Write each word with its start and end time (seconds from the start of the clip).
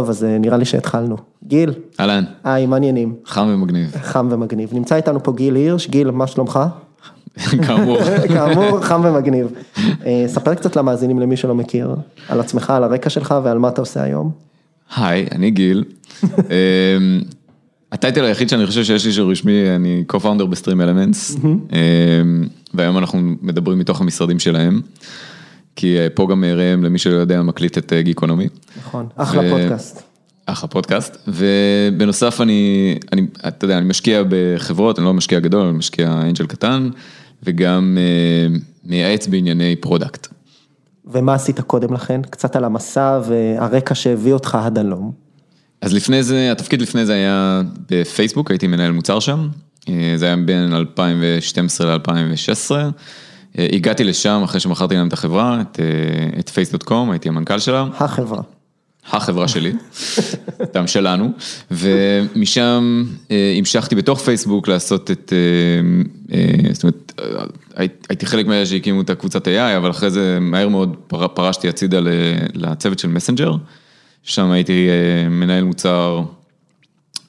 טוב, 0.00 0.10
אז 0.10 0.24
אה, 0.24 0.38
נראה 0.38 0.56
לי 0.56 0.64
שהתחלנו. 0.64 1.16
גיל, 1.44 1.72
אהלן, 2.00 2.24
היי, 2.44 2.66
מה 2.66 2.76
העניינים? 2.76 3.14
חם 3.26 3.46
ומגניב, 3.50 3.96
חם 4.02 4.28
ומגניב. 4.30 4.70
נמצא 4.72 4.96
איתנו 4.96 5.22
פה 5.22 5.32
גיל 5.32 5.54
הירש, 5.54 5.88
גיל, 5.88 6.10
מה 6.10 6.26
שלומך? 6.26 6.60
כאמור. 7.66 7.98
כאמור, 8.34 8.80
חם 8.80 9.00
ומגניב. 9.04 9.46
אה, 10.06 10.24
ספר 10.26 10.54
קצת 10.54 10.76
למאזינים 10.76 11.18
למי 11.18 11.36
שלא 11.36 11.54
מכיר, 11.54 11.96
על 12.28 12.40
עצמך, 12.40 12.70
על 12.70 12.84
הרקע 12.84 13.10
שלך 13.10 13.34
ועל 13.44 13.58
מה 13.58 13.68
אתה 13.68 13.80
עושה 13.80 14.02
היום. 14.02 14.30
היי, 14.96 15.26
אני 15.32 15.50
גיל. 15.50 15.84
אמ, 16.24 17.20
הטייטל 17.92 18.24
היחיד 18.24 18.48
שאני 18.48 18.66
חושב 18.66 18.84
שיש 18.84 19.06
לי 19.06 19.12
שהוא 19.12 19.30
רשמי, 19.30 19.76
אני 19.76 20.04
co-founder 20.12 20.44
בסטרים 20.44 20.80
אלמנטס, 20.80 21.36
והיום 22.74 22.98
אנחנו 22.98 23.18
מדברים 23.42 23.78
מתוך 23.78 24.00
המשרדים 24.00 24.38
שלהם, 24.38 24.80
כי 25.80 25.98
אה, 25.98 26.06
פה 26.14 26.26
גם 26.30 26.44
ראם, 26.44 26.84
למי 26.84 26.98
שלא 26.98 27.16
יודע, 27.16 27.42
מקליט 27.42 27.78
את 27.78 27.92
אה, 27.92 28.02
גיקונומי. 28.02 28.48
נכון, 28.78 29.06
אחלה 29.16 29.42
ו- 29.42 29.50
פודקאסט. 29.50 30.02
אחלה 30.46 30.68
פודקאסט, 30.68 31.16
ובנוסף 31.28 32.40
אני, 32.40 32.94
אני, 33.12 33.26
אתה 33.48 33.64
יודע, 33.64 33.78
אני 33.78 33.86
משקיע 33.86 34.22
בחברות, 34.28 34.98
אני 34.98 35.06
לא 35.06 35.14
משקיע 35.14 35.40
גדול, 35.40 35.66
אני 35.66 35.78
משקיע 35.78 36.12
angel 36.22 36.46
קטן, 36.46 36.90
וגם 37.42 37.98
אה, 38.00 38.58
מייעץ 38.84 39.26
בענייני 39.26 39.76
product. 39.76 40.26
ומה 41.06 41.34
עשית 41.34 41.60
קודם 41.60 41.94
לכן? 41.94 42.20
קצת 42.22 42.56
על 42.56 42.64
המסע 42.64 43.20
והרקע 43.24 43.94
שהביא 43.94 44.32
אותך 44.32 44.58
עד 44.64 44.78
הלום. 44.78 45.12
אז 45.80 45.94
לפני 45.94 46.22
זה, 46.22 46.52
התפקיד 46.52 46.82
לפני 46.82 47.06
זה 47.06 47.14
היה 47.14 47.62
בפייסבוק, 47.90 48.50
הייתי 48.50 48.66
מנהל 48.66 48.92
מוצר 48.92 49.20
שם, 49.20 49.48
אה, 49.88 50.12
זה 50.16 50.26
היה 50.26 50.36
בין 50.36 50.74
2012 50.74 51.96
ל-2016. 51.96 52.70
הגעתי 53.58 54.04
לשם 54.04 54.40
אחרי 54.44 54.60
שמכרתי 54.60 54.94
להם 54.94 55.08
את 55.08 55.12
החברה, 55.12 55.60
את, 55.60 55.80
אה, 55.80 56.38
את 56.38 56.48
face.com, 56.48 57.10
הייתי 57.10 57.28
המנכ"ל 57.28 57.58
שלה, 57.58 57.86
החברה. 57.98 58.42
החברה 59.12 59.48
שלי, 59.48 59.72
גם 60.74 60.86
שלנו, 60.86 61.32
ומשם 61.70 63.04
אה, 63.30 63.54
המשכתי 63.58 63.94
בתוך 63.94 64.20
פייסבוק 64.20 64.68
לעשות 64.68 65.10
את, 65.10 65.32
אה, 65.32 66.36
אה, 66.36 66.74
זאת 66.74 66.82
אומרת, 66.82 67.12
אה, 67.78 67.84
הייתי 68.08 68.26
חלק 68.26 68.46
מאלה 68.46 68.66
שהקימו 68.66 69.00
את 69.00 69.10
הקבוצת 69.10 69.46
AI, 69.48 69.76
אבל 69.76 69.90
אחרי 69.90 70.10
זה 70.10 70.38
מהר 70.40 70.68
מאוד 70.68 70.96
פר- 71.06 71.28
פרשתי 71.28 71.68
הצידה 71.68 71.98
לצוות 72.54 72.98
של 72.98 73.08
מסנג'ר, 73.08 73.52
שם 74.22 74.50
הייתי 74.50 74.88
אה, 74.88 75.28
מנהל 75.28 75.64
מוצר, 75.64 76.22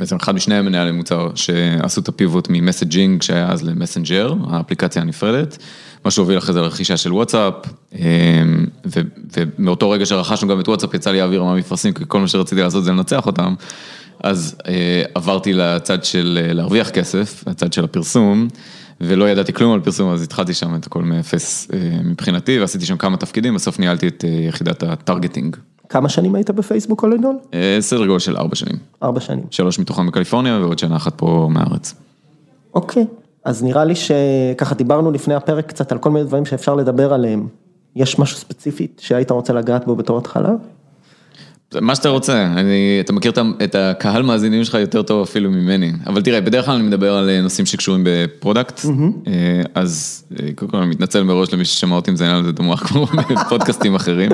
בעצם 0.02 0.16
אחד 0.16 0.36
משני 0.36 0.56
המנהלי 0.56 0.92
מוצר 0.92 1.30
שעשו 1.36 2.02
את 2.02 2.08
ה 2.08 2.15
pivot 2.15 2.48
מ 2.50 2.57
messaging 2.57 3.22
שהיה 3.22 3.50
אז 3.50 3.64
למסנג'ר, 3.64 4.34
האפליקציה 4.50 5.02
הנפרדת, 5.02 5.58
מה 6.06 6.12
שהוביל 6.12 6.38
אחרי 6.38 6.54
זה 6.54 6.62
לרכישה 6.62 6.98
של 6.98 7.14
וואטסאפ, 7.14 7.54
אה, 7.96 8.00
ו- 8.86 9.02
ומאותו 9.38 9.90
רגע 9.90 10.06
שרכשנו 10.06 10.48
גם 10.48 10.60
את 10.60 10.68
וואטסאפ 10.68 10.94
יצא 10.94 11.12
לי 11.12 11.18
להעביר 11.18 11.44
מהמפרסים, 11.44 11.94
כי 11.94 12.04
כל 12.08 12.20
מה 12.20 12.28
שרציתי 12.28 12.62
לעשות 12.62 12.84
זה 12.84 12.92
לנצח 12.92 13.26
אותם, 13.26 13.54
אז 14.24 14.56
אה, 14.68 15.04
עברתי 15.16 15.54
לצד 15.54 16.04
של 16.04 16.40
אה, 16.42 16.54
להרוויח 16.54 16.90
כסף, 16.90 17.44
לצד 17.48 17.74
של 17.74 17.84
הפרסום, 17.84 18.48
ולא 19.02 19.30
ידעתי 19.30 19.54
כלום 19.54 19.74
על 19.74 19.80
פרסום, 19.80 20.14
אז 20.14 20.24
התחלתי 20.24 20.54
שם 20.54 20.76
את 20.76 20.86
הכל 20.86 21.02
מאפס 21.04 21.68
אה, 21.74 21.80
מבחינתי, 22.04 22.60
ועשיתי 22.60 22.86
שם 22.86 22.98
כמה 22.98 23.18
תפקידים, 23.18 23.56
בסוף 23.56 23.80
ניהלתי 23.80 24.08
את 24.08 24.24
יחידת 24.48 24.84
הטרגטינג, 24.84 25.56
כמה 25.92 26.10
שנים 26.10 26.36
היית 26.36 26.50
בפייסבוק 26.50 27.04
in 27.04 27.08
all? 27.08 27.54
אה, 27.54 27.78
סדר 27.80 28.06
גודל 28.06 28.20
של 28.20 28.38
ארבע 28.38 28.56
שנים. 28.56 28.76
ארבע 29.04 29.20
שנים. 29.20 29.44
שלוש 29.52 29.80
מתוכם 29.80 30.08
בקליפורניה 30.08 30.60
ועוד 30.60 30.80
שנה 30.80 30.96
אחת 30.96 31.14
פה 31.16 31.50
מהארץ. 31.52 31.94
אוקיי, 32.74 33.06
אז 33.46 33.64
נראה 33.64 33.86
לי 33.86 33.94
שככה 33.96 34.76
דיברנו 34.76 35.12
לפני 35.12 35.36
הפרק 35.36 35.66
קצת 35.66 35.92
על 35.92 35.98
כל 35.98 36.10
מיני 36.10 36.26
דברים 36.26 36.46
שאפשר 36.46 36.76
לדבר 36.76 37.14
עליהם. 37.14 37.48
יש 37.96 38.20
משהו 38.20 38.38
ספציפי 38.38 38.88
שהיית 38.98 39.32
רוצה 39.32 39.54
לגעת 39.54 39.86
בו 39.86 39.96
בתור 39.96 40.18
התחלה? 40.18 40.50
מה 41.82 41.96
שאתה 41.96 42.10
רוצה, 42.10 42.46
אני, 42.46 42.98
אתה 43.00 43.14
מכיר 43.14 43.32
את 43.64 43.76
הקהל 43.76 44.22
מאזינים 44.22 44.64
שלך 44.64 44.74
יותר 44.74 45.02
טוב 45.02 45.22
אפילו 45.22 45.52
ממני, 45.52 45.92
אבל 46.08 46.22
תראה, 46.22 46.42
בדרך 46.42 46.66
כלל 46.66 46.76
אני 46.76 46.84
מדבר 46.84 47.14
על 47.14 47.30
אה, 47.30 47.42
נושאים 47.42 47.66
שקשורים 47.66 48.02
ב 48.06 48.14
product, 48.14 48.82
אה, 49.28 49.62
אז 49.76 50.24
קודם 50.56 50.72
כל 50.72 50.78
אני 50.78 50.86
מתנצל 50.86 51.24
מראש 51.24 51.54
למי 51.54 51.66
ששמע 51.66 51.96
אותי 51.96 52.12
מזיין 52.12 52.32
על 52.32 52.44
זה 52.44 52.50
את 52.50 52.60
המוח 52.60 52.88
כמו 52.88 53.06
בפודקאסטים 53.46 53.96
אחרים, 53.96 54.32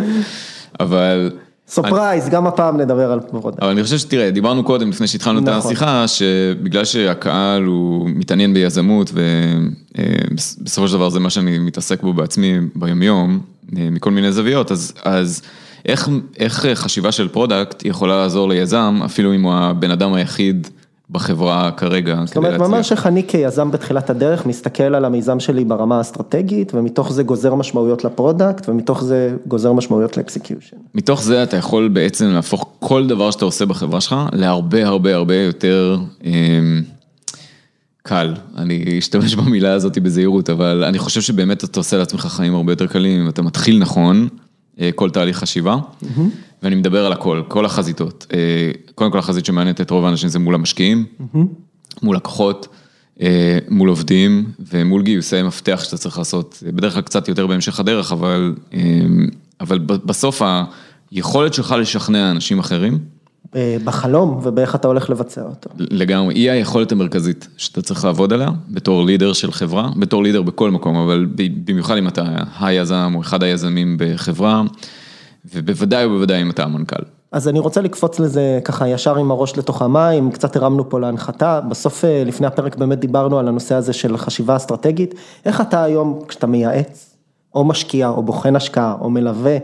אבל... 0.80 1.32
surprise, 1.70 2.30
גם 2.30 2.48
הפעם 2.48 2.78
נדבר 2.78 3.12
על 3.12 3.20
product. 3.20 3.64
אבל 3.64 3.72
אני 3.72 3.84
חושב 3.84 3.98
שתראה, 3.98 4.32
דיברנו 4.32 4.64
קודם, 4.64 4.90
לפני 4.90 5.08
שהתחלנו 5.08 5.40
את 5.40 5.44
נכון. 5.44 5.72
השיחה, 5.72 6.08
שבגלל 6.08 6.86
שהקהל 6.86 7.64
הוא 7.64 8.10
מתעניין 8.10 8.54
ביזמות, 8.54 9.12
ובסופו 9.14 10.88
של 10.88 10.94
דבר 10.94 11.10
זה 11.10 11.20
מה 11.20 11.30
שאני 11.30 11.60
מתעסק 11.60 12.04
בו 12.04 12.14
בעצמי 12.14 12.54
ביומיום, 12.76 13.40
מכל 13.72 14.12
מיני 14.12 14.32
זוויות, 14.32 14.72
אז, 14.72 14.94
אז 15.04 15.42
איך, 15.86 16.10
איך 16.40 16.66
חשיבה 16.74 17.12
של 17.12 17.28
product 17.28 17.86
יכולה 17.86 18.18
לעזור 18.18 18.50
ליזם, 18.50 19.00
אפילו 19.06 19.36
אם 19.36 19.42
הוא 19.42 19.54
הבן 19.54 19.92
אדם 19.92 20.14
היחיד 20.14 20.68
בחברה 21.10 21.72
כרגע, 21.72 22.24
זאת 22.26 22.38
אומרת, 22.38 22.60
ממש 22.60 22.92
איך 22.92 23.08
אני 23.08 23.28
כיזם 23.28 23.72
בתחילת 23.72 24.10
הדרך 24.10 24.46
מסתכל 24.46 24.84
על 24.84 25.06
המיזם 25.06 25.40
שלי 25.40 25.66
ברמה 25.66 25.98
האסטרטגית, 25.98 26.74
ומתוך 26.74 27.12
זה 27.12 27.24
גוזר 27.24 27.56
משמעויות 27.56 28.06
ל 28.06 28.13
product, 28.13 28.70
ומתוך 28.70 29.04
זה 29.04 29.36
גוזר 29.48 29.74
משמעויות 29.74 30.18
ל 30.18 30.23
execution. 30.23 30.78
מתוך 30.96 31.24
זה 31.24 31.44
אתה 31.44 31.58
יכול 31.58 31.88
בעצם 31.88 32.26
להפוך 32.26 32.70
כל 32.80 33.08
דבר 33.08 33.32
שאתה 33.32 33.46
עושה 33.46 33.66
בחברה 33.66 34.02
שלך 34.02 34.16
להרבה 34.34 34.88
הרבה 34.88 35.16
הרבה 35.16 35.36
יותר 35.36 35.98
אמ, 36.24 36.84
קל. 38.04 38.34
אני 38.58 39.00
אשתמש 39.00 39.36
במילה 39.36 39.74
הזאת 39.74 39.98
בזהירות, 39.98 40.50
אבל 40.50 40.84
אני 40.84 41.00
חושב 41.00 41.22
שבאמת 41.22 41.64
אתה 41.64 41.80
עושה 41.80 41.98
לעצמך 41.98 42.22
חיים 42.26 42.56
הרבה 42.56 42.72
יותר 42.72 42.88
קלים, 42.88 43.30
אתה 43.30 43.42
מתחיל 43.42 43.80
נכון, 43.80 44.28
כל 44.96 45.10
תהליך 45.10 45.38
חשיבה, 45.38 45.78
ואני 46.64 46.76
מדבר 46.76 47.06
על 47.06 47.14
הכל, 47.14 47.44
כל 47.48 47.66
החזיתות. 47.66 48.28
אה, 48.34 48.72
קודם 48.96 49.12
כל 49.12 49.20
החזית 49.20 49.46
שמעניינת 49.46 49.82
את 49.82 49.92
רוב 49.92 50.06
האנשים 50.06 50.30
זה 50.30 50.40
מול 50.40 50.56
המשקיעים, 50.56 51.06
מול 52.02 52.16
לקוחות, 52.16 52.68
אה, 53.22 53.60
מול 53.70 53.90
עובדים 53.90 54.52
ומול 54.72 55.04
גיוסי 55.04 55.42
מפתח 55.42 55.82
שאתה 55.84 55.98
צריך 55.98 56.18
לעשות, 56.18 56.64
בדרך 56.66 56.94
כלל 56.94 57.02
קצת 57.02 57.28
יותר 57.28 57.48
בהמשך 57.48 57.80
הדרך, 57.80 58.12
אבל, 58.12 58.56
אה, 58.74 58.80
אבל 59.60 59.80
בסוף 59.80 60.42
היכולת 61.12 61.54
שלך 61.54 61.76
לשכנע 61.80 62.32
אנשים 62.32 62.60
אחרים, 62.60 62.94
אה, 62.94 63.00
בחלום 63.84 64.40
ובאיך 64.44 64.76
אתה 64.76 64.88
הולך 64.88 65.10
לבצע 65.10 65.42
אותו. 65.42 65.70
לגמרי, 65.78 66.34
היא 66.36 66.52
היכולת 66.52 66.92
המרכזית 66.92 67.48
שאתה 67.58 67.82
צריך 67.82 68.06
לעבוד 68.06 68.34
עליה 68.34 68.50
בתור 68.70 69.06
לידר 69.06 69.34
של 69.34 69.52
חברה, 69.52 69.90
בתור 69.96 70.24
לידר 70.24 70.42
בכל 70.42 70.72
מקום, 70.72 70.96
אבל 70.96 71.28
במיוחד 71.66 71.98
אם 71.98 72.08
אתה 72.08 72.24
היזם 72.60 73.12
או 73.16 73.22
אחד 73.22 73.44
היזמים 73.44 73.98
בחברה, 74.00 74.62
ובוודאי 75.54 76.06
ובוודאי 76.06 76.42
אם 76.42 76.50
אתה 76.50 76.64
המנכ"ל. 76.64 77.04
אז 77.32 77.48
אני 77.48 77.60
רוצה 77.60 77.82
לקפוץ 77.82 78.20
לזה 78.20 78.60
ככה 78.64 78.88
ישר 78.88 79.18
עם 79.18 79.32
הראש 79.32 79.58
לתוך 79.58 79.82
המים, 79.82 80.32
קצת 80.32 80.56
הרמנו 80.56 80.90
פה 80.90 81.00
להנחתה, 81.00 81.62
בסוף 81.62 82.06
אה, 82.06 82.24
לפני 82.26 82.48
הפרק 82.48 82.76
באמת 82.76 83.00
דיברנו 83.00 83.40
על 83.40 83.48
הנושא 83.48 83.76
הזה 83.76 83.94
של 83.94 84.18
חשיבה 84.18 84.56
אסטרטגית, 84.56 85.16
איך 85.46 85.62
אתה 85.62 85.84
היום 85.84 86.20
כשאתה 86.28 86.48
מייעץ, 86.48 87.16
או 87.56 87.66
משקיע, 87.66 88.08
או 88.08 88.24
בוחן 88.24 88.56
השקעה, 88.56 88.96
או 89.02 89.10
מלווה 89.10 89.52
אה, 89.52 89.58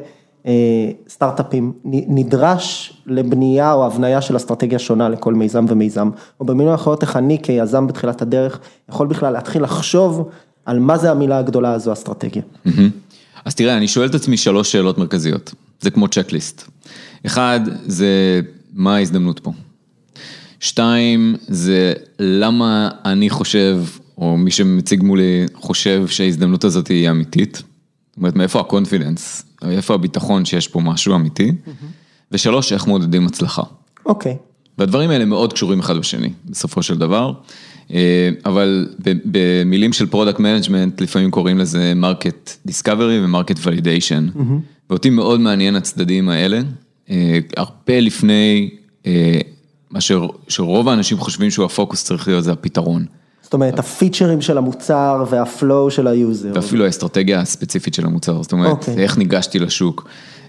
סטארט-אפים, 1.10 1.74
נ- 1.86 2.16
נדרש 2.19 2.94
לבנייה 3.06 3.74
או 3.74 3.86
הבניה 3.86 4.22
של 4.22 4.38
אסטרטגיה 4.38 4.80
שונה 4.80 5.10
לכל 5.10 5.34
מיזם 5.34 5.66
ומיזם, 5.69 6.10
או 6.40 6.45
במילים 6.45 6.74
אחרות 6.74 7.01
איך 7.01 7.16
אני 7.16 7.38
כיזם 7.44 7.88
בתחילת 7.88 8.22
הדרך, 8.22 8.60
יכול 8.90 9.07
בכלל 9.07 9.34
להתחיל 9.34 9.63
לחשוב 9.63 10.30
על 10.66 10.80
מה 10.80 10.98
זה 10.98 11.12
המילה 11.12 11.38
הגדולה 11.38 11.74
הזו 11.74 11.94
אסטרטגיה. 11.94 12.42
אז 13.45 13.56
תראה, 13.56 13.78
אני 13.78 13.88
שואל 13.88 14.10
את 14.10 14.16
עצמי 14.16 14.38
שלוש 14.38 14.72
שאלות 14.72 14.98
מרכזיות, 14.98 15.54
זה 15.81 15.92
כמו 15.92 16.07
checklist. 16.08 16.64
אחד, 17.25 17.60
זה 17.86 18.42
מה 18.74 18.96
ההזדמנות 18.96 19.39
פה. 19.39 19.51
שתיים, 20.60 21.36
זה 21.48 21.94
למה 22.19 22.89
אני 23.06 23.30
חושב, 23.30 23.80
או 24.18 24.38
מי 24.38 24.51
שמציג 24.51 25.04
מולי 25.04 25.46
חושב 25.54 26.07
שההזדמנות 26.07 26.63
הזאת 26.63 26.88
היא 26.88 27.10
אמיתית. 27.10 27.56
זאת 27.56 28.18
אומרת, 28.18 28.36
מאיפה 28.36 28.60
ה 28.60 28.67
confidence, 28.67 29.46
מאיפה 29.68 29.94
הביטחון 29.94 30.45
שיש 30.45 30.68
פה 30.68 30.80
משהו 30.80 31.15
אמיתי. 31.15 31.51
ושלוש, 32.31 32.74
איך 32.74 32.88
מודדים 32.88 33.25
הצלחה. 33.27 33.63
אוקיי, 34.06 34.38
והדברים 34.77 35.10
האלה 35.10 35.25
מאוד 35.25 35.54
קשורים 35.54 35.80
אחד 35.80 35.98
בשני, 35.98 36.30
בסופו 36.45 36.83
של 36.83 36.98
דבר. 36.98 37.33
אה, 37.94 38.30
אבל 38.45 38.89
במילים 39.25 39.94
של 39.94 40.06
product 40.08 40.40
management, 40.40 41.02
לפעמים 41.01 41.31
קוראים 41.31 41.57
לזה 41.57 41.94
market 41.96 42.52
discovery 42.66 43.25
ו 43.25 43.30
market 43.30 43.60
validation. 43.64 44.28
ואותי 44.89 45.10
מאוד 45.10 45.39
מעניין 45.39 45.75
הצדדים 45.75 46.30
האלה, 46.30 46.62
אה, 47.10 47.39
הרבה 47.57 48.00
לפני 48.00 48.69
אה, 49.06 49.39
מה 49.92 50.01
שר- 50.01 50.27
שרוב 50.48 50.89
האנשים 50.89 51.18
חושבים 51.18 51.51
שהוא 51.51 51.65
הפוקוס 51.65 52.04
צריך 52.04 52.27
להיות, 52.27 52.44
זה 52.44 52.51
הפתרון. 52.51 53.06
זאת 53.54 53.56
אומרת, 53.56 53.80
הפיצ'רים 53.80 54.42
של 54.42 54.58
המוצר 54.58 55.26
וה 55.30 55.50
flow 55.50 55.92
של 55.92 56.08
ה 56.08 56.15
user. 56.15 56.52
ואפילו 56.56 56.86
האסטרטגיה 56.86 57.40
הספציפית 57.40 57.94
של 57.94 58.06
המוצר, 58.06 58.44
זאת 58.44 58.52
אומרת, 58.52 58.72
אוקיי. 58.72 58.98
איך 58.98 59.18
ניגשתי 59.18 59.60
לשוק. 59.60 60.08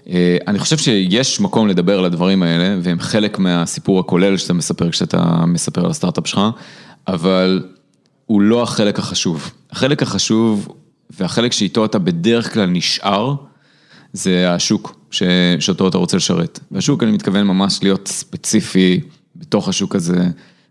אה, 0.09 0.37
אני 0.47 0.59
חושב 0.59 0.77
שיש 0.77 1.39
מקום 1.39 1.67
לדבר 1.67 1.99
על 1.99 2.05
הדברים 2.05 2.43
האלה, 2.43 2.77
והם 2.81 2.99
חלק 2.99 3.39
מהסיפור 3.39 3.99
הכולל 3.99 4.37
שאתה 4.37 4.53
מספר 4.53 4.89
כשאתה 4.89 5.43
מספר 5.47 5.85
על 5.85 5.91
הסטארט-אפ 5.91 6.27
שלך, 6.27 6.41
אבל 7.07 7.63
הוא 8.25 8.41
לא 8.41 8.63
החלק 8.63 8.99
החשוב. 8.99 9.51
החלק 9.71 10.01
החשוב, 10.01 10.67
והחלק 11.19 11.51
שאיתו 11.51 11.85
אתה 11.85 11.99
בדרך 11.99 12.53
כלל 12.53 12.65
נשאר, 12.65 13.35
זה 14.13 14.51
השוק 14.51 14.99
ש- 15.11 15.23
שאותו 15.59 15.87
אתה 15.87 15.97
רוצה 15.97 16.17
לשרת. 16.17 16.59
והשוק, 16.71 17.03
אני 17.03 17.11
מתכוון 17.11 17.47
ממש 17.47 17.79
להיות 17.83 18.07
ספציפי 18.07 18.99
בתוך 19.35 19.69
השוק 19.69 19.95
הזה, 19.95 20.23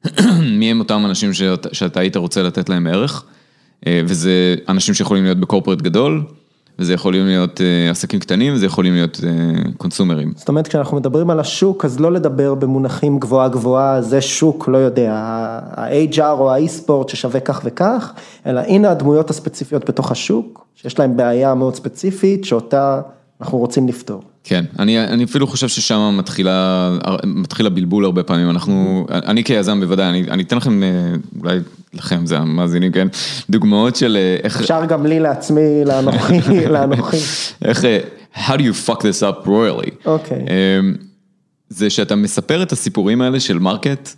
מי 0.59 0.71
הם 0.71 0.79
אותם 0.79 1.03
אנשים 1.05 1.33
שאתה, 1.33 1.69
שאתה 1.73 2.01
היית 2.01 2.17
רוצה 2.17 2.43
לתת 2.43 2.69
להם 2.69 2.87
ערך, 2.87 3.25
אה, 3.87 4.01
וזה 4.05 4.55
אנשים 4.69 4.95
שיכולים 4.95 5.25
להיות 5.25 5.41
בקורפרט 5.41 5.83
גדול, 5.83 6.23
וזה 6.79 6.95
יכולים 6.95 7.27
להיות 7.27 7.61
אה, 7.61 7.91
עסקים 7.91 8.21
קטנים, 8.21 8.55
וזה 8.55 8.67
יכולים 8.67 8.95
להיות 8.95 9.21
אה, 9.27 9.31
קונסומרים. 9.77 10.33
זאת 10.37 10.49
אומרת, 10.49 10.69
כשאנחנו 10.69 10.97
מדברים 10.97 11.31
על 11.31 11.41
השוק, 11.41 11.85
אז 11.85 12.01
לא 12.01 12.13
לדבר 12.13 12.55
במונחים 12.55 13.19
גבוהה 13.19 13.49
גבוהה, 13.49 14.03
זה 14.03 14.21
שוק, 14.21 14.69
לא 14.69 14.79
יודע, 14.79 15.13
ה-HR 15.13 16.23
או 16.23 16.53
ה-e-sport 16.53 17.09
ששווה 17.09 17.41
כך 17.41 17.61
וכך, 17.65 18.13
אלא 18.47 18.61
הנה 18.61 18.91
הדמויות 18.91 19.31
הספציפיות 19.31 19.89
בתוך 19.89 20.13
השוק, 20.13 20.67
שיש 20.75 20.99
להם 20.99 21.17
בעיה 21.17 21.55
מאוד 21.55 21.75
ספציפית, 21.75 22.45
שאותה 22.45 23.01
אנחנו 23.45 23.59
רוצים 23.59 23.89
לפתור. 23.89 24.23
כן, 24.45 24.65
אני, 24.79 25.05
אני 25.05 25.25
אפילו 25.25 25.47
חושב 25.47 25.69
ששם 25.69 26.15
מתחילה, 26.19 26.91
מתחיל 27.25 27.67
הבלבול 27.67 28.05
הרבה 28.05 28.23
פעמים, 28.23 28.51
אנחנו, 28.51 29.07
אני 29.11 29.45
כיזם 29.45 29.81
בוודאי, 29.81 30.09
אני, 30.09 30.23
אני 30.31 30.43
אתן 30.43 30.57
לכם, 30.57 30.83
אה, 30.83 30.89
אולי 31.41 31.59
לכם, 31.95 32.27
זה 32.27 32.39
המאזינים, 32.39 32.93
כן, 32.93 33.09
דוגמאות 33.51 33.97
של 33.97 34.17
אה, 34.21 34.37
איך, 34.45 34.61
אפשר 34.61 34.85
גם 34.85 35.07
לי 35.07 35.21
לעצמי, 35.21 35.85
לאנוכי, 35.85 36.67
לאנוכי. 36.75 37.17
איך, 37.65 37.85
אה, 37.85 37.99
how 38.35 38.53
do 38.53 38.61
you 38.61 38.89
fuck 38.89 38.99
this 38.99 39.23
up 39.23 39.47
royally. 39.47 39.91
אוקיי. 40.07 40.39
אמ, 40.39 40.95
זה 41.69 41.91
שאתה 41.91 42.17
מספר 42.17 42.63
את 42.63 42.73
הסיפורים 42.73 43.23
האלה 43.23 43.41
של 43.41 43.59
market 43.59 44.09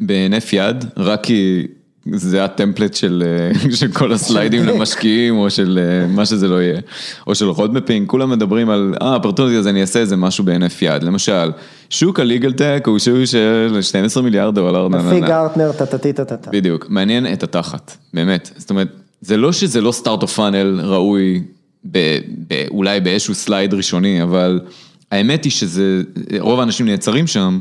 בהינף 0.00 0.52
יד, 0.52 0.84
רק 0.96 1.24
כי 1.24 1.66
זה 2.06 2.44
ה 2.44 2.50
template 2.50 2.94
של, 2.94 3.24
אה, 3.26 3.70
של 3.80 3.92
כל 3.92 4.12
הסליידים 4.12 4.64
למשקיעים, 4.64 5.38
או 5.38 5.50
של 5.50 5.78
אה, 5.82 6.06
מה 6.06 6.26
שזה 6.26 6.48
לא 6.48 6.62
יהיה, 6.62 6.80
או 7.26 7.34
של 7.34 7.48
roadmapping, 7.48 8.08
כולם 8.08 8.30
מדברים 8.30 8.70
על, 8.70 8.94
אה, 9.02 9.16
הפרטוטי 9.16 9.56
הזה, 9.56 9.70
אני 9.70 9.80
אעשה 9.80 9.98
איזה 10.00 10.16
משהו 10.16 10.44
בהינף 10.44 10.82
יד. 10.82 11.02
למשל, 11.02 11.50
שוק 11.90 12.20
ה 12.20 12.25
legal 12.25 12.52
tech 12.52 12.82
הוא 12.86 12.98
שוק 12.98 13.24
של 13.24 13.78
12 13.80 14.22
מיליארד 14.22 14.54
דולר. 14.54 14.88
לפי. 14.88 15.20
גרטנר, 15.20 15.72
טה-טה-טה-טה. 15.72 16.50
בדיוק, 16.50 16.86
מעניין 16.88 17.32
את 17.32 17.42
התחת, 17.42 17.96
באמת. 18.14 18.50
זאת 18.56 18.70
אומרת, 18.70 18.88
זה 19.20 19.36
לא 19.36 19.52
שזה 19.52 19.80
לא 19.80 19.92
start 19.92 20.19
of 20.19 20.30
funnel 20.30 20.80
ראוי, 20.80 21.42
אולי 22.70 23.00
באיזשהו 23.00 23.34
slide 23.34 23.74
ראשוני, 23.74 24.22
אבל 24.22 24.60
האמת 25.10 25.44
היא 25.44 25.52
שזה, 25.52 26.02
רוב 26.38 26.60
האנשים 26.60 26.86
נעצרים 26.86 27.26
שם, 27.26 27.58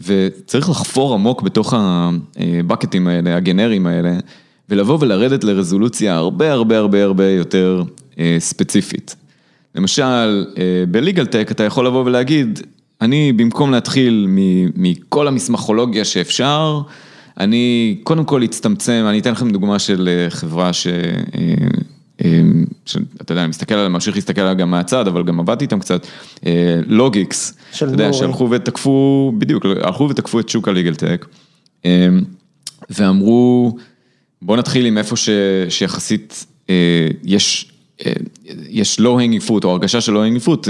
וצריך 0.00 0.70
לחפור 0.70 1.14
עמוק 1.14 1.42
בתוך 1.42 1.74
הבקטים 1.76 3.08
האלה, 3.08 3.36
הגנריים 3.36 3.86
האלה, 3.86 4.18
ולבוא 4.68 4.98
ולרדת 5.00 5.44
לרזולוציה 5.44 6.14
הרבה 6.14 6.52
הרבה 6.52 6.78
הרבה 6.78 7.04
הרבה 7.04 7.30
יותר 7.30 7.82
אה, 8.18 8.36
ספציפית. 8.38 9.16
למשל, 9.74 10.44
אה, 10.58 10.84
בליגל 10.90 11.26
טק 11.26 11.48
אתה 11.50 11.64
יכול 11.64 11.86
לבוא 11.86 12.04
ולהגיד, 12.04 12.60
אני 13.00 13.32
במקום 13.32 13.70
להתחיל 13.70 14.26
מכל 14.76 15.28
המסמכולוגיה 15.28 16.04
שאפשר, 16.04 16.80
אני 17.40 17.96
קודם 18.02 18.24
כל 18.24 18.44
אצטמצם, 18.44 19.04
אני 19.08 19.18
אתן 19.18 19.32
לכם 19.32 19.50
דוגמה 19.50 19.78
של 19.78 20.08
אה, 20.08 20.30
חברה 20.30 20.72
ש... 20.72 20.86
אה, 22.24 22.40
שאתה 22.86 23.32
יודע, 23.32 23.42
אני 23.42 23.48
מסתכל 23.48 23.74
עליה, 23.74 23.88
ממשיך 23.88 24.14
להסתכל 24.14 24.40
עליה 24.40 24.54
גם 24.54 24.70
מהצד, 24.70 25.06
אבל 25.06 25.24
גם 25.24 25.40
עבדתי 25.40 25.64
איתם 25.64 25.80
קצת, 25.80 26.06
אה, 26.46 26.80
לוגיקס, 26.86 27.54
אתה 27.76 27.84
יודע. 27.84 28.12
שהלכו 28.12 28.50
ותקפו, 28.50 29.32
בדיוק, 29.38 29.66
הלכו 29.82 30.08
ותקפו 30.08 30.40
את 30.40 30.48
שוק 30.48 30.68
הליגל 30.68 30.94
טק, 30.94 31.26
אה, 31.84 32.08
ואמרו, 32.90 33.76
בוא 34.42 34.56
נתחיל 34.56 34.86
עם 34.86 34.98
איפה 34.98 35.16
ש, 35.16 35.28
שיחסית 35.68 36.46
אה, 36.70 37.08
יש, 37.24 37.72
אה, 38.06 38.12
יש 38.68 39.00
low 39.00 39.02
hanging 39.02 39.48
fruit, 39.48 39.64
או 39.64 39.70
הרגשה 39.70 40.00
של 40.00 40.16
low 40.16 40.18
hanging 40.18 40.46
fruit, 40.46 40.68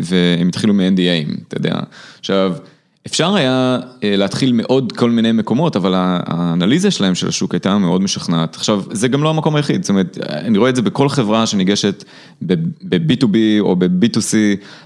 והם 0.00 0.48
התחילו 0.48 0.74
מ- 0.74 0.90
NDA 0.90 1.15
ים, 1.15 1.40
אתה 1.48 1.56
יודע. 1.56 1.74
עכשיו, 2.18 2.56
אפשר 3.06 3.34
היה 3.34 3.78
אה, 4.04 4.16
להתחיל 4.16 4.52
מעוד 4.52 4.92
כל 4.92 5.10
מיני 5.10 5.32
מקומות, 5.32 5.76
אבל 5.76 5.92
האנליזה 5.96 6.90
שלהם 6.90 7.14
של 7.14 7.28
השוק 7.28 7.54
הייתה 7.54 7.78
מאוד 7.78 8.02
משכנעת. 8.02 8.56
עכשיו, 8.56 8.82
זה 8.92 9.08
גם 9.08 9.22
לא 9.22 9.30
המקום 9.30 9.56
היחיד, 9.56 9.82
זאת 9.82 9.90
אומרת, 9.90 10.18
אני 10.30 10.58
רואה 10.58 10.70
את 10.70 10.76
זה 10.76 10.82
בכל 10.82 11.08
חברה 11.08 11.46
שניגשת 11.46 12.04
ב-B2B 12.42 13.36
או 13.60 13.76
ב-B2C, 13.76 14.34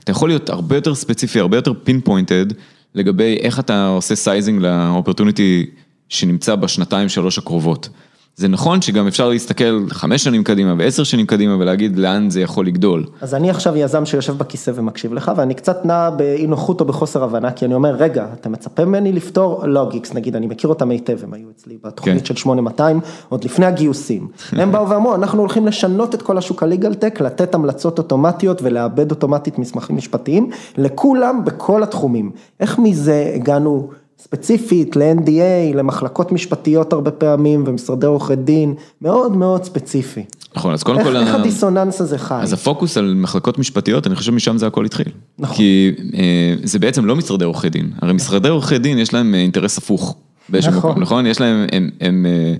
אתה 0.04 0.10
יכול 0.10 0.28
להיות 0.28 0.50
הרבה 0.50 0.76
יותר 0.76 0.94
ספציפי, 0.94 1.40
הרבה 1.40 1.56
יותר 1.56 1.72
pinpointed, 1.72 2.54
לגבי 2.94 3.38
איך 3.40 3.60
אתה 3.60 3.86
עושה 3.86 4.14
sizing 4.14 4.62
ל 4.62 4.71
opportunity 4.71 5.66
שנמצא 6.08 6.54
בשנתיים 6.54 7.08
שלוש 7.08 7.38
הקרובות. 7.38 7.88
זה 8.38 8.48
נכון 8.48 8.82
שגם 8.82 9.06
אפשר 9.06 9.28
להסתכל 9.28 9.86
חמש 9.90 10.24
שנים 10.24 10.44
קדימה 10.44 10.74
ועשר 10.78 11.04
שנים 11.04 11.26
קדימה 11.26 11.56
ולהגיד 11.56 11.98
לאן 11.98 12.30
זה 12.30 12.40
יכול 12.40 12.66
לגדול. 12.66 13.04
אז 13.20 13.34
אני 13.34 13.50
עכשיו 13.50 13.76
יזם 13.76 14.04
שיושב 14.04 14.38
בכיסא 14.38 14.72
ומקשיב 14.74 15.12
לך, 15.12 15.32
ואני 15.36 15.54
קצת 15.54 15.84
נע 15.84 16.10
באי 16.10 16.46
נוחות 16.46 16.80
או 16.80 16.86
בחוסר 16.86 17.24
הבנה, 17.24 17.52
כי 17.52 17.64
אני 17.64 17.74
אומר, 17.74 17.94
רגע, 17.94 18.26
אתה 18.40 18.48
מצפה 18.48 18.84
ממני 18.84 19.12
לפתור 19.12 19.66
לוגיקס, 19.66 20.14
נגיד, 20.14 20.36
אני 20.36 20.46
מכיר 20.46 20.70
אותם 20.70 20.90
היטב, 20.90 21.18
הם 21.22 21.34
היו 21.34 21.50
אצלי 21.50 21.76
בתוכנית 21.84 22.18
כן. 22.18 22.24
של 22.24 22.36
8200, 22.36 23.00
עוד 23.28 23.44
לפני 23.44 23.66
הגיוסים. 23.66 24.28
הם 24.52 24.72
באו 24.72 24.90
ואמרו, 24.90 25.14
אנחנו 25.14 25.40
הולכים 25.40 25.66
לשנות 25.66 26.14
את 26.14 26.22
כל 26.22 26.38
השוק 26.38 26.62
הליגל 26.62 26.94
טק, 26.94 27.20
לתת 27.20 27.54
המלצות 27.54 27.98
אוטומטיות 27.98 28.62
ולעבד 28.62 29.10
אוטומטית 29.10 29.58
מסמכים 29.58 29.96
משפטיים, 29.96 30.50
לכולם 30.78 31.44
בכל 31.44 31.82
התחומים. 31.82 32.30
איך 32.60 32.78
מזה 32.78 33.32
הגענו 33.34 33.90
ספציפית 34.18 34.96
ל-NDA, 34.96 35.76
למחלקות 35.76 36.32
משפטיות 36.32 36.92
הרבה 36.92 37.10
פעמים, 37.10 37.64
ומשרדי 37.66 38.06
עורכי 38.06 38.36
דין, 38.36 38.74
מאוד 39.02 39.36
מאוד 39.36 39.64
ספציפי. 39.64 40.24
נכון, 40.56 40.72
אז 40.72 40.82
קודם 40.82 41.02
כל... 41.02 41.16
איך 41.16 41.34
ה- 41.34 41.36
הדיסוננס 41.40 42.00
הזה 42.00 42.18
חי? 42.18 42.34
אז 42.42 42.52
הפוקוס 42.52 42.96
על 42.96 43.14
מחלקות 43.14 43.58
משפטיות, 43.58 44.06
אני 44.06 44.14
חושב 44.16 44.32
משם 44.32 44.58
זה 44.58 44.66
הכל 44.66 44.84
התחיל. 44.84 45.08
נכון. 45.38 45.56
כי 45.56 45.92
אה, 46.14 46.54
זה 46.64 46.78
בעצם 46.78 47.04
לא 47.06 47.16
משרדי 47.16 47.44
עורכי 47.44 47.68
דין, 47.68 47.90
הרי 48.02 48.12
משרדי 48.12 48.48
עורכי 48.48 48.78
דין 48.78 48.98
יש 48.98 49.14
להם 49.14 49.34
אה, 49.34 49.40
אינטרס 49.40 49.78
הפוך 49.78 50.16
באיזשהו 50.48 50.72
נכון. 50.72 50.90
מקום, 50.90 51.02
נכון? 51.02 51.26
יש 51.26 51.40
להם, 51.40 51.66
הם, 51.72 51.90
הם 52.00 52.26
אה, 52.26 52.54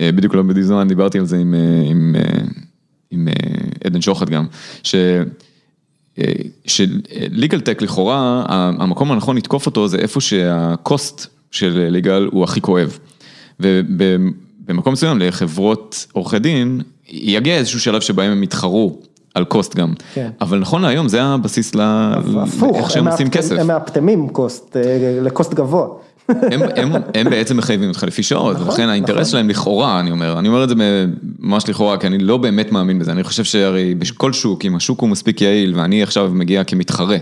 אה, 0.00 0.12
בדיוק 0.12 0.34
לא 0.34 0.42
בדיזון, 0.42 0.88
דיברתי 0.88 1.18
על 1.18 1.26
זה 1.26 1.36
עם, 1.38 1.54
אה, 1.54 1.90
עם, 1.90 2.14
אה, 2.18 2.44
עם 3.10 3.28
אה, 3.28 3.32
עדן 3.84 4.00
שוחט 4.00 4.28
גם, 4.28 4.46
ש... 4.82 4.94
שליגל 6.66 7.60
טק 7.60 7.82
לכאורה, 7.82 8.44
המקום 8.48 9.12
הנכון 9.12 9.36
לתקוף 9.36 9.66
אותו 9.66 9.88
זה 9.88 9.98
איפה 9.98 10.20
שהקוסט 10.20 11.26
של 11.50 11.86
ליגל 11.90 12.28
הוא 12.32 12.44
הכי 12.44 12.60
כואב. 12.60 12.98
ובמקום 13.60 14.92
מסוים 14.92 15.18
לחברות 15.18 16.06
עורכי 16.12 16.38
דין, 16.38 16.80
יגיע 17.08 17.56
איזשהו 17.56 17.80
שלב 17.80 18.00
שבהם 18.00 18.32
הם 18.32 18.42
יתחרו 18.42 18.98
על 19.34 19.44
קוסט 19.44 19.76
גם. 19.76 19.92
כן. 20.14 20.30
אבל 20.40 20.58
נכון 20.58 20.82
להיום 20.82 21.08
זה 21.08 21.22
הבסיס 21.22 21.74
ל... 21.74 21.80
הפוך, 22.42 22.76
איך 22.76 22.90
שהם 22.90 23.06
הם 23.06 23.12
עושים 23.12 23.30
כסף. 23.30 23.58
הם 23.58 23.66
מאפטמים 23.66 24.28
קוסט, 24.28 24.76
אה, 24.76 25.18
לקוסט 25.22 25.54
גבוה. 25.54 25.86
הם, 26.28 26.60
הם, 26.76 26.92
הם 27.14 27.30
בעצם 27.30 27.56
מחייבים 27.56 27.88
אותך 27.88 28.02
לפי 28.02 28.22
שעות, 28.22 28.56
נכון, 28.56 28.68
ולכן 28.68 28.88
האינטרס 28.88 29.16
נכון. 29.16 29.30
שלהם 29.30 29.48
לכאורה, 29.48 30.00
אני 30.00 30.10
אומר, 30.10 30.38
אני 30.38 30.48
אומר 30.48 30.64
את 30.64 30.68
זה 30.68 30.74
ממש 31.38 31.68
לכאורה, 31.68 31.98
כי 31.98 32.06
אני 32.06 32.18
לא 32.18 32.36
באמת 32.36 32.72
מאמין 32.72 32.98
בזה, 32.98 33.12
אני 33.12 33.24
חושב 33.24 33.44
שהרי 33.44 33.94
בכל 33.94 34.32
שוק, 34.32 34.64
אם 34.64 34.76
השוק 34.76 35.00
הוא 35.00 35.08
מספיק 35.08 35.40
יעיל, 35.40 35.74
ואני 35.76 36.02
עכשיו 36.02 36.30
מגיע 36.34 36.64
כמתחרה, 36.64 37.16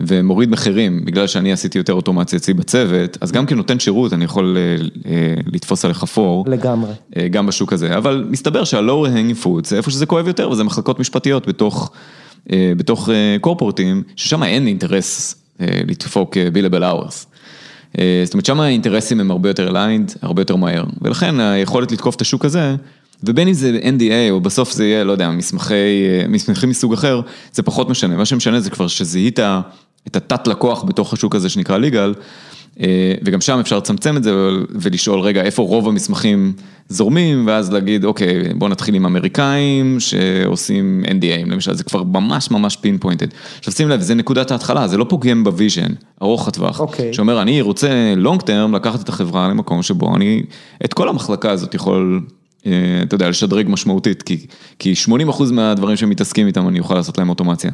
ומוריד 0.00 0.50
מחירים, 0.50 1.04
בגלל 1.04 1.26
שאני 1.26 1.52
עשיתי 1.52 1.78
יותר 1.78 1.92
אוטומציה 1.92 2.36
אצלי 2.36 2.54
בצוות, 2.54 3.18
אז 3.20 3.32
גם 3.32 3.46
כנותן 3.46 3.80
שירות, 3.80 4.12
אני 4.12 4.24
יכול 4.24 4.56
אה, 4.56 4.76
אה, 5.10 5.34
לתפוס 5.46 5.84
עליך 5.84 6.04
פור. 6.04 6.44
לגמרי. 6.48 6.90
אה, 7.16 7.28
גם 7.28 7.46
בשוק 7.46 7.72
הזה, 7.72 7.96
אבל 7.96 8.24
מסתבר 8.30 8.64
שה-lower 8.64 9.08
hanging 9.08 9.44
fruit 9.44 9.68
זה 9.68 9.76
איפה 9.76 9.90
שזה 9.90 10.06
כואב 10.06 10.26
יותר, 10.26 10.50
וזה 10.50 10.64
מחלקות 10.64 11.00
משפטיות 11.00 11.48
בתוך, 11.48 11.90
בתוך 12.76 13.08
קורפורטים, 13.40 14.02
ששם 14.16 14.42
אין 14.42 14.66
אינטרס 14.66 15.34
לדפוק 15.60 16.36
billable 16.36 16.82
hours. 16.82 17.27
אה, 17.98 18.22
זאת 18.24 18.34
אומרת, 18.34 18.46
שם 18.46 18.60
האינטרסים 18.60 19.20
הם 19.20 19.30
הרבה 19.30 19.50
יותר 19.50 19.68
aligned, 19.70 20.18
הרבה 20.22 20.42
יותר 20.42 20.56
מהר, 20.56 20.84
ולכן 21.02 21.40
היכולת 21.40 21.92
לתקוף 21.92 22.16
את 22.16 22.20
השוק 22.20 22.44
הזה, 22.44 22.76
ובין 23.24 23.48
אם 23.48 23.54
זה 23.54 23.78
NDA 23.82 24.30
או 24.30 24.40
בסוף 24.40 24.72
זה 24.72 24.86
יהיה, 24.86 25.04
לא 25.04 25.12
יודע, 25.12 25.30
מסמכי, 25.30 25.74
אה, 25.74 26.28
מסמכים 26.28 26.68
מסוג 26.68 26.92
אחר, 26.92 27.20
זה 27.52 27.62
פחות 27.62 27.88
משנה, 27.90 28.16
מה 28.16 28.24
שמשנה 28.24 28.60
זה 28.60 28.70
כבר 28.70 28.88
שזיהית 28.88 29.40
את 30.06 30.16
התת 30.16 30.46
לקוח 30.46 30.84
בתוך 30.84 31.12
השוק 31.12 31.34
הזה 31.34 31.48
שנקרא 31.48 31.78
legal, 31.78 32.18
וגם 33.24 33.40
שם 33.40 33.58
אפשר 33.58 33.78
לצמצם 33.78 34.16
את 34.16 34.24
זה 34.24 34.32
ולשאול, 34.70 35.20
רגע, 35.20 35.42
איפה 35.42 35.62
רוב 35.62 35.88
המסמכים 35.88 36.52
זורמים, 36.88 37.46
ואז 37.46 37.72
להגיד, 37.72 38.04
אוקיי, 38.04 38.54
בוא 38.54 38.68
נתחיל 38.68 38.94
עם 38.94 39.06
אמריקאים 39.06 40.00
שעושים 40.00 41.02
NDA, 41.06 41.50
למשל, 41.50 41.74
זה 41.74 41.84
כבר 41.84 42.02
ממש 42.02 42.50
ממש 42.50 42.76
pin 42.76 42.98
pointed. 42.98 43.26
עכשיו 43.58 43.72
שים 43.72 43.88
לב, 43.88 44.00
זה 44.00 44.14
נקודת 44.14 44.50
ההתחלה, 44.50 44.88
זה 44.88 44.96
לא 44.96 45.06
פוגם 45.08 45.44
ב 45.44 45.50
vision, 45.50 45.92
ארוך 46.22 46.48
הטווח. 46.48 46.80
אוקיי. 46.80 47.14
שאומר, 47.14 47.42
אני 47.42 47.60
רוצה 47.60 48.14
long 48.16 48.42
term 48.42 48.74
לקחת 48.74 49.00
את 49.00 49.08
החברה 49.08 49.48
למקום 49.48 49.82
שבו 49.82 50.16
אני, 50.16 50.42
את 50.84 50.94
כל 50.94 51.08
המחלקה 51.08 51.50
הזאת 51.50 51.74
יכול, 51.74 52.20
אה, 52.22 52.37
אתה 52.60 53.14
יודע, 53.14 53.28
לשדרג 53.28 53.66
משמעותית, 53.68 54.22
כי, 54.22 54.46
כי 54.78 54.94
80% 55.30 55.52
מהדברים 55.52 55.96
שמתעסקים 55.96 56.46
איתם 56.46 56.68
אני 56.68 56.78
אוכל 56.78 56.94
לעשות 56.94 57.18
להם 57.18 57.28
אוטומציה. 57.28 57.70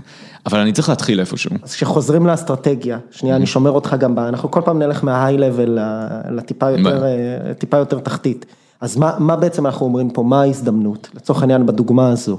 אבל 0.47 0.59
אני 0.59 0.73
צריך 0.73 0.89
להתחיל 0.89 1.21
איפשהו. 1.21 1.51
אז 1.63 1.75
כשחוזרים 1.75 2.27
לאסטרטגיה, 2.27 2.99
שנייה, 3.11 3.37
אני 3.37 3.47
שומר 3.47 3.71
אותך 3.71 3.97
גם 3.99 4.15
ב... 4.15 4.19
אנחנו 4.19 4.51
כל 4.51 4.61
פעם 4.65 4.79
נלך 4.79 5.05
מה-high 5.05 5.39
level 5.39 5.69
ל- 5.69 6.37
לטיפה 6.37 6.71
יותר, 6.71 7.05
אה, 7.05 7.55
טיפה 7.55 7.77
יותר 7.77 7.99
תחתית. 7.99 8.47
אז 8.81 8.97
מה, 8.97 9.13
מה 9.19 9.37
בעצם 9.37 9.67
אנחנו 9.67 9.87
אומרים 9.87 10.11
פה, 10.11 10.23
מה 10.23 10.43
ההזדמנות? 10.43 11.09
לצורך 11.15 11.41
העניין 11.41 11.67
בדוגמה 11.67 12.09
הזו. 12.09 12.39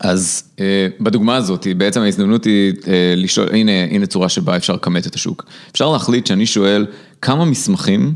אז 0.00 0.42
אה, 0.60 0.88
בדוגמה 1.00 1.36
הזאת, 1.36 1.66
בעצם 1.76 2.00
ההזדמנות 2.00 2.44
היא 2.44 2.72
אה, 2.88 3.14
לשאול, 3.16 3.48
הנה, 3.52 3.72
הנה 3.90 4.06
צורה 4.06 4.28
שבה 4.28 4.56
אפשר 4.56 4.72
לכמת 4.72 5.06
את 5.06 5.14
השוק. 5.14 5.44
אפשר 5.72 5.92
להחליט 5.92 6.26
שאני 6.26 6.46
שואל 6.46 6.86
כמה 7.22 7.44
מסמכים 7.44 8.14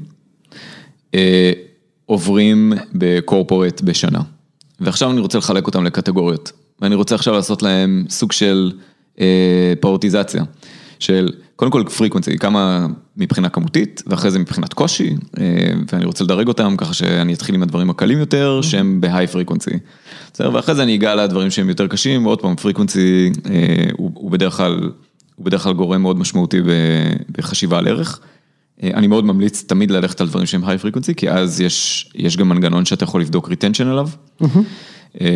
אה, 1.14 1.52
עוברים 2.06 2.72
ב 2.94 3.03
corporate 3.03 3.80
בשנה. 3.80 4.20
ועכשיו 4.80 5.10
אני 5.10 5.20
רוצה 5.20 5.38
לחלק 5.38 5.66
אותם 5.66 5.84
לקטגוריות. 5.84 6.52
ואני 6.80 6.94
רוצה 6.94 7.14
עכשיו 7.14 7.34
לעשות 7.34 7.62
להם 7.62 8.04
סוג 8.08 8.32
של 8.32 8.72
אה, 9.20 9.72
פריוריטיזציה. 9.80 10.44
של 11.02 11.28
קודם 11.56 11.70
כל 11.70 11.84
frequency, 11.96 12.38
כמה 12.38 12.86
מבחינה 13.16 13.48
כמותית, 13.48 14.02
ואחרי 14.06 14.30
זה 14.30 14.38
מבחינת 14.38 14.74
קושי, 14.74 15.16
אה, 15.40 15.72
ואני 15.92 16.04
רוצה 16.04 16.24
לדרג 16.24 16.48
אותם 16.48 16.74
ככה 16.78 16.94
שאני 16.94 17.34
אתחיל 17.34 17.54
עם 17.54 17.62
הדברים 17.62 17.90
הקלים 17.90 18.18
יותר, 18.18 18.60
שהם 18.62 19.00
ב 19.00 19.26
high 19.26 19.39
frequency. 19.39 19.70
בסדר, 20.32 20.54
ואחרי 20.54 20.74
זה 20.74 20.82
אני 20.82 20.94
אגע 20.94 21.14
לדברים 21.14 21.50
שהם 21.50 21.68
יותר 21.68 21.86
קשים, 21.86 22.26
ועוד 22.26 22.40
פעם, 22.40 22.56
frequency 22.56 23.30
אה, 23.50 23.86
הוא, 23.92 24.10
הוא 24.14 24.30
בדרך 24.30 24.56
כלל, 24.56 24.90
הוא 25.36 25.46
בדרך 25.46 25.62
כלל 25.62 25.72
גורם 25.72 26.02
מאוד 26.02 26.18
משמעותי 26.18 26.60
בחשיבה 27.30 27.78
על 27.78 27.88
ערך. 27.88 28.20
אה, 28.82 28.90
אני 28.94 29.06
מאוד 29.06 29.24
ממליץ 29.24 29.64
תמיד 29.66 29.90
ללכת 29.90 30.20
על 30.20 30.26
דברים 30.28 30.46
שהם 30.46 30.64
high 30.64 30.78
frequency, 30.78 31.14
כי 31.14 31.30
אז 31.30 31.60
יש, 31.60 32.10
יש 32.14 32.36
גם 32.36 32.48
מנגנון 32.48 32.84
שאתה 32.84 33.04
יכול 33.04 33.20
לבדוק 33.20 33.48
retention 33.48 33.86
עליו. 33.86 34.08
אה, 35.20 35.26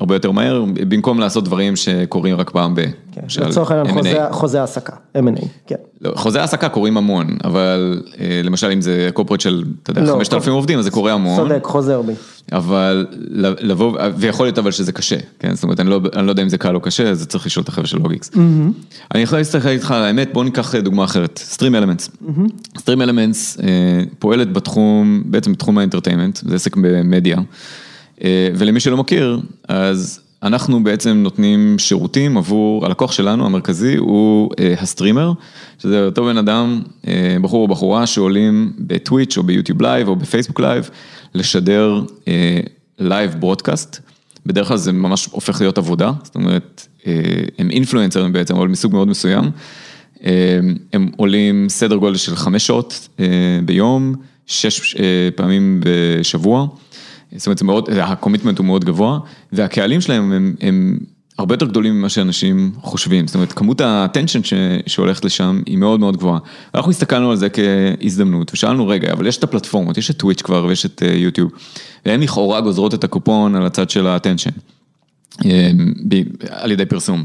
הרבה 0.00 0.14
יותר 0.14 0.30
מהר, 0.30 0.64
במקום 0.88 1.20
לעשות 1.20 1.44
דברים 1.44 1.76
שקורים 1.76 2.36
רק 2.36 2.50
פעם 2.50 2.74
ב... 2.74 2.80
כן, 3.12 3.20
לצורך 3.46 3.70
העניין. 3.70 3.96
חוזה, 3.96 4.18
חוזה 4.30 4.60
העסקה, 4.60 4.92
M&A, 5.16 5.44
כן. 5.66 5.74
לא, 6.00 6.12
חוזה 6.16 6.40
העסקה 6.40 6.68
קורים 6.68 6.96
המון, 6.96 7.26
אבל 7.44 8.02
אה, 8.20 8.40
למשל 8.44 8.70
אם 8.70 8.80
זה 8.80 9.10
corporate 9.14 9.40
של, 9.40 9.64
אתה 9.82 9.90
יודע, 9.90 10.00
לא, 10.02 10.12
5,000 10.12 10.44
קור- 10.44 10.52
עובדים, 10.54 10.78
אז 10.78 10.84
זה 10.84 10.90
קורה 10.90 11.12
המון. 11.12 11.36
צודק, 11.36 11.60
חוזר 11.64 12.02
בי. 12.02 12.12
אבל 12.52 13.06
לבוא, 13.60 13.98
ויכול 14.16 14.46
להיות 14.46 14.58
אבל 14.58 14.70
שזה 14.70 14.92
קשה, 14.92 15.16
כן? 15.38 15.54
זאת 15.54 15.62
אומרת, 15.62 15.80
אני 15.80 15.90
לא, 15.90 16.00
אני 16.16 16.26
לא 16.26 16.32
יודע 16.32 16.42
אם 16.42 16.48
זה 16.48 16.58
קל 16.58 16.74
או 16.74 16.80
קשה, 16.80 17.10
אז 17.10 17.26
צריך 17.26 17.46
לשאול 17.46 17.62
את 17.62 17.68
החבר'ה 17.68 17.86
של 17.86 17.98
לוג'יקס. 17.98 18.30
אני 19.14 19.22
יכול 19.22 19.38
להסתכל 19.38 19.68
איתך 19.68 19.90
על 19.90 20.02
האמת, 20.02 20.32
בוא 20.32 20.44
ניקח 20.44 20.74
דוגמה 20.74 21.04
אחרת, 21.04 21.38
StreamElements. 21.44 22.10
StreamElements 22.78 23.58
פועלת 24.18 24.52
בתחום, 24.52 25.22
בעצם 25.24 25.52
בתחום 25.52 25.78
ה 25.78 25.82
entertainment, 25.82 26.36
זה 26.48 26.54
עסק 26.54 26.76
במדיה. 26.76 27.36
אה, 28.24 28.48
ולמי 28.54 28.80
שלא 28.80 28.96
מכיר, 28.96 29.40
אז 29.68 30.20
אנחנו 30.42 30.84
בעצם 30.84 31.10
נותנים 31.10 31.78
שירותים 31.78 32.36
עבור, 32.36 32.86
הלקוח 32.86 33.12
שלנו 33.12 33.46
המרכזי 33.46 33.96
הוא 33.96 34.50
אה, 34.60 34.74
ה 34.78 34.83
streamer, 34.83 35.32
שזה 35.78 36.04
אותו 36.04 36.24
בן 36.24 36.36
אדם, 36.36 36.82
אה, 37.08 37.36
בחור 37.42 37.62
או 37.62 37.68
בחורה 37.68 38.06
שעולים 38.06 38.72
ב 38.78 38.87
Twitch 38.87 39.38
או 39.38 39.42
ב 39.42 39.47
YouTube 39.47 39.82
Live 39.82 40.08
או 40.08 40.16
ב 40.16 40.21
Facebook 40.21 40.60
Live, 40.60 40.90
לשדר 41.34 42.02
live 42.98 43.34
broadcast. 43.38 44.00
בדרך 44.46 44.68
כלל 44.68 44.76
זה 44.76 44.92
ממש 44.92 45.28
הופך 45.30 45.60
להיות 45.60 45.78
עבודה, 45.78 46.12
זאת 46.22 46.34
אומרת, 46.34 46.86
הם 47.58 47.70
אינפלואנסרים 47.70 48.32
בעצם, 48.32 48.56
אבל 48.56 48.68
מסוג 48.68 48.92
מאוד 48.92 49.08
מסוים. 49.08 49.44
הם 50.92 51.10
עולים 51.16 51.68
סדר 51.68 51.96
גודל 51.96 52.16
של 52.16 52.36
חמש 52.36 52.66
שעות 52.66 53.08
ביום, 53.64 54.14
שש 54.46 54.96
פעמים 55.36 55.80
בשבוע. 55.84 56.66
זאת 57.36 57.46
אומרת, 57.46 57.62
מאוד, 57.62 57.90
הקומיטמנט 57.90 58.58
הוא 58.58 58.66
מאוד 58.66 58.84
גבוה, 58.84 59.18
והקהלים 59.52 60.00
שלהם 60.00 60.32
הם, 60.32 60.54
הם 60.60 60.98
הרבה 61.40 61.54
יותר 61.54 61.66
גדולים 61.66 61.98
ממה 61.98 62.08
שאנשים 62.08 62.72
חושבים. 62.80 63.26
זאת 63.26 63.34
אומרת, 63.34 63.52
כמות 63.52 63.80
ש- 64.42 64.54
שהולכת 64.86 65.24
לשם 65.24 65.62
היא 65.66 65.78
מאוד 65.78 66.00
מאוד 66.00 66.16
גבוהה. 66.16 66.38
אנחנו 66.74 66.90
הסתכלנו 66.90 67.30
על 67.30 67.36
זה 67.36 67.48
כהזדמנות, 67.48 68.50
ושאלנו, 68.54 68.88
רגע, 68.88 69.12
אבל 69.12 69.26
יש 69.26 69.36
את 69.36 69.44
הפלטפורמות, 69.44 69.98
יש 69.98 70.10
את 70.10 70.16
טוויץ' 70.16 70.42
כבר 70.42 70.64
ויש 70.64 70.86
את 70.86 71.02
אה, 71.02 71.12
יוטיוב, 71.16 71.50
והן 72.06 72.22
לכאורה 72.22 72.60
גוזרות 72.60 72.94
את 72.94 73.04
הקופון 73.04 73.54
על 73.54 73.66
הצד 73.66 73.90
של 73.90 74.06
ה-attention, 74.06 74.52
אה, 75.44 75.70
על 76.50 76.72
ידי 76.72 76.86
פרסום. 76.86 77.24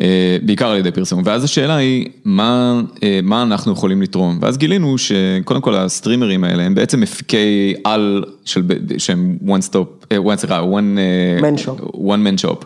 אה, 0.00 0.36
בעיקר 0.42 0.68
על 0.68 0.76
ידי 0.78 0.90
פרסום, 0.90 1.22
ואז 1.24 1.44
השאלה 1.44 1.76
היא, 1.76 2.06
מה, 2.24 2.80
אה, 3.02 3.20
מה 3.22 3.42
אנחנו 3.42 3.72
יכולים 3.72 4.02
לתרום? 4.02 4.38
ואז 4.42 4.58
גילינו 4.58 4.98
שקודם 4.98 5.60
כל 5.60 5.74
הסטרימרים 5.76 6.44
האלה 6.44 6.62
הם 6.62 6.74
בעצם 6.74 7.00
מפיקי 7.00 7.74
על 7.84 8.24
של, 8.44 8.62
שהם 8.98 9.38
one 9.46 9.72
stop, 9.72 10.06
אה, 10.12 10.16
one, 10.18 10.36
סליחה, 10.36 10.60
one, 10.60 10.98
Man 11.42 11.66
shop. 11.66 11.82
one 11.94 11.98
man 11.98 12.44
shop. 12.44 12.64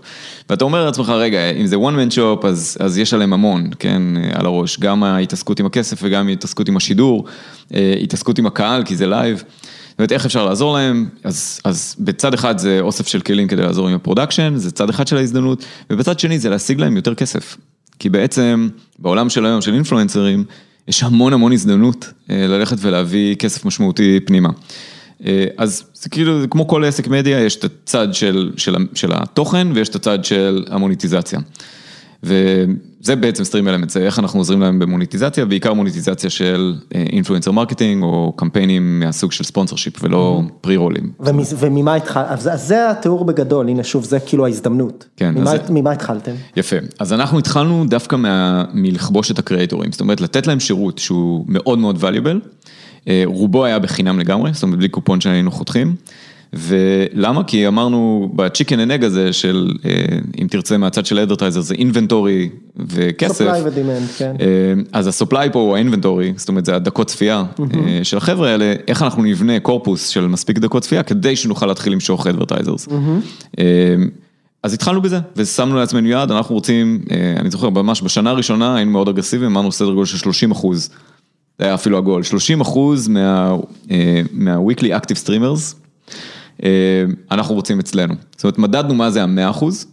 ואתה 0.51 0.65
אומר 0.65 0.85
לעצמך, 0.85 1.09
רגע, 1.09 1.51
אם 1.51 1.67
זה 1.67 1.77
one 1.77 1.95
man 1.95 2.15
shop, 2.15 2.47
אז, 2.47 2.77
אז 2.81 2.99
יש 2.99 3.15
עליהם 3.15 3.33
המון, 3.33 3.71
כן, 3.79 4.03
על 4.33 4.47
הראש, 4.47 4.81
גם 4.81 5.03
ההתעסקות 5.05 5.61
עם 5.61 5.67
הכסף 5.67 5.99
וגם 6.03 6.29
ההתעסקות 6.29 6.69
עם 6.69 6.77
השידור, 6.77 7.25
התעסקות 8.03 8.39
עם 8.39 8.47
הקהל, 8.47 8.83
כי 8.85 8.97
זה 8.97 9.07
live. 9.07 9.43
זאת 9.93 9.99
אומרת, 9.99 10.13
איך 10.13 10.27
אפשר 10.27 10.47
לעזור 10.47 10.75
להם, 10.75 11.09
אז, 11.25 11.61
אז 11.65 11.97
בצד 11.99 12.35
אחד 12.35 12.59
זה 12.59 12.79
אוסף 12.81 13.07
של 13.07 13.21
כלים 13.21 13.49
כדי 13.49 13.63
לעזור 13.63 13.89
עם 13.89 13.95
ה 13.95 13.99
production, 13.99 14.52
זה 14.57 14.71
צד 14.71 14.91
אחד 14.91 15.07
של 15.07 15.17
ההזדמנות, 15.17 15.65
ובצד 15.91 16.19
שני 16.19 16.39
זה 16.39 16.51
להשיג 16.51 16.81
להם 16.81 16.97
יותר 16.97 17.15
כסף. 17.15 17.57
כי 17.99 18.09
בעצם, 18.09 18.69
בעולם 18.99 19.29
של 19.29 19.47
היום 19.47 19.61
של 19.61 19.75
אינפלואנסרים, 19.75 20.45
יש 20.89 21.03
המון 21.03 21.33
המון 21.33 21.53
הזדמנות 21.53 22.13
אה, 22.31 22.47
ללכת 22.47 22.77
ולהביא 22.81 23.35
כסף 23.35 23.65
משמעותי 23.65 24.21
פנימה. 24.21 24.49
אה, 25.27 25.45
אז 25.57 25.85
זה 25.95 26.09
כאילו, 26.09 26.41
זה 26.41 26.47
כמו 26.47 26.69
כל 26.69 26.85
עסק 26.85 27.09
מדיה, 27.09 27.41
יש 27.41 27.57
את 27.57 27.65
הצד 27.65 28.15
של, 28.15 28.53
של, 28.57 28.75
של 28.95 29.11
התוכן 29.13 29.69
ויש 29.75 29.89
את 29.89 29.95
הצד 29.95 30.25
של 30.25 30.65
המוניטיזציה. 30.71 31.39
וזה 33.02 33.16
בעצם 33.16 33.44
StreamElements, 33.45 33.91
זה 33.90 34.00
איך 34.00 34.18
אנחנו 34.18 34.40
עוזרים 34.40 34.61
להם 34.61 34.78
במוניטיזציה, 34.78 35.44
בעיקר 35.44 35.73
מוניטיזציה 35.73 36.30
של 36.30 36.75
influencer 36.95 37.50
marketing 37.52 38.02
או 38.02 38.32
קמפיינים 38.37 39.00
מהסוג 39.00 39.32
של 39.32 39.44
sponsorship 39.45 40.05
ולא 40.04 40.40
פרה-רולים. 40.61 41.12
ומ- 41.21 41.38
וממה 41.59 41.94
התחלתם? 41.94 42.32
אז 42.32 42.68
זה 42.68 42.90
התיאור 42.90 43.25
בגדול, 43.25 43.68
הנה 43.68 43.85
שוב, 43.85 44.04
זה 44.04 44.21
כאילו 44.21 44.47
ההזדמנות. 44.47 45.04
כן, 45.16 45.35
ממה- 45.71 45.90
התחלתם? 45.92 46.32
יפה, 46.56 46.76
אז 46.99 47.12
אנחנו 47.12 47.38
התחלנו 47.38 47.85
דווקא 47.88 48.16
מלכבוש 48.75 49.30
את 49.30 49.38
הקריאטורים, 49.38 49.92
זאת 49.92 50.00
אומרת 50.00 50.21
לתת 50.21 50.47
להם 50.47 50.61
שירות 50.61 50.99
שהוא 50.99 51.44
מאוד 51.49 51.78
מאוד 51.78 52.04
valuable, 52.04 52.49
אה, 53.09 53.23
רובו 53.25 53.64
היה 53.64 53.78
בחינם 53.78 54.18
לגמרי, 54.18 54.50
זאת 54.54 54.62
אומרת 54.62 54.78
בלי 54.78 54.88
קופון 54.88 55.21
שהיינו 55.21 55.50
חותכים, 55.50 55.94
ולמה? 56.52 57.44
כי 57.44 57.68
אמרנו 57.68 58.30
בצ'יקן 58.35 58.90
אג 58.90 59.04
הזה 59.04 59.32
של, 59.32 59.73
אה, 59.85 59.90
אם 60.40 60.47
תרצה 60.50 60.78
מהצד 60.78 61.06
של 61.06 61.18
האדרטייזר 61.18 61.61
זה 61.61 61.75
אינבנטורי 61.75 62.49
וכסף. 62.76 63.44
supply 63.44 63.59
ו-demand, 63.64 64.18
כן. 64.18 64.35
אה, 64.40 64.47
אז 64.92 65.06
הסופליי 65.06 65.52
פה 65.52 65.59
הוא 65.59 65.75
האינבנטורי, 65.75 66.32
זאת 66.37 66.49
אומרת 66.49 66.64
זה 66.64 66.76
הדקות 66.76 67.06
צפייה 67.06 67.44
אה, 67.61 68.00
של 68.02 68.16
החבר'ה 68.16 68.50
האלה, 68.50 68.75
איך 68.88 69.02
אנחנו 69.02 69.23
נבנה 69.23 69.61
קורפוס 69.61 70.09
של 70.09 70.26
מספיק 70.26 70.59
דקות 70.59 70.82
צפייה 70.82 71.02
כדי 71.02 71.37
שנוכל 71.37 71.66
להתחיל 71.66 71.92
למשוך 71.92 72.26
אדברטייזרס. 72.26 72.88
אז 74.62 74.75
התחלנו 74.75 75.02
בזה 75.02 75.18
ושמנו 75.37 75.76
לעצמנו 75.76 76.09
יעד, 76.09 76.30
אנחנו 76.30 76.54
רוצים, 76.54 77.02
אני 77.37 77.50
זוכר 77.50 77.71
ממש 77.71 78.02
בשנה 78.02 78.30
הראשונה 78.30 78.76
היינו 78.76 78.90
מאוד 78.90 79.09
אגרסיביים, 79.09 79.50
אמרנו 79.50 79.73
סדר 79.73 79.92
גודל 79.92 80.06
של 80.06 80.16
30 80.16 80.50
אחוז, 80.50 80.90
זה 81.59 81.64
היה 81.64 81.75
אפילו 81.75 81.99
הגול, 81.99 82.23
30 82.23 82.61
אחוז 82.61 83.09
מה, 83.09 83.56
מה-weekly 84.32 84.88
active 85.00 85.26
streamers, 85.26 85.75
אנחנו 87.31 87.54
רוצים 87.54 87.81
אצלנו. 87.81 88.14
זאת 88.37 88.45
אומרת, 88.45 88.59
מדדנו 88.59 88.95
מה 88.95 89.11
זה 89.11 89.23
ה-100 89.23 89.50
אחוז, 89.50 89.87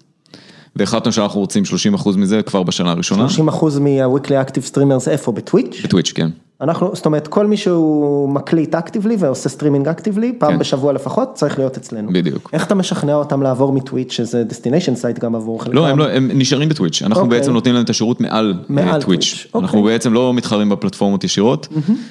והחלטנו 0.75 1.11
שאנחנו 1.11 1.39
רוצים 1.39 1.65
30 1.65 1.93
אחוז 1.93 2.15
מזה 2.15 2.41
כבר 2.41 2.63
בשנה 2.63 2.91
הראשונה. 2.91 3.29
30 3.29 3.47
אחוז 3.47 3.79
מה-weekly 3.79 4.47
active 4.47 4.75
streamers 4.75 5.09
איפה? 5.09 5.31
ב 5.31 5.38
Twitch? 5.38 5.81
ב 5.83 5.87
Twitch, 5.87 6.11
כן. 6.15 6.29
אנחנו, 6.61 6.91
זאת 6.93 7.05
אומרת, 7.05 7.27
כל 7.27 7.47
מי 7.47 7.57
שהוא 7.57 8.29
מקליט 8.29 8.75
actively 8.75 9.15
ועושה 9.19 9.49
streaming 9.49 9.87
actively, 9.87 10.33
פעם 10.37 10.51
כן. 10.51 10.59
בשבוע 10.59 10.93
לפחות, 10.93 11.31
צריך 11.33 11.59
להיות 11.59 11.77
אצלנו. 11.77 12.13
בדיוק. 12.13 12.49
איך 12.53 12.65
אתה 12.65 12.75
משכנע 12.75 13.15
אותם 13.15 13.41
לעבור 13.41 13.73
מ 13.73 13.78
Twitch, 13.78 14.11
שזה 14.11 14.43
destination 14.43 14.95
site 14.95 15.19
גם 15.19 15.35
עבור 15.35 15.63
חלקם? 15.63 15.75
לא, 15.75 15.87
הם, 15.87 15.99
לא, 15.99 16.09
הם 16.09 16.31
נשארים 16.33 16.69
ב 16.69 16.73
Twitch, 16.73 17.01
אנחנו 17.01 17.23
אוקיי. 17.23 17.39
בעצם 17.39 17.53
נותנים 17.53 17.75
להם 17.75 17.83
את 17.83 17.89
השירות 17.89 18.21
מעל, 18.21 18.53
מעל 18.69 18.85
מעל 18.85 19.01
Twitch. 19.01 19.29
Twitch, 19.29 19.45
אוקיי. 19.45 19.61
אנחנו 19.61 19.83
בעצם 19.83 20.13
לא 20.13 20.33
מתחרים 20.33 20.69
בפלטפורמות 20.69 21.23
ישירות, 21.23 21.67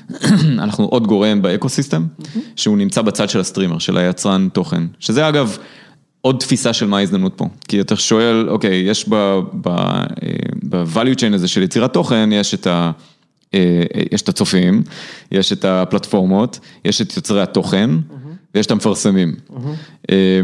אנחנו 0.65 0.85
עוד 0.85 1.07
גורם 1.07 1.43
ב 1.43 1.49
ecosystem, 1.49 2.07
שהוא 2.57 2.79
נמצא 2.79 3.03
בצד 3.03 3.29
של 3.29 3.41
ה 3.41 3.45
streamer, 3.45 3.79
של 3.79 3.97
היצרן 3.97 4.49
תוכן, 4.53 4.83
שזה 4.99 5.29
אגב 5.29 5.59
עוד 6.21 6.37
תפיסה 6.39 6.73
של 6.73 6.87
מה 6.87 6.99
ההזדמנות 6.99 7.33
פה, 7.37 7.45
כי 7.69 7.81
אתה 7.81 7.97
שואל, 7.97 8.49
אוקיי, 8.49 8.77
יש 8.77 9.09
ב-value 9.09 11.17
chain 11.17 11.35
הזה 11.35 11.49
של 11.49 11.63
יצירת 11.63 11.93
תוכן, 11.93 12.31
יש 12.33 12.55
את 12.55 12.67
ה... 12.67 12.91
אה, 13.55 13.83
יש 14.13 14.23
את 14.23 14.29
הצופים, 14.29 14.83
יש 15.33 15.53
את 15.53 15.65
הפלטפורמות, 15.65 16.59
יש 16.85 17.03
את 17.03 17.17
יוצרי 17.17 17.43
התוכן, 17.43 17.91
ויש 18.55 18.67
את 18.67 18.71
המפרסמים. 18.71 19.35
אה, 20.11 20.41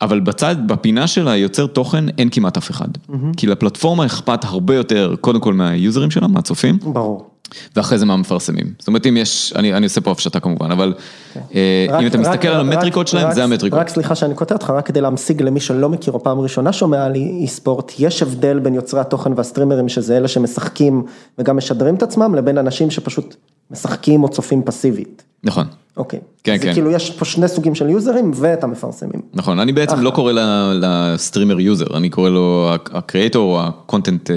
אבל 0.00 0.20
בצד, 0.20 0.56
בפינה 0.66 1.06
של 1.06 1.28
היוצר 1.28 1.66
תוכן, 1.66 2.08
אין 2.08 2.28
כמעט 2.30 2.56
אף 2.56 2.70
אחד. 2.70 2.88
כי 3.36 3.46
לפלטפורמה 3.46 4.06
אכפת 4.06 4.44
הרבה 4.44 4.74
יותר, 4.74 5.14
קודם 5.20 5.40
כל 5.40 5.54
מהיוזרים 5.54 6.10
שלה, 6.10 6.28
מהצופים. 6.28 6.78
ברור. 6.82 7.27
ואחרי 7.76 7.98
זה 7.98 8.06
מה 8.06 8.16
מפרסמים. 8.16 8.66
זאת 8.78 8.88
אומרת, 8.88 9.06
אם 9.06 9.16
יש, 9.16 9.52
אני, 9.56 9.74
אני 9.74 9.86
עושה 9.86 10.00
פה 10.00 10.10
הפשטה 10.10 10.40
כמובן, 10.40 10.70
אבל 10.70 10.94
אה, 11.36 11.40
כן. 11.88 11.94
רק- 11.94 12.02
אם 12.02 12.06
אתה 12.06 12.18
רק- 12.18 12.26
מסתכל 12.26 12.48
על 12.48 12.54
רק- 12.54 12.60
המטריקות 12.74 13.08
שלהם, 13.08 13.26
רק- 13.26 13.34
זה 13.34 13.44
המטריקות. 13.44 13.78
רק 13.80 13.88
סליחה 13.88 14.14
שאני 14.14 14.34
קוטע 14.34 14.54
אותך, 14.54 14.70
רק 14.70 14.86
כדי 14.86 15.00
להמשיג 15.00 15.42
למי 15.42 15.60
שלא 15.60 15.88
מכיר 15.88 16.12
או 16.12 16.22
פעם 16.22 16.40
ראשונה 16.40 16.72
שומע 16.72 17.04
על 17.04 17.14
אי 17.14 17.46
ספורט, 17.48 17.92
יש 17.98 18.22
הבדל 18.22 18.58
בין 18.58 18.74
יוצרי 18.74 19.00
התוכן 19.00 19.32
והסטרימרים, 19.36 19.88
שזה 19.88 20.16
אלה 20.16 20.28
שמשחקים 20.28 21.02
וגם 21.38 21.56
משדרים 21.56 21.94
את 21.94 22.02
עצמם, 22.02 22.34
לבין 22.34 22.58
אנשים 22.58 22.90
שפשוט 22.90 23.34
משחקים 23.70 24.22
או 24.22 24.28
צופים 24.28 24.62
פסיבית. 24.62 25.22
נכון, 25.44 25.66
אוקיי. 25.96 26.20
כן, 26.44 26.56
זה 26.56 26.62
כן. 26.62 26.72
כאילו 26.72 26.90
יש 26.90 27.10
פה 27.10 27.24
שני 27.24 27.48
סוגים 27.48 27.74
של 27.74 27.88
יוזרים 27.88 28.30
ואת 28.34 28.64
המפרסמים. 28.64 29.20
נכון, 29.34 29.58
אני 29.58 29.72
בעצם 29.72 30.00
לא 30.00 30.10
קורא 30.10 30.32
ל 30.74 30.84
streamer 30.84 31.60
user, 31.60 31.96
אני 31.96 32.10
קורא 32.10 32.30
לו 32.30 32.70
ה 32.92 33.00
creator 33.00 33.58
או 33.58 33.66
ה 33.66 33.73
content, 33.73 34.30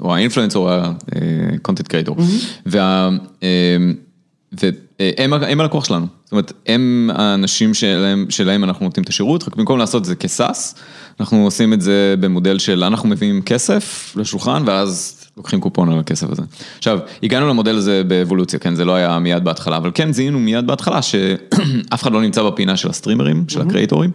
או 0.00 0.14
ה 0.14 0.18
influencer 0.18 0.58
או 0.58 0.70
ה 1.54 1.58
content 1.58 1.88
creator. 1.88 2.16
וה... 2.66 3.10
והם 4.52 5.32
הם 5.32 5.60
הלקוח 5.60 5.84
שלנו, 5.84 6.06
זאת 6.24 6.32
אומרת, 6.32 6.52
הם 6.66 7.10
האנשים 7.14 7.74
שלהם, 7.74 8.26
שלהם 8.28 8.64
אנחנו 8.64 8.84
נותנים 8.84 9.04
את 9.04 9.08
השירות, 9.08 9.48
רק 9.48 9.56
במקום 9.56 9.78
לעשות 9.78 10.00
את 10.00 10.06
זה 10.06 10.16
כ 10.16 10.33
SaaS, 10.33 10.74
אנחנו 11.20 11.44
עושים 11.44 11.72
את 11.72 11.80
זה 11.80 12.14
במודל 12.20 12.58
של 12.58 12.84
אנחנו 12.84 13.08
מביאים 13.08 13.42
כסף 13.42 14.12
לשולחן 14.16 14.62
ואז 14.66 15.17
לוקחים 15.38 15.60
קופון 15.60 15.92
על 15.92 15.98
הכסף 15.98 16.30
הזה. 16.30 16.42
עכשיו, 16.78 16.98
הגענו 17.22 17.48
למודל 17.48 17.76
הזה 17.76 18.02
באבולוציה, 18.04 18.58
כן, 18.58 18.74
זה 18.74 18.84
לא 18.84 18.94
היה 18.94 19.18
מיד 19.18 19.44
בהתחלה, 19.44 19.76
אבל 19.76 19.90
כן 19.94 20.12
זיהינו 20.12 20.38
מיד 20.38 20.66
בהתחלה 20.66 21.02
שאף 21.02 22.02
אחד 22.02 22.12
לא 22.12 22.22
נמצא 22.22 22.42
בפינה 22.42 22.76
של 22.76 22.90
הסטרימרים, 22.90 23.44
של 23.48 23.60
הקריאטורים. 23.60 24.10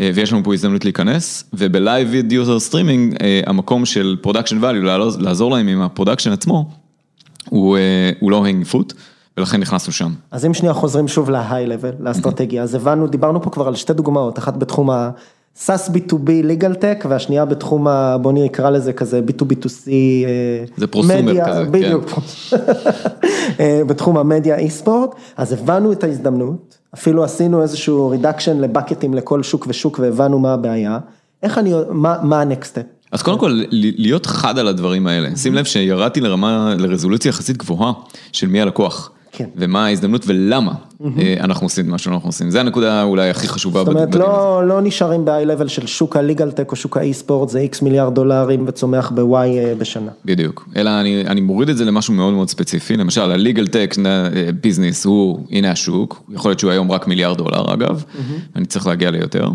אה, 0.00 0.10
ויש 0.14 0.32
לנו 0.32 0.44
פה 0.44 0.54
הזדמנות 0.54 0.84
להיכנס, 0.84 1.44
וב 1.52 1.71
live 1.71 2.08
video 2.10 2.60
streaming, 2.60 3.16
המקום 3.46 3.86
של 3.86 4.16
production 4.20 4.60
value, 4.64 4.84
לעזור- 5.18 5.50
להם 5.50 5.68
עם 5.68 5.80
ה 5.82 5.87
production 5.87 6.32
עצמו, 6.32 6.70
הוא, 7.48 7.76
אה, 7.76 8.10
הוא 8.20 8.30
low 8.30 8.46
hanging 8.46 8.66
fruit, 8.66 8.92
ולכן 9.36 9.60
נכנסנו 9.60 9.92
שם. 9.92 10.12
אז 10.30 10.46
אם 10.46 10.54
שנייה 10.54 10.74
חוזרים 10.74 11.08
שוב 11.08 11.30
ל 11.30 11.66
high 11.66 11.76
level, 11.76 11.90
לאסטרטגיה, 12.00 12.62
אז 12.62 12.74
הבנו, 12.74 13.06
דיברנו 13.06 13.42
פה 13.42 13.50
כבר 13.50 13.68
על 13.68 13.74
שתי 13.74 13.92
דוגמאות, 13.92 14.38
אחת 14.38 14.56
בתחום 14.56 14.90
ה- 15.58 15.69
SaaS 15.69 15.90
B2B 15.90 16.28
legal 16.28 16.80
tech, 16.80 17.06
והשנייה 17.08 17.44
בתחום 17.44 17.88
ה... 17.88 18.18
בוא 18.18 18.32
נקרא 18.32 18.70
לזה 18.70 18.92
כזה 18.92 19.20
B2B2C. 19.28 19.88
אה, 19.88 20.64
זה 20.76 20.86
prosumer 20.86 21.22
media, 21.22 21.48
כזה, 21.48 21.64
כן. 21.64 21.72
בדיוק. 21.72 22.10
אה, 23.60 23.82
בתחום 23.86 24.18
המדיה 24.18 24.56
e-sport, 24.56 25.14
אז 25.36 25.52
הבנו 25.52 25.92
את 25.92 26.04
ההזדמנות, 26.04 26.78
אפילו 26.94 27.24
עשינו 27.24 27.62
איזשהו 27.62 28.10
reduction 28.10 28.60
לבקטים 28.60 29.14
לכל 29.14 29.42
שוק 29.42 29.66
ושוק 29.68 29.98
והבנו 30.02 30.38
מה 30.38 30.54
הבעיה. 30.54 30.98
איך 31.42 31.58
אני, 31.58 31.72
מה, 31.90 32.16
מה 32.22 32.40
ה 32.40 32.46
next 32.46 32.70
step? 32.70 32.82
אז 33.12 33.22
קודם 33.22 33.38
כל, 33.38 33.60
להיות 33.70 34.26
חד 34.26 34.58
על 34.58 34.68
הדברים 34.68 35.06
האלה. 35.06 35.36
שים 35.36 35.54
לב 35.54 35.64
שירדתי 35.64 36.20
לרמה, 36.20 36.74
לרזולוציה 36.78 37.28
יחסית 37.28 37.56
גבוהה 37.56 37.92
של 38.32 38.46
מי 38.46 38.60
הלקוח. 38.60 39.10
כן. 39.36 39.48
ומה 39.56 39.86
ההזדמנות 39.86 40.24
ולמה 40.26 40.72
אה, 41.18 41.34
אנחנו 41.40 41.66
עושים 41.66 41.84
את 41.84 41.90
מה 41.90 41.98
שאנחנו 41.98 42.28
עושים. 42.28 42.50
זה 42.50 42.60
הנקודה 42.60 43.02
אולי 43.02 43.30
הכי 43.30 43.48
חשובה 43.48 43.84
זאת 43.84 43.88
אומרת. 43.88 44.14
לא, 44.14 44.62
לא 44.66 44.80
נשארים 44.80 45.24
ב-high 45.24 45.60
level 45.60 45.68
של 45.68 45.86
שוק 45.86 46.16
ה 46.16 46.22
legal 46.22 46.50
tech 46.50 46.70
או 46.70 46.76
שוק 46.76 46.96
ה 46.96 47.02
e-sport, 47.02 47.48
זה 47.48 47.58
X 47.58 47.82
מיליארד 47.82 48.14
דולרים 48.14 48.64
וצומח 48.66 49.12
ב-Y 49.14 49.34
אה, 49.34 49.74
בשנה. 49.78 50.10
בדיוק, 50.24 50.68
אלא 50.76 50.90
אני, 51.00 51.24
אני 51.26 51.40
מוריד 51.40 51.68
את 51.68 51.76
זה 51.76 51.84
למשהו 51.84 52.14
מאוד 52.14 52.34
מאוד 52.34 52.48
ספציפי, 52.48 52.96
למשל 52.96 53.32
ה- 53.32 53.42
legal 53.42 53.66
tech 53.66 53.98
business 54.60 55.04
הוא, 55.04 55.46
הנה 55.50 55.70
השוק, 55.70 56.22
יכול 56.32 56.50
להיות 56.50 56.60
שהוא 56.60 56.70
היום 56.70 56.92
רק 56.92 57.06
מיליארד 57.06 57.38
דולר 57.38 57.74
אגב, 57.74 58.04
אני 58.56 58.66
צריך 58.66 58.86
להגיע 58.86 59.10
ליותר, 59.10 59.48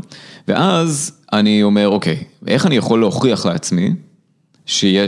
ואז 0.47 1.11
אני 1.33 1.63
אומר, 1.63 1.89
אוקיי, 1.89 2.23
איך 2.47 2.65
אני 2.65 2.75
יכול 2.75 2.99
להוכיח 2.99 3.45
לעצמי, 3.45 3.93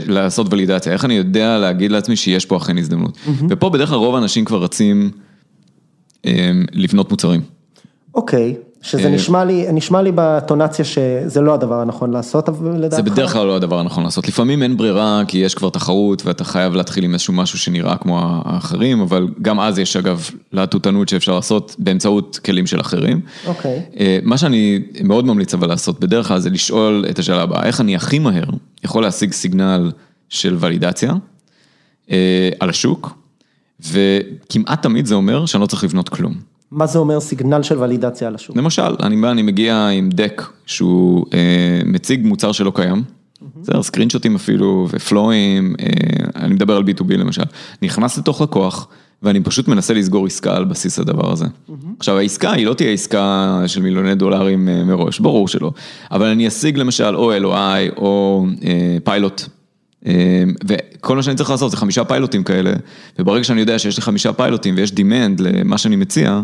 לעשות 0.06 0.52
ולידציה, 0.52 0.92
איך 0.92 1.04
אני 1.04 1.14
יודע 1.14 1.58
להגיד 1.58 1.92
לעצמי 1.92 2.16
שיש 2.16 2.46
פה 2.46 2.56
אכן 2.56 2.78
הזדמנות, 2.78 3.18
ופה 3.48 3.70
בדרך 3.70 3.88
כלל 3.88 3.98
רוב 3.98 4.14
האנשים 4.14 4.44
כבר 4.44 4.62
רצים 4.62 5.10
אמ, 6.24 6.64
לבנות 6.72 7.10
מוצרים. 7.10 7.40
אוקיי, 8.14 8.56
שזה 8.82 9.04
אה, 9.04 9.08
נשמע 9.08 9.44
לי, 9.44 9.66
נשמע 9.72 10.02
לי 10.02 10.12
בטונציה 10.14 10.84
שזה 10.84 11.40
לא 11.40 11.54
הדבר 11.54 11.80
הנכון 11.80 12.10
לעשות, 12.10 12.48
אבל 12.48 12.76
לדעתך. 12.76 12.96
זה 12.96 13.02
בדרך 13.02 13.32
כלל 13.32 13.46
לא 13.46 13.56
הדבר 13.56 13.78
הנכון 13.78 14.04
לעשות, 14.04 14.28
לפעמים 14.28 14.62
אין 14.62 14.76
ברירה 14.76 15.22
כי 15.28 15.38
יש 15.38 15.54
כבר 15.54 15.70
תחרות 15.70 16.26
ואתה 16.26 16.44
חייב 16.44 16.74
להתחיל 16.74 17.04
עם 17.04 17.12
איזשהו 17.12 17.32
משהו 17.32 17.58
שנראה 17.58 17.96
כמו 17.96 18.20
האחרים, 18.44 19.00
אבל 19.00 19.28
גם 19.42 19.60
אז 19.60 19.78
יש 19.78 19.96
אגב 19.96 20.30
להטוטנות 20.52 21.08
שאפשר 21.08 21.34
לעשות 21.34 21.76
באמצעות 21.78 22.40
כלים 22.44 22.66
של 22.66 22.80
אחרים. 22.80 23.20
אוקיי. 23.46 23.82
אה, 24.00 24.18
מה 24.22 24.38
שאני 24.38 24.82
מאוד 25.04 25.24
ממליץ 25.24 25.54
אבל 25.54 25.68
לעשות 25.68 26.00
בדרך 26.00 26.28
כלל 26.28 26.38
זה 26.38 26.50
לשאול 26.50 27.04
את 27.10 27.18
השאלה 27.18 27.42
הבאה, 27.42 27.66
איך 27.66 27.80
אני 27.80 27.96
הכי 27.96 28.18
מהר 28.18 28.44
יכול 28.84 29.02
להשיג 29.02 29.32
סיגנל 29.32 29.90
של 30.28 30.56
ולידציה 30.60 31.12
אה, 32.10 32.50
על 32.60 32.70
השוק, 32.70 33.18
וכמעט 33.80 34.82
תמיד 34.82 35.06
זה 35.06 35.14
אומר 35.14 35.46
שאני 35.46 35.60
לא 35.60 35.66
צריך 35.66 35.84
לבנות 35.84 36.08
כלום. 36.08 36.51
מה 36.72 36.86
זה 36.86 36.98
אומר 36.98 37.20
סיגנל 37.20 37.62
של 37.62 37.78
ולידציה 37.78 38.28
על 38.28 38.34
השוק? 38.34 38.56
למשל, 38.56 38.94
אני 39.02 39.30
אני 39.30 39.42
מגיע 39.42 39.86
עם 39.86 40.10
דק 40.10 40.42
שהוא 40.66 41.26
אה, 41.34 41.80
מציג 41.84 42.26
מוצר 42.26 42.52
שלא 42.52 42.72
קיים, 42.74 43.02
בסדר, 43.62 43.82
סקרינשוטים 43.82 44.34
אפילו, 44.34 44.88
ופלואים, 44.90 45.74
אה, 45.80 45.86
אני 46.36 46.54
מדבר 46.54 46.76
על 46.76 46.82
B2B 46.82 47.16
למשל, 47.16 47.42
נכנס 47.82 48.18
לתוך 48.18 48.40
לקוח, 48.40 48.88
ואני 49.22 49.40
פשוט 49.40 49.68
מנסה 49.68 49.94
לסגור 49.94 50.26
עסקה 50.26 50.56
על 50.56 50.64
בסיס 50.64 50.98
הדבר 50.98 51.32
הזה. 51.32 51.46
עכשיו, 51.98 52.18
העסקה 52.18 52.52
היא 52.52 52.66
לא 52.66 52.74
תהיה 52.74 52.90
עסקה 52.90 53.62
של 53.66 53.82
מיליוני 53.82 54.14
דולרים 54.14 54.68
אה, 54.68 54.84
מראש, 54.84 55.20
ברור 55.20 55.48
שלא, 55.48 55.72
אבל 56.10 56.26
אני 56.26 56.48
אשיג 56.48 56.78
למשל 56.78 57.16
או 57.16 57.32
LOI 57.32 57.96
או 57.96 58.46
אה, 58.64 58.96
פיילוט. 59.04 59.42
אה, 60.06 60.12
וכל 60.64 61.16
מה 61.16 61.22
שאני 61.22 61.36
צריך 61.36 61.50
לעשות 61.50 61.70
זה 61.70 61.76
חמישה 61.76 62.04
פיילוטים 62.04 62.44
כאלה, 62.44 62.72
וברגע 63.18 63.44
שאני 63.44 63.60
יודע 63.60 63.78
שיש 63.78 63.96
לי 63.96 64.02
חמישה 64.02 64.32
פיילוטים 64.32 64.74
ויש 64.76 64.90
demand 64.90 65.42
למה 65.42 65.78
שאני 65.78 65.96
מציע, 65.96 66.40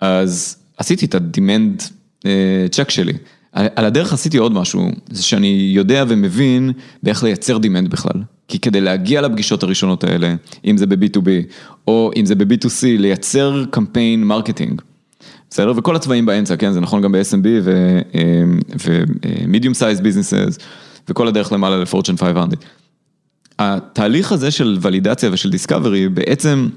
אז 0.00 0.56
עשיתי 0.76 1.06
את 1.06 1.14
ה-demand 1.14 1.82
אה, 2.26 2.66
check 2.74 2.90
שלי. 2.90 3.12
על 3.52 3.84
הדרך 3.84 4.12
עשיתי 4.12 4.36
עוד 4.36 4.52
משהו, 4.52 4.90
זה 5.10 5.22
שאני 5.22 5.70
יודע 5.74 6.04
ומבין 6.08 6.72
באיך 7.02 7.22
לייצר 7.22 7.56
demand 7.56 7.88
בכלל. 7.88 8.22
כי 8.48 8.58
כדי 8.58 8.80
להגיע 8.80 9.20
לפגישות 9.20 9.62
הראשונות 9.62 10.04
האלה, 10.04 10.34
אם 10.64 10.76
זה 10.76 10.86
ב-B2B 10.86 11.28
או 11.88 12.10
אם 12.16 12.26
זה 12.26 12.34
ב-B2C, 12.34 12.82
לייצר 12.82 13.64
קמפיין 13.70 14.24
marketing. 14.24 14.82
בסדר? 15.50 15.72
וכל 15.76 15.96
הצבעים 15.96 16.26
באמצע, 16.26 16.56
כן? 16.56 16.72
זה 16.72 16.80
נכון 16.80 17.02
גם 17.02 17.12
ב-SMB 17.12 17.46
ו-medium 17.62 19.74
size 19.80 20.00
businesses 20.00 20.62
וכל 21.08 21.28
הדרך 21.28 21.52
למעלה 21.52 21.76
ל-Fortune 21.76 22.18
500. 22.18 22.48
התהליך 23.58 24.32
הזה 24.32 24.50
של 24.50 24.78
ולידציה 24.80 25.30
ושל 25.32 25.50
discovery 25.50 26.08
בעצם 26.08 26.68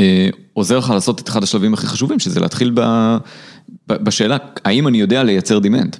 אה, 0.00 0.28
עוזר 0.52 0.78
לך 0.78 0.90
לעשות 0.90 1.20
את 1.20 1.28
אחד 1.28 1.42
השלבים 1.42 1.74
הכי 1.74 1.86
חשובים, 1.86 2.18
שזה 2.18 2.40
להתחיל 2.40 2.70
ב, 2.74 2.80
ב, 3.88 3.92
בשאלה, 3.92 4.36
האם 4.64 4.88
אני 4.88 5.00
יודע 5.00 5.22
לייצר 5.22 5.58
demand? 5.58 5.96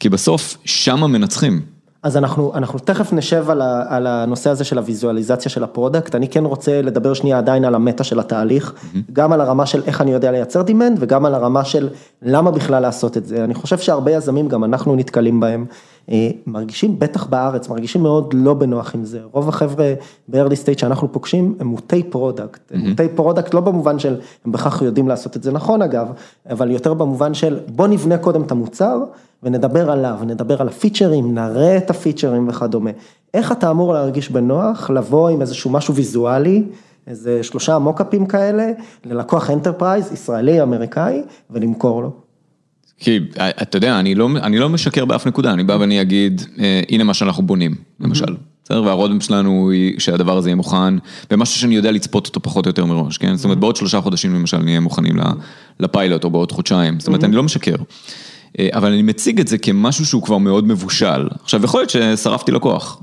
כי 0.00 0.08
בסוף, 0.08 0.56
שמה 0.64 1.06
מנצחים. 1.06 1.60
אז 2.02 2.16
אנחנו, 2.16 2.52
אנחנו 2.54 2.78
תכף 2.78 3.12
נשב 3.12 3.50
על, 3.50 3.62
ה, 3.62 3.84
על 3.88 4.06
הנושא 4.06 4.50
הזה 4.50 4.64
של 4.64 4.78
הוויזואליזציה 4.78 5.50
של 5.50 5.64
ה 5.64 5.70
product, 5.70 6.14
אני 6.14 6.28
כן 6.28 6.44
רוצה 6.44 6.82
לדבר 6.82 7.14
שנייה 7.14 7.38
עדיין 7.38 7.64
על 7.64 7.74
המטא 7.74 8.04
של 8.04 8.20
התהליך, 8.20 8.74
גם 9.12 9.32
על 9.32 9.40
הרמה 9.40 9.66
של 9.66 9.82
איך 9.86 10.00
אני 10.00 10.12
יודע 10.12 10.30
לייצר 10.30 10.62
demand, 10.62 10.96
וגם 11.00 11.24
על 11.24 11.34
הרמה 11.34 11.64
של 11.64 11.88
למה 12.22 12.50
בכלל 12.50 12.82
לעשות 12.82 13.16
את 13.16 13.26
זה. 13.26 13.44
אני 13.44 13.54
חושב 13.54 13.78
שהרבה 13.78 14.10
יזמים, 14.10 14.48
גם 14.48 14.64
אנחנו 14.64 14.96
נתקלים 14.96 15.40
בהם, 15.40 15.66
מרגישים, 16.46 16.98
בטח 16.98 17.26
בארץ, 17.26 17.68
מרגישים 17.68 18.02
מאוד 18.02 18.34
לא 18.36 18.54
בנוח 18.54 18.94
עם 18.94 19.04
זה. 19.04 19.20
רוב 19.32 19.48
החבר'ה 19.48 19.94
ב-early 20.28 20.54
stage 20.64 20.78
שאנחנו 20.78 21.12
פוגשים 21.12 21.54
הם 21.60 21.66
מוטי 21.66 22.02
product. 22.02 22.72
הם 22.72 22.88
מוטי 22.88 23.08
product 23.08 23.54
לא 23.54 23.60
במובן 23.60 23.98
של, 23.98 24.20
הם 24.44 24.52
בהכרח 24.52 24.82
יודעים 24.82 25.08
לעשות 25.08 25.36
את 25.36 25.42
זה 25.42 25.52
נכון 25.52 25.82
אגב, 25.82 26.08
אבל 26.50 26.70
יותר 26.70 26.94
במובן 26.94 27.34
של 27.34 27.58
בוא 27.68 27.86
נבנה 27.86 28.18
קודם 28.18 28.42
את 28.42 28.50
המוצר 28.50 28.98
ונדבר 29.42 29.90
עליו, 29.90 30.18
נדבר 30.26 30.60
על 30.60 30.68
הפיצ'רים, 30.68 31.34
נראה 31.34 31.76
את 31.76 31.90
הפיצ'רים 31.90 32.48
וכדומה. 32.48 32.90
איך 33.34 33.52
אתה 33.52 33.70
אמור 33.70 33.92
להרגיש 33.92 34.30
בנוח 34.30 34.90
לבוא 34.90 35.28
עם 35.28 35.40
איזשהו 35.40 35.70
משהו 35.70 35.94
ויזואלי, 35.94 36.64
איזה 37.06 37.42
שלושה 37.42 37.78
מוקאפים 37.78 38.26
כאלה, 38.26 38.70
ללקוח 39.04 39.50
enterprise, 39.50 40.12
ישראלי, 40.12 40.62
אמריקאי, 40.62 41.22
ולמכור 41.50 42.02
לו. 42.02 42.23
כי 42.98 43.20
אתה 43.38 43.76
יודע, 43.76 44.00
אני 44.00 44.14
לא, 44.14 44.28
אני 44.42 44.58
לא 44.58 44.68
משקר 44.68 45.04
באף 45.04 45.26
נקודה, 45.26 45.52
אני 45.52 45.64
בא 45.64 45.76
ואני 45.80 46.00
אגיד, 46.00 46.42
אה, 46.58 46.82
הנה 46.90 47.04
מה 47.04 47.14
שאנחנו 47.14 47.42
בונים, 47.42 47.74
למשל. 48.00 48.34
בסדר? 48.64 48.82
וה 48.82 48.90
roadmap 48.90 49.20
שלנו 49.20 49.70
היא 49.70 50.00
שהדבר 50.00 50.36
הזה 50.36 50.48
יהיה 50.48 50.56
מוכן, 50.56 50.94
ומשהו 51.30 51.60
שאני 51.60 51.74
יודע 51.74 51.92
לצפות 51.92 52.26
אותו 52.26 52.40
פחות 52.40 52.66
או 52.66 52.68
יותר 52.68 52.84
מראש, 52.84 53.18
כן? 53.18 53.36
זאת 53.36 53.44
אומרת, 53.44 53.58
בעוד 53.58 53.76
שלושה 53.76 54.00
חודשים 54.00 54.34
למשל 54.34 54.58
נהיה 54.58 54.80
מוכנים 54.80 55.16
לפיילוט, 55.80 56.24
או 56.24 56.30
בעוד 56.30 56.52
חודשיים, 56.52 57.00
זאת 57.00 57.06
אומרת, 57.06 57.24
אני 57.24 57.36
לא 57.36 57.42
משקר. 57.42 57.76
אה, 58.58 58.68
אבל 58.72 58.92
אני 58.92 59.02
מציג 59.02 59.40
את 59.40 59.48
זה 59.48 59.58
כמשהו 59.58 60.06
שהוא 60.06 60.22
כבר 60.22 60.38
מאוד 60.38 60.66
מבושל. 60.66 61.28
עכשיו, 61.42 61.64
יכול 61.64 61.80
להיות 61.80 61.90
ששרפתי 61.90 62.52
לקוח, 62.52 63.02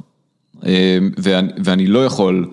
אה, 0.65 0.97
ואני, 1.17 1.51
ואני 1.63 1.88
לא 1.88 2.06
יכול 2.06 2.51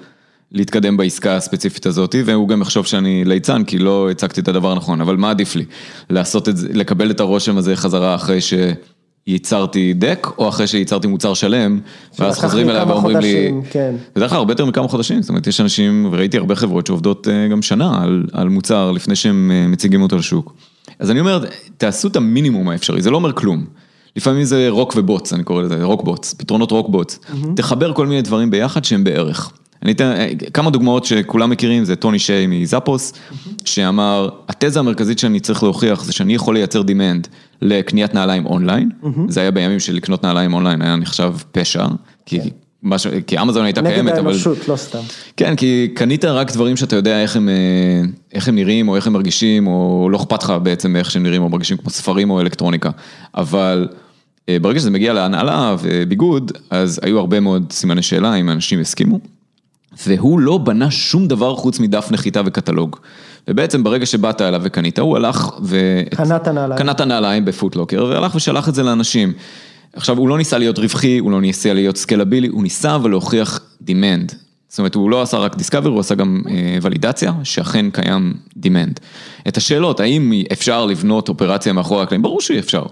להתקדם 0.53 0.97
בעסקה 0.97 1.37
הספציפית 1.37 1.87
הזאת, 1.87 2.15
והוא 2.25 2.49
גם 2.49 2.63
יחשוב 2.63 2.87
שאני 2.87 3.25
ליצן, 3.25 3.65
כי 3.65 3.79
לא 3.79 4.11
הצגתי 4.11 4.41
את 4.41 4.49
הדבר 4.49 4.73
הנכון, 4.73 5.01
אבל 5.01 5.17
מה 5.17 5.31
עדיף 5.31 5.57
לי? 5.57 5.65
לעשות 6.11 6.49
את 6.49 6.57
זה, 6.57 6.69
לקבל 6.73 7.11
את 7.11 7.21
הרושם 7.21 7.57
הזה 7.57 7.77
חזרה 7.77 8.15
אחרי 8.15 8.39
שייצרתי 8.41 9.95
דק, 9.95 10.27
או 10.39 10.49
אחרי 10.49 10.67
שייצרתי 10.67 11.07
מוצר 11.07 11.35
שלם, 11.35 11.81
ואז 12.19 12.39
חוזרים 12.39 12.67
לי 12.67 12.73
אליי 12.73 12.85
ואומרים 12.85 13.17
לי, 13.17 13.53
כן. 13.71 13.95
בדרך 14.17 14.31
כלל 14.31 14.39
הרבה 14.39 14.53
יותר 14.53 14.65
מכמה 14.65 14.89
חודשים, 14.89 15.23
זאת 15.23 15.29
אומרת, 15.29 15.47
יש 15.47 15.61
אנשים, 15.61 16.09
וראיתי 16.13 16.39
הרבה 16.39 16.55
חברות 16.55 16.87
שעובדות 16.87 17.29
אה, 17.29 17.49
גם 17.49 17.63
שנה 17.63 18.03
על, 18.03 18.25
על 18.33 18.49
מוצר 18.49 18.93
לפני 18.93 19.17
שהם 19.17 19.51
אה, 19.55 19.67
מציגים 19.67 20.03
אותו 20.03 20.17
לשוק. 20.17 20.55
אז 20.99 21.11
אני 21.11 21.21
אומר, 21.21 21.45
תעשו 21.77 22.09
את 22.09 22.17
המינימום 22.17 22.69
האפשרי, 22.69 23.03
זה 23.03 23.11
לא 23.11 23.17
אומר 23.17 23.33
כלום. 23.33 23.65
לפעמים 24.17 24.45
זה 24.45 24.67
רוק 24.69 24.95
ובוץ, 24.97 25.33
אני 25.33 25.45
קורא 25.45 25.63
לזה, 25.63 25.85
רוק 25.85 26.03
בוץ, 26.03 26.35
פתרונות 26.39 26.71
רוק 26.71 26.89
בוץ. 26.89 27.19
תחבר 27.57 27.93
כל 27.93 28.07
מיני 28.07 28.23
דברים 28.23 28.51
ביחד 28.51 28.85
שהם 28.85 29.05
בערך. 29.05 29.53
אני 29.83 29.93
אתן 29.93 30.05
אה, 30.05 30.29
כמה 30.55 30.71
דוגמאות 30.71 31.05
שכולם 31.05 31.51
מכירים, 31.51 31.85
זה 31.85 31.97
טוני 31.97 32.19
שיי 32.19 32.47
מזאפוס, 32.47 33.13
שאמר, 33.65 34.29
התזה 34.49 34.79
המרכזית 34.81 35.19
שאני 35.19 35.41
צריך 35.41 35.63
להוכיח 35.63 36.05
זה 36.05 36.13
שאני 36.13 36.35
יכול 36.35 36.55
לייצר 36.55 36.83
demand 36.83 37.29
לקניית 37.63 38.15
נעליים 38.15 38.47
אונליין, 38.47 38.91
זה 39.29 39.41
היה 39.41 39.51
בימים 39.51 39.81
של 39.81 39.95
לקנות 39.95 40.25
נעליים 40.25 40.55
אונליין, 40.55 40.83
היה 40.83 40.97
נחשב 40.97 41.35
פשע, 41.53 41.87
כי... 42.27 42.41
משהו- 42.83 43.11
כי 43.27 43.41
אמזון 43.41 43.65
הייתה 43.65 43.81
נגד 43.81 43.93
קיימת, 43.93 44.13
אבל... 44.13 44.27
האנושות, 44.27 44.69
לא 44.69 44.77
סתם. 44.77 44.99
כן, 45.37 45.57
כי 45.57 45.89
קנית 45.95 46.25
רק 46.25 46.53
דברים 46.53 46.77
שאתה 46.77 46.97
יודע 46.97 47.23
איך 47.23 47.37
הם, 47.37 47.49
אה, 47.49 47.55
איך 48.35 48.49
הם 48.49 48.55
נראים, 48.55 48.89
או 48.89 48.97
איך 48.97 49.07
הם 49.07 49.13
מרגישים, 49.13 49.67
או 49.67 50.09
לא 50.13 50.17
אכפת 50.17 50.43
לך 50.43 50.53
בעצם 50.63 50.97
איך 50.97 51.11
שהם 51.11 51.23
נראים, 51.23 51.43
או 51.43 51.49
מרגישים 51.49 51.77
כמו 51.77 51.91
ספרים 51.91 52.31
או 52.31 52.41
אלקטרוניקה. 52.41 52.91
אבל 53.35 53.89
אה, 54.49 54.57
ברגע 54.63 54.79
שזה 54.81 54.91
מגיע 54.91 55.13
להנהלה 55.13 55.77
וביגוד, 55.81 56.53
אז 56.71 57.01
היו 57.03 57.19
הרבה 57.19 57.41
מאוד 57.41 57.67
סימני 57.73 58.03
שאלה 58.03 58.35
אם 58.35 58.51
אנשים 58.51 58.81
הסכימו. 58.81 59.21
והוא 60.07 60.41
לא 60.41 60.59
בנה 60.59 60.91
שום 60.91 61.29
דבר 61.29 61.57
חוץ 61.57 61.81
מדף 61.81 62.09
נחיתה 62.11 62.41
וקטלוג. 62.47 62.97
ובעצם 63.49 63.85
ברגע 63.85 64.07
שבאת 64.07 64.41
אליו 64.41 64.61
וקנית, 64.65 64.99
הוא 64.99 65.17
הלך 65.17 65.51
ו... 65.63 66.03
קנה 66.17 66.37
את 66.37 66.49
הנעליים. 66.49 66.79
קנה 66.79 66.93
את 66.93 67.01
הנעליים 67.01 67.45
בפוטלוקר, 67.45 68.07
והלך 68.11 68.35
ושלח 68.35 68.69
את 68.69 68.75
זה 68.75 68.83
לאנשים. 68.83 69.33
עכשיו, 69.93 70.19
הוא 70.19 70.29
לא 70.29 70.39
ניסה 70.39 70.59
להיות 70.59 70.79
רווחי, 70.79 71.19
הוא 71.19 71.31
לא 71.31 71.41
ניסה 71.41 71.75
להיות 71.75 71.97
סקלבילי, 71.97 72.49
הוא 72.49 72.63
ניסה 72.63 72.95
אבל 72.95 73.11
להוכיח 73.11 73.61
demand. 73.83 74.35
זאת 74.69 74.79
אומרת, 74.79 74.95
הוא 74.95 75.11
לא 75.11 75.23
עשה 75.23 75.37
רק 75.37 75.57
דיסקאבר, 75.57 75.89
הוא 75.89 76.01
עשה 76.01 76.15
גם 76.15 76.43
אה, 76.51 76.79
ולידציה, 76.83 77.33
שאכן 77.45 77.91
קיים 77.91 78.35
demand. 78.59 79.01
את 79.49 79.57
השאלות, 79.57 80.01
האם 80.01 80.33
אפשר 80.53 80.87
לבנות 80.87 81.29
אופרציה 81.29 81.73
מאחורי 81.73 82.03
הקלעים? 82.03 82.23
ברור 82.23 82.41
שאפשר. 82.41 82.83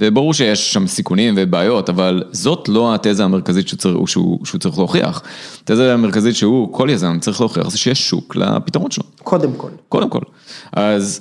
וברור 0.00 0.34
שיש 0.34 0.72
שם 0.72 0.86
סיכונים 0.86 1.34
ובעיות, 1.36 1.88
אבל 1.88 2.22
זאת 2.32 2.68
לא 2.68 2.94
התזה 2.94 3.24
המרכזית 3.24 3.68
שהוא 3.68 3.78
צריך, 3.78 3.96
שהוא, 4.06 4.46
שהוא 4.46 4.58
צריך 4.58 4.78
להוכיח. 4.78 5.22
התזה 5.62 5.94
המרכזית 5.94 6.36
שהוא, 6.36 6.72
כל 6.72 6.88
יזם 6.90 7.18
צריך 7.20 7.40
להוכיח, 7.40 7.70
זה 7.70 7.78
שיש 7.78 8.08
שוק 8.08 8.36
לפתרון 8.36 8.90
שלו. 8.90 9.04
קודם 9.22 9.52
כל. 9.56 9.70
קודם 9.88 10.08
כל. 10.08 10.20
אז 10.72 11.20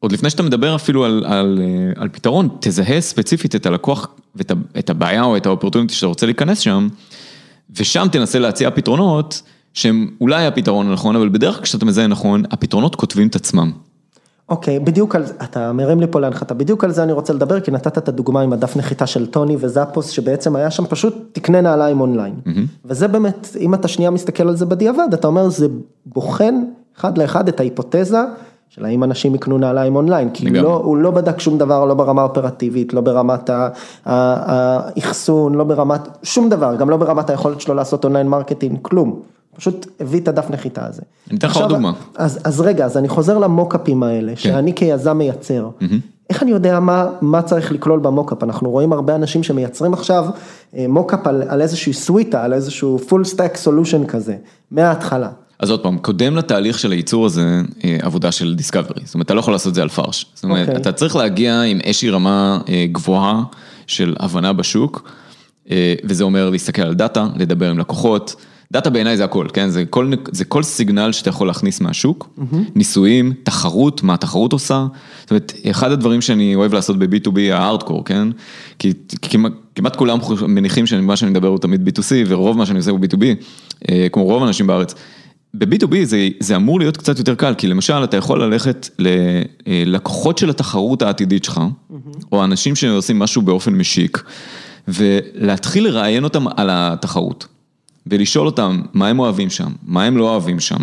עוד 0.00 0.12
לפני 0.12 0.30
שאתה 0.30 0.42
מדבר 0.42 0.74
אפילו 0.74 1.04
על, 1.04 1.24
על, 1.26 1.62
על 1.96 2.08
פתרון, 2.08 2.48
תזהה 2.60 3.00
ספציפית 3.00 3.54
את 3.54 3.66
הלקוח 3.66 4.06
ואת 4.36 4.52
את 4.78 4.90
הבעיה 4.90 5.22
או 5.22 5.36
את 5.36 5.46
האופורטוניטי 5.46 5.94
שאתה 5.94 6.06
רוצה 6.06 6.26
להיכנס 6.26 6.58
שם, 6.58 6.88
ושם 7.76 8.06
תנסה 8.12 8.38
להציע 8.38 8.70
פתרונות 8.70 9.42
שהם 9.74 10.10
אולי 10.20 10.46
הפתרון 10.46 10.90
הנכון, 10.90 11.16
אבל 11.16 11.28
בדרך 11.28 11.54
כלל 11.54 11.64
כשאתה 11.64 11.84
מזהה 11.84 12.06
נכון, 12.06 12.42
הפתרונות 12.50 12.94
כותבים 12.94 13.28
את 13.28 13.36
עצמם. 13.36 13.72
אוקיי, 14.48 14.78
בדיוק 14.78 15.14
על 15.14 15.26
זה, 15.26 15.34
אתה 15.42 15.72
מרים 15.72 16.00
לי 16.00 16.06
פה 16.06 16.20
להנחתה, 16.20 16.54
בדיוק 16.54 16.84
על 16.84 16.90
זה 16.90 17.02
אני 17.02 17.12
רוצה 17.12 17.32
לדבר, 17.32 17.60
כי 17.60 17.70
נתת 17.70 17.98
את 17.98 18.08
הדוגמה 18.08 18.40
עם 18.40 18.52
הדף 18.52 18.76
נחיתה 18.76 19.06
של 19.06 19.26
טוני 19.26 19.56
וזאפוס, 19.60 20.08
שבעצם 20.08 20.56
היה 20.56 20.70
שם 20.70 20.86
פשוט 20.86 21.14
תקנה 21.32 21.60
נעליים 21.60 22.00
אונליין. 22.00 22.34
וזה 22.84 23.08
באמת, 23.08 23.56
אם 23.60 23.74
אתה 23.74 23.88
שנייה 23.88 24.10
מסתכל 24.10 24.48
על 24.48 24.56
זה 24.56 24.66
בדיעבד, 24.66 25.08
אתה 25.14 25.26
אומר, 25.26 25.48
זה 25.48 25.66
בוחן 26.06 26.54
אחד 26.98 27.18
לאחד 27.18 27.48
את 27.48 27.60
ההיפותזה 27.60 28.20
של 28.68 28.84
האם 28.84 29.04
אנשים 29.04 29.34
יקנו 29.34 29.58
נעליים 29.58 29.96
אונליין, 29.96 30.30
כי 30.30 30.48
הוא. 30.48 30.56
לא, 30.56 30.76
הוא 30.76 30.96
לא 30.96 31.10
בדק 31.10 31.40
שום 31.40 31.58
דבר, 31.58 31.84
לא 31.84 31.94
ברמה 31.94 32.22
האופרטיבית, 32.22 32.94
לא 32.94 33.00
ברמת 33.00 33.50
האחסון, 34.04 35.54
לא 35.54 35.64
ברמת, 35.64 36.00
שום 36.22 36.48
דבר, 36.48 36.76
גם 36.76 36.90
לא 36.90 36.96
ברמת 36.96 37.30
היכולת 37.30 37.60
שלו 37.60 37.74
לעשות 37.74 38.04
online 38.04 38.28
marketing, 38.28 38.78
כלום. 38.82 39.20
פשוט 39.56 39.86
הביא 40.00 40.20
את 40.20 40.28
הדף 40.28 40.50
נחיתה 40.50 40.86
הזה. 40.86 41.02
אני 41.30 41.38
אתן 41.38 41.48
לך 41.48 41.56
עוד 41.56 41.68
דוגמה. 41.68 41.92
אז, 42.16 42.38
אז 42.44 42.60
רגע, 42.60 42.84
אז 42.84 42.96
אני 42.96 43.08
חוזר 43.08 43.38
למוקאפים 43.38 44.02
האלה, 44.02 44.32
כן. 44.32 44.36
שאני 44.36 44.74
כיזם 44.74 45.18
מייצר. 45.18 45.68
איך 46.30 46.42
אני 46.42 46.50
יודע 46.50 46.80
מה, 46.80 47.06
מה 47.20 47.42
צריך 47.42 47.72
לכלול 47.72 48.00
ב 48.00 48.05
mockup? 48.05 48.42
אנחנו 48.42 48.70
רואים 48.70 48.92
הרבה 48.92 49.14
אנשים 49.14 49.42
שמייצרים 49.42 49.92
עכשיו 49.92 50.24
אה, 50.76 50.86
mockup 50.88 51.26
על, 51.26 51.42
על 51.48 51.62
איזושהי 51.62 51.92
סוויטה, 51.92 52.44
על 52.44 52.52
איזשהו 52.52 52.98
full 53.08 53.34
stack 53.34 53.66
solution 53.66 54.06
כזה, 54.06 54.36
מההתחלה. 54.70 55.28
אז 55.58 55.70
עוד 55.70 55.80
פעם, 55.80 55.98
קודם 55.98 56.36
לתהליך 56.36 56.78
של 56.78 56.92
הייצור 56.92 57.26
הזה, 57.26 57.60
אה, 57.84 57.98
עבודה 58.02 58.32
של 58.32 58.54
discovery, 58.54 59.02
זאת 59.04 59.14
אומרת, 59.14 59.26
אתה 59.26 59.34
לא 59.34 59.40
יכול 59.40 59.54
לעשות 59.54 59.70
את 59.70 59.74
זה 59.74 59.82
על 59.82 59.88
fresh. 59.88 60.26
זאת 60.34 60.44
אומרת, 60.44 60.68
אוקיי. 60.68 60.76
אתה 60.76 60.92
צריך 60.92 61.16
להגיע 61.16 61.62
עם 61.62 61.80
איזושהי 61.84 62.10
רמה 62.10 62.58
אה, 62.68 62.86
גבוהה 62.92 63.42
של 63.86 64.16
הבנה 64.20 64.52
בשוק, 64.52 65.10
וזה 66.04 66.24
אומר 66.24 66.50
להסתכל 66.50 66.82
על 66.82 66.94
דאטה, 66.94 67.26
לדבר 67.36 67.70
עם 67.70 67.78
לקוחות. 67.78 68.36
דאטה 68.72 68.90
בעיניי 68.90 69.16
זה 69.16 69.24
הכל, 69.24 69.46
כן? 69.52 69.68
זה 69.68 69.84
כל, 69.84 70.12
זה 70.32 70.44
כל 70.44 70.62
סיגנל 70.62 71.12
שאתה 71.12 71.28
יכול 71.28 71.46
להכניס 71.46 71.80
מהשוק, 71.80 72.28
ניסויים, 72.74 73.32
תחרות, 73.42 74.02
מה 74.02 74.14
התחרות 74.14 74.52
עושה. 74.52 74.86
זאת 75.20 75.30
אומרת, 75.30 75.52
אחד 75.70 75.92
הדברים 75.92 76.20
שאני 76.20 76.54
אוהב 76.54 76.74
לעשות 76.74 76.98
ב-B2B, 76.98 77.38
הארדקור, 77.52 78.04
כן? 78.04 78.28
כי 78.78 78.92
כמעט, 79.22 79.52
כמעט 79.74 79.96
כולם 79.96 80.18
מניחים 80.48 80.86
שמה 80.86 81.16
שאני 81.16 81.30
מדבר 81.30 81.48
הוא 81.48 81.58
תמיד 81.58 81.88
B2C, 81.88 82.12
ורוב 82.26 82.58
מה 82.58 82.66
שאני 82.66 82.78
עושה 82.78 82.90
הוא 82.90 83.00
B2B, 83.00 83.24
אה, 83.90 84.06
כמו 84.12 84.24
רוב 84.24 84.42
האנשים 84.42 84.66
בארץ. 84.66 84.94
ב-B2B 85.54 85.94
זה, 86.04 86.28
זה 86.40 86.56
אמור 86.56 86.78
להיות 86.78 86.96
קצת 86.96 87.18
יותר 87.18 87.34
קל, 87.34 87.54
כי 87.54 87.66
למשל 87.66 88.04
אתה 88.04 88.16
יכול 88.16 88.44
ללכת 88.44 88.88
ללקוחות 89.66 90.38
של 90.38 90.50
התחרות 90.50 91.02
העתידית 91.02 91.44
שלך, 91.44 91.60
או 92.32 92.44
אנשים 92.44 92.74
שעושים 92.74 93.18
משהו 93.18 93.42
באופן 93.42 93.74
משיק, 93.74 94.22
ולהתחיל 94.88 95.84
לראיין 95.84 96.24
אותם 96.24 96.46
על 96.56 96.68
התחרות, 96.72 97.46
ולשאול 98.06 98.46
אותם 98.46 98.82
מה 98.92 99.08
הם 99.08 99.18
אוהבים 99.18 99.50
שם, 99.50 99.68
מה 99.86 100.04
הם 100.04 100.16
לא 100.16 100.30
אוהבים 100.30 100.60
שם, 100.60 100.80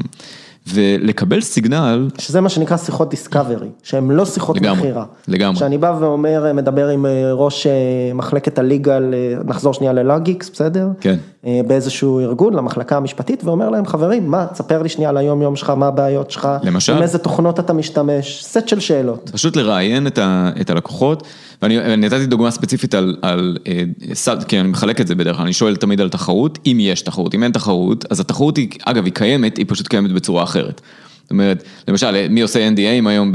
ולקבל 0.68 1.42
סיגנל, 1.42 2.10
שזה 2.18 2.42
מה 2.42 2.50
שנקרא 2.50 2.78
שיחות 2.78 3.10
דיסקאברי, 3.10 3.68
שהן 3.84 4.12
לא 4.12 4.26
שיחות 4.26 4.58
לגמרי, 4.58 4.80
מכירה. 4.80 5.06
לגמרי. 5.28 5.56
כשאני 5.56 5.78
בא 5.78 5.98
ואומר, 6.00 6.54
מדבר 6.54 6.88
עם 6.88 7.06
אה, 7.06 7.34
ראש 7.34 7.68
אה, 7.68 7.72
מחלקת 8.14 8.60
הליגל, 8.60 9.14
אה, 9.14 9.44
נחזור 9.44 9.74
שנייה 9.74 9.94
ללוגיקס, 9.94 10.50
בסדר? 10.50 10.88
כן. 11.00 11.16
אה, 11.46 11.62
באיזשהו 11.68 12.20
ארגון, 12.20 12.54
למחלקה 12.54 12.98
המשפטית, 12.98 13.44
ואומר 13.44 13.70
להם, 13.70 13.86
חברים, 13.86 14.28
מה, 14.28 14.46
תספר 14.46 14.82
לי 14.82 14.90
שנייה 14.90 15.10
על 15.10 15.18
היום 15.18 15.42
יום 15.42 15.56
שלך, 15.56 15.70
מה 15.70 15.88
הבעיות 15.88 16.32
שלך, 16.32 16.48
למשל? 16.64 16.94
עם 16.94 17.02
איזה 17.02 17.18
תוכנות 17.18 17.60
אתה 17.60 17.74
משתמש, 17.74 18.44
סט 18.44 18.68
של 18.68 18.80
שאלות. 18.80 19.30
פשוט 19.34 19.56
לראיין 19.56 20.08
את, 20.08 20.18
ה, 20.18 20.52
את 20.62 20.70
הלקוחות, 20.70 21.24
ואני 21.62 21.97
נתתי 21.97 22.26
דוגמה 22.26 22.52
ספציפית 22.52 22.93
על, 22.93 23.17
על 23.21 23.58
אה, 23.67 23.84
סד, 24.13 24.43
כי 24.43 24.60
אני 24.60 24.67
מחלק 24.67 25.02
את 25.02 25.08
זה 25.08 25.15
בדרך 25.15 25.36
כלל, 25.36 25.45
אני 25.45 25.54
שואל 25.54 25.76
תמיד 25.76 26.02
על 26.02 26.10
תחרות, 26.10 26.60
אם 26.65 26.78
יש 26.80 27.02
תחרות, 27.02 27.36
אם 27.36 27.43
אין 27.43 27.52
תחרות, 27.52 28.06
אז 28.10 28.19
התחרות 28.19 28.58
היא, 28.58 28.69
אגב, 28.86 29.06
היא 29.06 29.13
קיימת, 29.13 29.58
היא 29.58 29.65
פשוט 29.69 29.88
קיימת 29.88 30.12
בצורה 30.12 30.43
אחרת. 30.43 30.82
זאת 31.24 31.32
אומרת, 31.32 31.63
למשל, 31.88 32.28
מי 32.30 32.41
עושה 32.41 32.69
NDAים 32.69 33.08
היום 33.08 33.32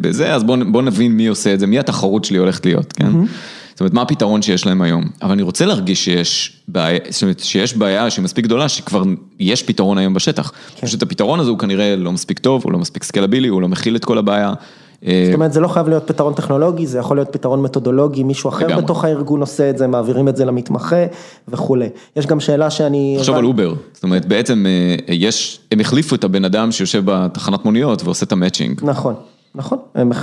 בזה, 0.00 0.34
אז 0.34 0.44
בואו 0.44 0.72
בוא 0.72 0.82
נבין 0.82 1.12
מי 1.12 1.26
עושה 1.26 1.54
את 1.54 1.60
זה, 1.60 1.66
מי 1.66 1.78
התחרות 1.78 2.24
שלי 2.24 2.38
הולכת 2.38 2.66
להיות, 2.66 2.92
כן? 2.92 3.06
זאת 3.78 3.80
אומרת, 3.80 3.94
מה 3.94 4.02
הפתרון 4.02 4.42
שיש 4.42 4.66
להם 4.66 4.82
היום? 4.82 5.04
אבל 5.22 5.32
אני 5.32 5.42
רוצה 5.42 5.66
להרגיש 5.66 6.04
שיש 6.04 6.52
בעיה, 6.68 6.98
זאת 7.08 7.22
אומרת, 7.22 7.40
שיש 7.40 7.76
בעיה 7.76 8.10
שהיא 8.10 8.22
מספיק 8.24 8.44
גדולה, 8.44 8.68
שכבר 8.68 9.02
יש 9.40 9.62
פתרון 9.62 9.98
היום 9.98 10.14
בשטח. 10.14 10.52
פשוט 10.80 11.02
הפתרון 11.02 11.40
הזה 11.40 11.50
הוא 11.50 11.58
כנראה 11.58 11.96
לא 11.96 12.12
מספיק 12.12 12.38
טוב, 12.38 12.62
הוא 12.64 12.72
לא 12.72 12.78
מספיק 12.78 13.02
סקלבילי, 13.02 13.48
הוא 13.48 13.62
לא 13.62 13.68
מכיל 13.68 13.96
את 13.96 14.04
כל 14.04 14.18
הבעיה. 14.18 14.52
אה, 15.06 15.22
זאת 15.26 15.34
אומרת, 15.34 15.52
זה 15.52 15.60
לא 15.60 15.68
חייב 15.68 15.88
להיות 15.88 16.06
פתרון 16.06 16.34
טכנולוגי, 16.34 16.86
זה 16.86 16.98
יכול 16.98 17.16
להיות 17.16 17.28
פתרון 17.32 17.62
מתודולוגי, 17.62 18.22
מישהו 18.22 18.50
אחר 18.50 18.66
לגמרי. 18.66 18.82
בתוך 18.82 19.04
הארגון 19.04 19.40
עושה 19.40 19.70
את 19.70 19.78
זה, 19.78 19.86
מעבירים 19.86 20.28
את 20.28 20.36
זה 20.36 20.44
למתמחה 20.44 21.04
וכולי. 21.48 21.88
יש 22.16 22.26
גם 22.26 22.40
שאלה 22.40 22.70
שאני... 22.70 23.14
תחשוב 23.18 23.36
על 23.36 23.44
אובר, 23.44 23.74
זאת 23.92 24.02
אומרת 24.02 24.26
בעצם 24.26 24.66
אה, 24.66 25.14
יש, 25.14 25.60
הם 25.72 25.80
החליפו 25.80 26.14
את 26.14 26.24
הבן 26.24 26.44
אדם 26.44 26.72
שיושב 26.72 27.02
בתחנת 27.04 27.64
מוניות 27.64 28.04
ועושה 28.04 28.26
את 28.26 28.32
ה 28.32 28.37
matching. 28.37 28.80
נכון, 28.82 29.14
נכון, 29.54 29.78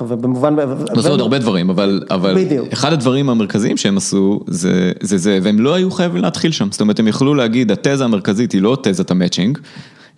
ובמובן... 0.07 0.55
עשו 0.89 1.09
עוד 1.09 1.19
הרבה 1.19 1.39
דברים, 1.39 1.69
אבל, 1.69 2.03
אבל 2.09 2.35
בדיוק. 2.35 2.67
אחד 2.73 2.93
הדברים 2.93 3.29
המרכזיים 3.29 3.77
שהם 3.77 3.97
עשו 3.97 4.39
זה, 4.47 4.91
זה 5.01 5.17
זה, 5.17 5.39
והם 5.43 5.59
לא 5.59 5.73
היו 5.73 5.91
חייבים 5.91 6.21
להתחיל 6.21 6.51
שם, 6.51 6.67
זאת 6.71 6.81
אומרת 6.81 6.99
הם 6.99 7.07
יכלו 7.07 7.35
להגיד, 7.35 7.71
התזה 7.71 8.05
המרכזית 8.05 8.51
היא 8.51 8.61
לא 8.61 8.77
תזת 8.83 9.11
ה 9.11 9.16
matching, 9.16 9.57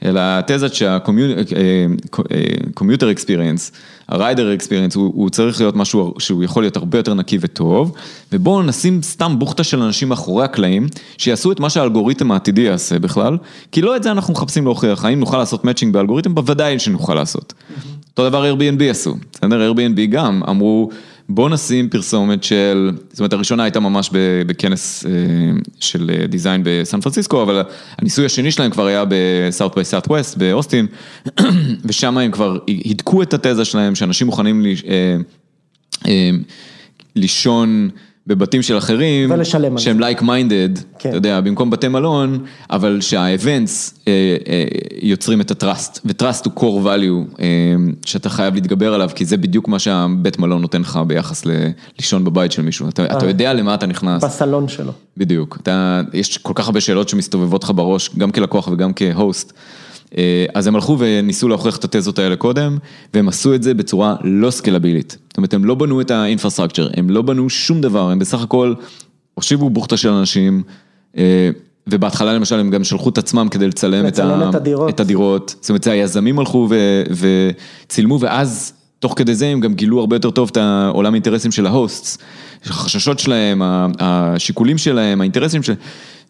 אלא 0.06 0.20
התזת 0.24 0.74
שה-commuter 0.74 3.06
experience, 3.16 3.72
experience, 4.12 4.96
הוא, 4.96 5.12
הוא 5.16 5.30
צריך 5.30 5.62
להיות 5.62 5.76
משהו 5.76 6.14
שהוא 6.20 6.44
יכול 6.44 6.64
להיות 6.64 6.78
הרבה 6.78 6.98
יותר 6.98 7.14
נקי 7.14 7.38
וטוב, 7.42 7.94
ובואו 8.32 8.64
נשים 8.64 9.02
סתם 9.02 9.40
בוכטה 9.40 9.64
של 9.64 9.82
אנשים 9.82 10.10
מאחורי 10.10 10.44
הקלעים, 10.46 10.88
שיעשו 11.18 11.52
את 11.52 11.60
מה 11.60 11.70
שהאלגוריתם 11.70 12.32
העתידי 12.32 12.62
יעשה 12.62 13.00
בכלל, 13.00 13.38
כי 13.72 13.82
לא 13.82 13.96
את 13.96 14.04
זה 14.04 14.12
אנחנו 14.12 14.34
מחפשים 14.34 14.66
להוכיח, 14.66 15.06
האם 15.06 15.20
נוכל 15.20 15.38
לעשות 15.38 15.66
מצ'ינג 15.66 15.94
באלגוריתם? 15.94 16.36
בוודאי 16.36 16.80
שנוכל 16.80 17.16
לעשות. 17.16 17.54
אותו 18.10 18.30
דבר 18.30 18.54
Airbnb 18.54 18.84
עשו, 18.84 19.16
בסדר? 19.32 19.72
Airbnb 19.72 20.06
גם 20.10 20.42
אמרו, 20.50 20.90
בוא 21.30 21.50
נשים 21.50 21.90
פרסומת 21.90 22.44
של, 22.44 22.92
זאת 23.10 23.20
אומרת 23.20 23.34
הראשונה 23.34 23.64
הייתה 23.64 23.80
ממש 23.80 24.10
בכנס 24.48 25.06
אה, 25.06 25.12
של 25.80 26.12
אה, 26.14 26.28
design 26.28 26.62
בסן 26.66 27.02
פרנסיסקו, 27.02 27.44
אבל 27.44 27.64
הניסוי 27.98 28.26
השני 28.26 28.52
שלהם 28.52 28.72
כבר 28.72 28.86
היה 28.86 29.06
ב-South 29.06 29.74
by 29.74 30.08
Southwest 30.08 30.38
באוסטין, 30.38 30.88
ושם 31.86 32.18
הם 32.18 32.32
כבר 32.32 32.58
הידקו 32.68 33.22
את 33.22 33.34
התזה 33.34 33.66
שלהם, 33.66 33.96
שאנשים 33.96 34.28
מוכנים 34.28 34.66
אה, 34.66 35.18
אה, 36.08 36.30
לישון 37.16 37.90
בבתים 38.28 38.62
של 38.62 38.78
אחרים, 38.78 39.32
ולשלם 39.32 39.78
שהם. 39.78 40.00
like 40.00 40.22
minded, 40.22 40.70
כן. 41.00 41.10
אתה 41.10 41.18
יודע, 41.18 41.42
במקום 41.42 41.70
בתי 41.70 41.88
מלון, 41.88 42.40
אבל 42.70 43.02
שה 43.02 43.33
events 43.33 43.94
אה, 44.08 44.14
אה, 44.48 44.64
יוצרים 45.02 45.42
את 45.42 45.52
ה 45.52 45.59
trust, 45.59 46.00
ו 46.06 46.12
trust 46.12 46.46
הוא 46.46 46.54
core 46.56 46.86
value 46.86 47.40
אה, 47.40 47.46
שאתה 48.06 48.30
חייב 48.30 48.56
להתגבר 48.56 48.94
עליו, 48.94 49.10
כי 49.16 49.26
זה 49.26 49.38
בדיוק 49.38 49.68
מה 49.68 49.80
שהבית 49.80 50.40
מלון 50.40 50.62
נותן 50.62 50.82
לך 50.82 51.00
ביחס 51.08 51.46
ל- 51.46 51.68
לישון 52.00 52.24
בבית 52.24 52.52
של 52.52 52.62
מישהו, 52.62 52.90
אתה, 52.90 53.06
אתה 53.06 53.26
יודע 53.28 53.54
למה 53.54 53.74
אתה 53.74 53.86
נכנס, 53.86 54.24
בסלון 54.24 54.68
שלו. 54.68 54.92
בדיוק, 55.18 55.58
אתה, 55.62 56.02
יש 56.14 56.38
כל 56.38 56.54
כך 56.56 56.66
הרבה 56.66 56.82
שאלות 56.82 57.10
שמסתובבות 57.10 57.64
לך 57.64 57.72
בראש, 57.76 58.10
גם 58.18 58.32
כלקוח 58.32 58.68
וגם 58.68 58.92
כהוסט. 58.96 59.54
אה, 60.18 60.46
אז 60.54 60.68
הם 60.68 60.76
הלכו 60.76 60.96
וניסו 61.00 61.48
להוכיח 61.48 61.78
את 61.78 61.84
התזות 61.84 62.20
האלה 62.20 62.36
קודם, 62.36 62.78
והם 63.14 63.28
עשו 63.28 63.56
את 63.56 63.64
זה 63.64 63.74
בצורה 63.74 64.16
לא 64.24 64.52
סקלבילית. 64.52 65.18
זאת 65.30 65.38
אומרת, 65.38 65.54
הם 65.54 65.66
לא 65.66 65.76
בנו 65.76 66.02
את 66.02 66.12
האינפרסטרקצ'ר, 66.12 66.88
הם 66.94 67.10
לא 67.10 67.22
בנו 67.22 67.50
שום 67.50 67.82
דבר, 67.82 68.10
הם 68.10 68.20
בסך 68.20 68.42
הכל 68.42 68.74
הושיבו 69.34 69.70
בוכטה 69.70 69.98
של 69.98 70.10
אנשים, 70.10 70.64
אה, 71.18 71.50
ובהתחלה 71.88 72.34
למשל 72.34 72.60
הם 72.60 72.70
גם 72.70 72.84
שלחו 72.84 73.10
את 73.10 73.18
עצמם 73.18 73.48
כדי 73.52 73.68
לצלם, 73.68 74.06
לצלם 74.06 74.42
ה- 74.42 74.50
את 74.50 74.56
הדירות. 74.56 74.90
את 74.90 75.00
הדירות. 75.00 75.56
זאת 75.62 75.70
אומרת, 75.70 75.88
היזמים 75.88 76.40
הלכו 76.40 76.68
ו- 76.70 77.04
וצילמו, 77.88 78.20
ואז 78.20 78.74
תוך 79.00 79.14
כדי 79.16 79.36
זה 79.36 79.48
הם 79.48 79.60
גם 79.60 79.74
גילו 79.74 80.00
הרבה 80.00 80.16
יותר 80.16 80.32
טוב 80.32 80.50
את 80.52 80.58
העולם 80.58 81.14
האינטרסים 81.14 81.52
של 81.52 81.66
ההוסטס, 81.66 82.18
החששות 82.66 83.20
שלהם, 83.20 83.62
השיקולים 84.00 84.78
שלהם, 84.78 85.22
האינטרסים 85.22 85.64
שלהם, 85.64 85.78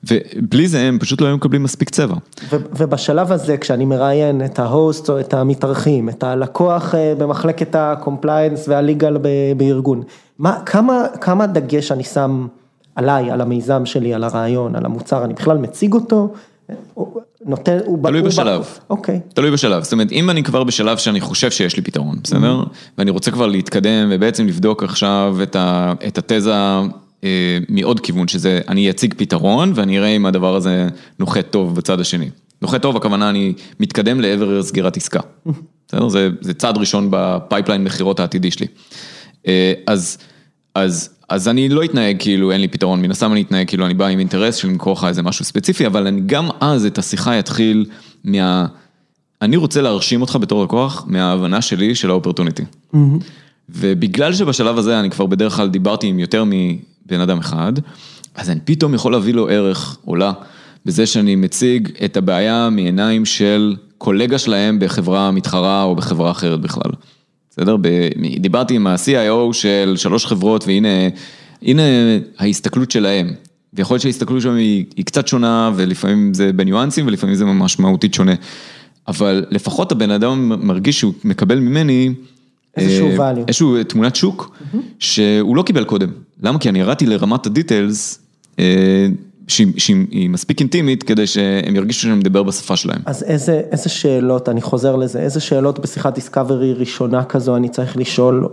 ובלי 0.03 0.67
זה 0.67 0.79
הם 0.79 0.99
פשוט 0.99 1.21
לא 1.21 1.27
היו 1.27 1.37
מקבלים 1.37 1.63
מספיק 1.63 1.89
צבע. 1.89 2.15
ובשלב 2.51 3.31
הזה, 3.31 3.57
כשאני 3.57 3.85
מראיין 3.85 4.45
את 4.45 4.59
ההוסט 4.59 5.09
או 5.09 5.19
את 5.19 5.33
המתארחים, 5.33 6.09
את 6.09 6.23
הלקוח 6.23 6.95
אה, 6.95 7.13
במחלקת 7.17 7.75
וה-legal 8.67 9.17
ב- 9.21 9.57
בארגון, 9.57 10.03
מה, 10.39 10.59
כמה, 10.65 11.05
כמה 11.21 11.47
דגש 11.47 11.91
אני 11.91 12.03
שם 12.03 12.47
עליי, 12.95 13.31
על 13.31 13.41
המיזם 13.41 13.85
שלי, 13.85 14.13
על 14.13 14.23
הרעיון, 14.23 14.75
על 14.75 14.85
המוצר, 14.85 15.23
אני 15.25 15.33
בכלל 15.33 15.57
מציג 15.57 15.93
אותו, 15.93 16.33
נותן, 17.45 17.77
הוא... 17.85 18.03
תלוי 18.03 18.19
הוא 18.19 18.27
בשלב. 18.27 18.65
אוקיי. 18.89 19.19
תלוי 19.33 19.51
בשלב, 19.51 19.83
זאת 19.83 19.93
אומרת, 19.93 20.11
אם 20.11 20.29
אני 20.29 20.43
כבר 20.43 20.63
בשלב 20.63 20.97
שאני 20.97 21.21
חושב 21.21 21.51
שיש 21.51 21.75
לי 21.75 21.81
פתרון, 21.81 22.15
בסדר? 22.23 22.63
ואני 22.97 23.11
רוצה 23.11 23.31
כבר 23.31 23.47
להתקדם 23.47 24.07
ובעצם 24.11 24.47
לבדוק 24.47 24.83
עכשיו 24.83 25.37
את, 25.43 25.55
ה, 25.55 25.93
את 26.07 26.17
התזה 26.17 26.53
מעוד 27.69 27.99
כיוון, 27.99 28.27
שזה 28.27 28.59
אני 28.67 28.89
אציג 28.89 29.13
פתרון 29.17 29.71
ואני 29.75 29.97
אראה 29.97 30.15
אם 30.15 30.25
הדבר 30.25 30.55
הזה 30.55 30.87
נוחת 31.19 31.47
טוב 31.51 31.75
בצד 31.75 31.99
השני. 31.99 32.29
נוחת 32.61 32.81
טוב, 32.81 32.97
הכוונה 32.97 33.29
אני 33.29 33.53
מתקדם 33.79 34.21
לעבר 34.21 34.63
סגירת 34.63 34.97
עסקה. 34.97 35.19
בסדר? 35.87 36.09
זה, 36.09 36.29
זה 36.41 36.53
צעד 36.53 36.77
ראשון 36.77 37.07
ב 37.11 37.19
pipeline 37.19 37.83
מכירות 37.83 38.19
העתידי 38.19 38.51
שלי. 38.51 38.67
אה, 39.47 39.73
אז, 39.87 40.17
אז, 40.75 41.09
אז 41.29 41.47
אני 41.47 41.69
לא 41.69 41.83
אתנהג 41.83 42.15
כאילו 42.19 42.51
אין 42.51 42.61
לי 42.61 42.67
פתרון, 42.67 43.01
מן 43.01 43.11
הסתם 43.11 43.31
אני 43.31 43.41
אתנהג 43.41 43.67
כאילו 43.67 43.85
אני 43.85 43.93
בא 43.93 44.07
עם 44.07 44.19
אינטרס 44.19 44.55
של 44.55 44.67
למכור 44.67 44.93
לך 44.93 45.03
איזה 45.03 45.21
משהו 45.21 45.45
ספציפי, 45.45 45.87
אבל 45.87 46.07
אני 46.07 46.21
גם 46.25 46.49
אז 46.59 46.85
את 46.85 46.97
השיחה 46.97 47.39
אתחיל 47.39 47.85
מה... 48.23 48.65
אני 49.41 49.57
רוצה 49.57 49.81
להרשים 49.81 50.21
אותך 50.21 50.37
בתור 50.41 50.63
לקוח 50.63 51.05
מההבנה 51.07 51.61
שלי 51.61 51.95
של 51.95 52.09
האופרטוניטי. 52.09 52.63
ובגלל 53.69 54.33
שבשלב 54.33 54.77
הזה 54.77 54.99
אני 54.99 55.09
כבר 55.09 55.25
בדרך 55.25 55.55
כלל 55.55 55.69
דיברתי 55.69 56.07
עם 56.07 56.19
יותר 56.19 56.43
מבן 57.07 57.21
אדם 57.21 57.39
אחד, 57.39 57.73
אז 58.35 58.49
אני 58.49 58.59
פתאום 58.65 58.93
יכול 58.93 59.11
להביא 59.11 59.33
לו 59.33 59.49
ערך 59.49 59.97
עולה 60.05 60.33
בזה 60.85 61.05
שאני 61.05 61.35
מציג 61.35 61.89
את 62.05 62.17
הבעיה 62.17 62.69
מעיניים 62.71 63.25
של 63.25 63.75
קולגה 63.97 64.37
שלהם 64.37 64.79
בחברה 64.79 65.31
מתחרה 65.31 65.83
או 65.83 65.95
בחברה 65.95 66.31
אחרת 66.31 66.61
בכלל. 66.61 66.91
בסדר? 67.49 67.75
דיברתי 68.39 68.75
עם 68.75 68.87
ה-CIO 68.87 69.53
של 69.53 69.93
שלוש 69.97 70.25
חברות 70.25 70.67
והנה 70.67 70.87
הנה 71.61 71.81
ההסתכלות 72.37 72.91
שלהם. 72.91 73.33
ויכול 73.73 73.95
להיות 73.95 74.01
שההסתכלות 74.01 74.41
שלהם 74.41 74.55
היא, 74.55 74.85
היא 74.95 75.05
קצת 75.05 75.27
שונה 75.27 75.71
ולפעמים 75.75 76.33
זה 76.33 76.53
בניואנסים 76.53 77.07
ולפעמים 77.07 77.35
זה 77.35 77.45
ממש 77.45 77.79
מהותית 77.79 78.13
שונה. 78.13 78.33
אבל 79.07 79.45
לפחות 79.49 79.91
הבן 79.91 80.11
אדם 80.11 80.67
מרגיש 80.67 80.99
שהוא 80.99 81.13
מקבל 81.23 81.59
ממני 81.59 82.13
איזשהו 82.77 83.07
אה, 83.07 83.31
value. 83.31 83.43
איזשהו 83.47 83.83
תמונת 83.83 84.15
שוק 84.15 84.57
שהוא 84.99 85.55
לא 85.55 85.63
קיבל 85.63 85.83
קודם. 85.83 86.09
למה? 86.43 86.59
כי 86.59 86.69
אני 86.69 86.79
ירדתי 86.79 87.05
לרמת 87.05 87.45
הדיטיילס 87.45 88.19
אה, 88.59 89.07
שהיא 89.47 90.29
מספיק 90.29 90.59
אינטימית 90.59 91.03
כדי 91.03 91.27
שהם 91.27 91.75
ירגישו 91.75 92.01
שאני 92.01 92.13
מדבר 92.13 92.43
בשפה 92.43 92.75
שלהם. 92.75 93.01
אז 93.05 93.23
איזה, 93.23 93.61
איזה 93.71 93.89
שאלות, 93.89 94.49
אני 94.49 94.61
חוזר 94.61 94.95
לזה, 94.95 95.19
איזה 95.19 95.39
שאלות 95.39 95.79
בשיחת 95.79 96.15
דיסקאברי 96.15 96.73
ראשונה 96.73 97.23
כזו 97.23 97.55
אני 97.55 97.69
צריך 97.69 97.97
לשאול, 97.97 98.47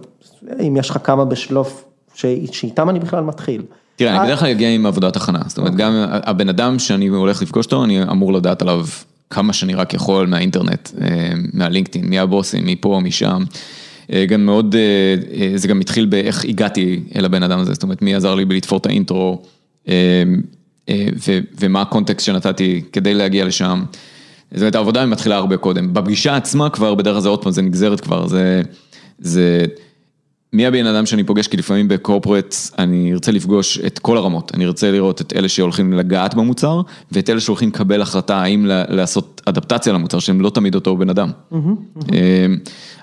אם 0.60 0.76
יש 0.76 0.90
לך 0.90 0.98
כמה 1.04 1.24
בשלוף, 1.24 1.84
שאיתם 2.14 2.90
אני 2.90 2.98
בכלל 3.00 3.24
מתחיל. 3.24 3.62
תראה, 3.96 4.12
אה, 4.12 4.16
אני 4.16 4.26
בדרך 4.26 4.40
כלל 4.40 4.50
אגיע 4.50 4.74
עם 4.74 4.87
עבודת 4.87 5.16
הכנה, 5.16 5.38
זאת 5.46 5.58
אומרת, 5.58 5.74
גם 5.74 5.92
הבן 6.08 6.48
אדם 6.48 6.78
שאני 6.78 7.06
הולך 7.06 7.42
לפגוש 7.42 7.66
אותו, 7.66 7.84
אני 7.84 8.02
אמור 8.02 8.32
לדעת 8.32 8.62
עליו 8.62 8.87
כמה 9.30 9.52
שאני 9.52 9.74
רק 9.74 9.94
יכול 9.94 10.26
מהאינטרנט, 10.26 10.90
אה, 11.00 11.32
מהלינקדאין, 11.52 12.04
מי 12.04 12.18
הבוסים, 12.18 12.66
מפה, 12.66 13.00
משם. 13.02 13.42
אה, 14.12 14.26
גם 14.26 14.46
מאוד, 14.46 14.74
אה, 14.74 15.14
אה, 15.40 15.52
זה 15.54 15.68
גם 15.68 15.80
התחיל 15.80 16.06
באיך 16.06 16.44
הגעתי 16.44 17.00
אל 17.16 17.24
הבן 17.24 17.42
אדם 17.42 17.58
הזה, 17.58 17.74
זאת 17.74 17.82
אומרת, 17.82 18.02
מי 18.02 18.14
עזר 18.14 18.34
לי 18.34 18.44
בלתפור 18.44 18.78
את 18.78 18.86
האינטרו, 18.86 19.42
ו- 20.90 21.38
ומה 21.60 21.82
הקונטקסט 21.82 22.26
שנתתי 22.26 22.82
כדי 22.92 23.14
להגיע 23.14 23.44
לשם. 23.44 23.84
זאת 24.50 24.60
אומרת, 24.60 24.74
העבודה 24.74 25.06
מתחילה 25.06 25.36
הרבה 25.36 25.56
קודם. 25.56 25.94
בפגישה 25.94 26.36
עצמה 26.36 26.70
כבר, 26.70 26.94
בדרך 26.94 27.14
כלל 27.14 27.22
זה 27.22 27.28
עוד 27.28 27.42
פעם, 27.42 27.52
זה 27.52 27.62
נגזרת 27.62 28.00
כבר, 28.00 28.26
זה, 28.26 28.62
זה, 29.18 29.64
מי 30.54 30.66
הבן 30.66 30.86
אדם 30.86 31.06
שאני 31.06 31.24
פוגש, 31.24 31.48
כי 31.48 31.56
לפעמים 31.56 31.88
בקורפרט 31.88 32.56
אני 32.78 33.12
ארצה 33.12 33.32
לפגוש 33.32 33.78
את 33.78 33.98
כל 33.98 34.16
הרמות, 34.16 34.52
אני 34.54 34.66
ארצה 34.66 34.90
לראות 34.90 35.20
את 35.20 35.32
אלה 35.36 35.48
שהולכים 35.48 35.92
לגעת 35.92 36.34
במוצר, 36.34 36.80
ואת 37.12 37.30
אלה 37.30 37.40
שהולכים 37.40 37.68
לקבל 37.68 38.02
החלטה 38.02 38.36
האם 38.36 38.66
לעשות 38.66 39.42
אדפטציה 39.44 39.92
למוצר, 39.92 40.18
שהם 40.18 40.40
לא 40.40 40.50
תמיד 40.50 40.74
אותו 40.74 40.96
בן 40.96 41.10
אדם. 41.10 41.30
אה, 42.12 42.46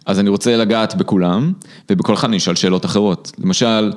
אז 0.06 0.20
אני 0.20 0.30
רוצה 0.30 0.58
לגעת 0.58 0.96
בכולם, 0.96 1.54
ובכל 1.90 2.14
אחד 2.14 2.28
אני 2.28 2.38
אשאל 2.38 2.56
שאלות 2.56 2.86
אחרות. 2.86 3.32
למשל, 3.40 3.92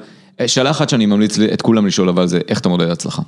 שאלה 0.47 0.71
אחת 0.71 0.89
שאני 0.89 1.07
ממליץ 1.07 1.39
את 1.39 1.63
כולם 1.63 1.87
לשאול, 1.87 2.09
אבל 2.09 2.27
זה 2.27 2.41
איך 2.49 2.61
אתה 2.61 2.69
מודד 2.69 2.91
הצלחה. 2.91 3.23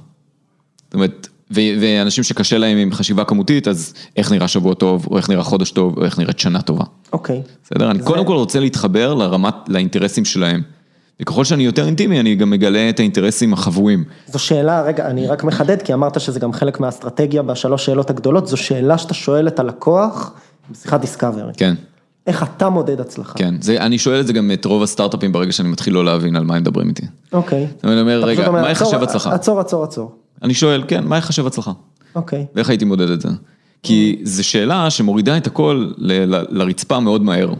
זאת 0.86 0.94
אומרת, 0.94 1.28
ואנשים 1.50 2.24
שקשה 2.24 2.59
להם 2.59 2.78
עם 2.78 2.92
חשיבה 2.92 3.24
כמותית, 3.24 3.68
אז 3.68 3.94
איך 4.16 4.32
נראה 4.32 4.48
שבוע 4.48 4.74
טוב, 4.74 5.06
או 5.11 5.16
איך 5.16 5.30
נראה 5.30 5.42
חודש 5.42 5.70
טוב, 5.70 5.98
או 5.98 6.04
איך 6.04 6.18
נראית 6.18 6.38
שנה 6.38 6.62
טובה. 6.62 6.85
אוקיי. 7.12 7.42
בסדר? 7.64 7.90
אני 7.90 8.02
קודם 8.02 8.24
כל 8.24 8.35
רוצה 8.35 8.61
להתחבר 8.61 9.14
לרמת, 9.14 9.54
לאינטרסים 9.68 10.24
שלהם. 10.24 10.62
וככל 11.20 11.44
שאני 11.44 11.62
יותר 11.62 11.87
אינטימי, 11.87 12.20
אני 12.20 12.35
גם 12.35 12.50
מגלה 12.50 12.88
את 12.88 13.00
האינטרסים 13.00 13.52
החבויים. 13.52 14.04
זו 14.26 14.38
שאלה, 14.38 14.82
רגע, 14.82 15.06
אני 15.06 15.26
רק 15.26 15.44
מחדד, 15.44 15.82
כי 15.82 15.94
אמרת 15.94 16.20
שזה 16.20 16.40
גם 16.40 16.52
חלק 16.52 16.80
מהאסטרטגיה 16.80 17.42
בשלוש 17.42 17.87
שאלות 17.87 18.11
הגדולות, 18.11 18.46
זו 18.46 18.56
שאלה 18.56 18.98
שאתה 18.98 19.14
שואל 19.14 19.48
את 19.48 19.59
הלקוח 19.59 20.32
בשיחת 20.70 21.00
דיסקאברי. 21.00 21.52
כן, 21.56 21.74
איך 22.26 22.42
אתה 22.42 22.68
מודד 22.68 23.00
הצלחה? 23.00 23.38
כן. 23.38 23.54
זה, 23.61 23.80
אני 23.80 23.98
שואל 23.98 24.20
את 24.20 24.26
זה 24.26 24.32
גם 24.32 24.50
את 24.52 24.64
רוב 24.64 24.82
הסטארט-אפים 24.82 25.32
ברגע 25.32 25.52
שאני 25.52 25.68
מתחיל 25.68 25.94
לא 25.94 26.04
להבין 26.04 26.37
על 26.37 26.44
מה 26.44 26.54
הם 26.54 26.62
מדברים 26.62 26.88
איתי. 26.88 27.06
אוקיי. 27.32 27.66
אני 27.85 28.00
אומר, 28.00 28.24
רגע, 28.24 28.46
אומר, 28.46 28.62
מה 28.62 28.70
יחשב 28.70 29.02
הצלחה? 29.02 29.35
עצור, 29.35 29.61
עצור, 29.61 29.85
עצור. 29.85 30.12
אני 30.42 30.55
שואל, 30.55 30.83
כן, 30.88 31.05
מה 31.05 31.16
יחשב 31.18 31.46
הצלחה? 31.46 31.72
אוקיי. 32.14 32.46
ואיך 32.55 32.68
הייתי 32.68 32.85
מודד 32.85 33.11
את 33.11 33.20
זה? 33.20 33.29
כי 33.83 34.20
זו 34.22 34.44
שאלה 34.49 34.90
שמורידה 34.90 35.37
את 35.37 35.46
הכל 35.46 35.90
ל- 35.99 36.35
ל- 36.35 36.44
לרצפה 36.51 37.01
מאוד 37.01 37.22
מהר. 37.22 37.53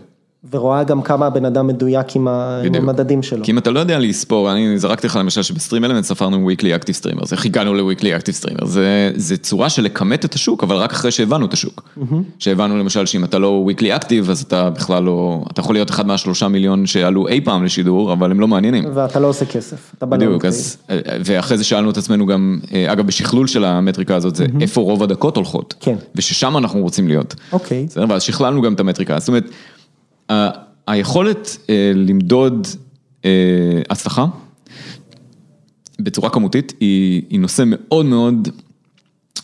ורואה 0.51 0.85
גם 0.85 1.03
כמה 1.03 1.27
הבן 1.27 1.45
אדם 1.45 1.67
מדויק 1.67 2.17
עם. 2.17 2.29
המדדים 2.75 3.23
שלו. 3.23 3.45
כי 3.45 3.51
אם 3.51 3.59
אתה 3.59 3.71
לא 3.71 3.81
יודע 3.81 3.99
לספור, 3.99 4.53
אני 4.53 4.79
זרקתי 4.79 5.07
לך 5.07 5.17
למשל 5.17 5.43
שבסטרים 5.43 5.85
אלמנט 5.85 6.05
ספרנו 6.05 6.51
weekly 6.51 6.83
active 6.83 7.03
streamers, 7.03 7.33
איך 7.33 7.47
הגענו 7.47 7.75
ל-weekly 7.75 8.23
active 8.23 8.45
streamers, 8.45 8.67
זה, 8.67 9.11
זה 9.15 9.37
צורה 9.37 9.69
של 9.71 9.83
לכמת 9.83 10.25
את 10.25 10.35
השוק, 10.35 10.63
אבל 10.63 10.77
רק 10.77 10.93
אחרי 10.93 11.11
שהבנו 11.11 11.47
את 11.47 11.53
השוק. 11.53 11.89
שהבנו 12.39 12.79
למשל 12.79 13.07
שאם 13.07 13.25
אתה 13.25 13.39
לא 13.39 13.67
weekly 13.69 14.03
active, 14.03 14.31
אז 14.31 14.43
אתה 14.43 14.71
בכלל 14.71 15.03
לא, 15.03 15.45
אתה 15.53 15.61
יכול 15.61 15.75
להיות 15.75 15.91
אחד 15.91 16.07
מהשלושה 16.07 16.49
מיליון 16.49 16.87
שעלו 16.87 17.29
אי 17.29 17.41
פעם 17.41 17.65
לשידור, 17.65 18.13
אבל 18.13 18.31
הם 18.31 18.41
לא 18.41 18.49
מעניינים. 18.49 18.85
ואתה 18.95 19.21
לא 19.21 19.27
עושה 19.27 19.45
כסף. 19.45 19.93
אתה 19.99 20.07
בא 20.07 20.17
בדיוק. 20.17 20.45
אז, 20.45 20.77
ואחרי 21.25 21.59
זה 21.59 21.65
שאלנו 21.65 21.91
את 21.91 21.97
עצמנו 21.97 22.27
גם, 22.27 22.59
אה, 22.75 22.93
אגב, 22.93 23.07
בשכלול 23.07 23.47
של 23.47 23.65
המטריקה 23.65 24.17
הזאת, 24.17 24.37
זה 24.37 24.47
איפה 24.61 24.81
רוב 24.81 25.03
הדקות 25.03 25.37
הולכות. 25.37 25.75
כן. 25.81 25.97
וששם 26.15 26.57
אנחנו 26.57 26.81
רוצים 26.81 27.09
להיות. 27.09 27.35
אוקיי. 27.53 27.87
היכולת 30.87 31.57
אה, 31.71 31.93
למדוד 31.95 32.67
אה, 33.25 33.31
הצלחה 33.91 34.27
בצורה 36.01 36.31
כמותית 36.31 36.73
היא, 36.81 37.23
היא 37.31 37.41
נושא 37.41 37.63
מאוד 37.67 38.07
מאוד, 38.07 38.49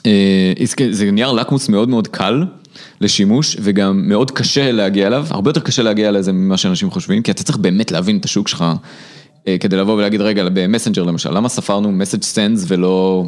אה, 0.06 0.52
זה 0.90 1.10
נייר 1.10 1.32
לקמוס 1.32 1.68
מאוד 1.68 1.88
מאוד 1.88 2.08
קל 2.08 2.44
לשימוש, 3.00 3.56
וגם 3.60 4.08
מאוד 4.08 4.30
קשה 4.30 4.72
להגיע 4.72 5.06
אליו, 5.06 5.26
הרבה 5.30 5.50
יותר 5.50 5.60
קשה 5.60 5.82
להגיע 5.82 6.10
לזה 6.10 6.32
ממה 6.32 6.56
שאנשים 6.56 6.90
חושבים, 6.90 7.22
כי 7.22 7.30
אתה 7.30 7.42
צריך 7.42 7.58
באמת 7.58 7.90
להבין 7.90 8.18
את 8.18 8.24
השוק 8.24 8.48
שלך, 8.48 8.64
כדי 9.60 9.76
לבוא 9.76 9.94
ולהגיד, 9.94 10.20
רגע, 10.20 10.48
במסנג'ר 10.54 11.02
למשל, 11.02 11.30
למה 11.30 11.48
ספרנו 11.48 11.92
message 11.92 12.22
sends 12.22 12.64
ולא, 12.68 13.24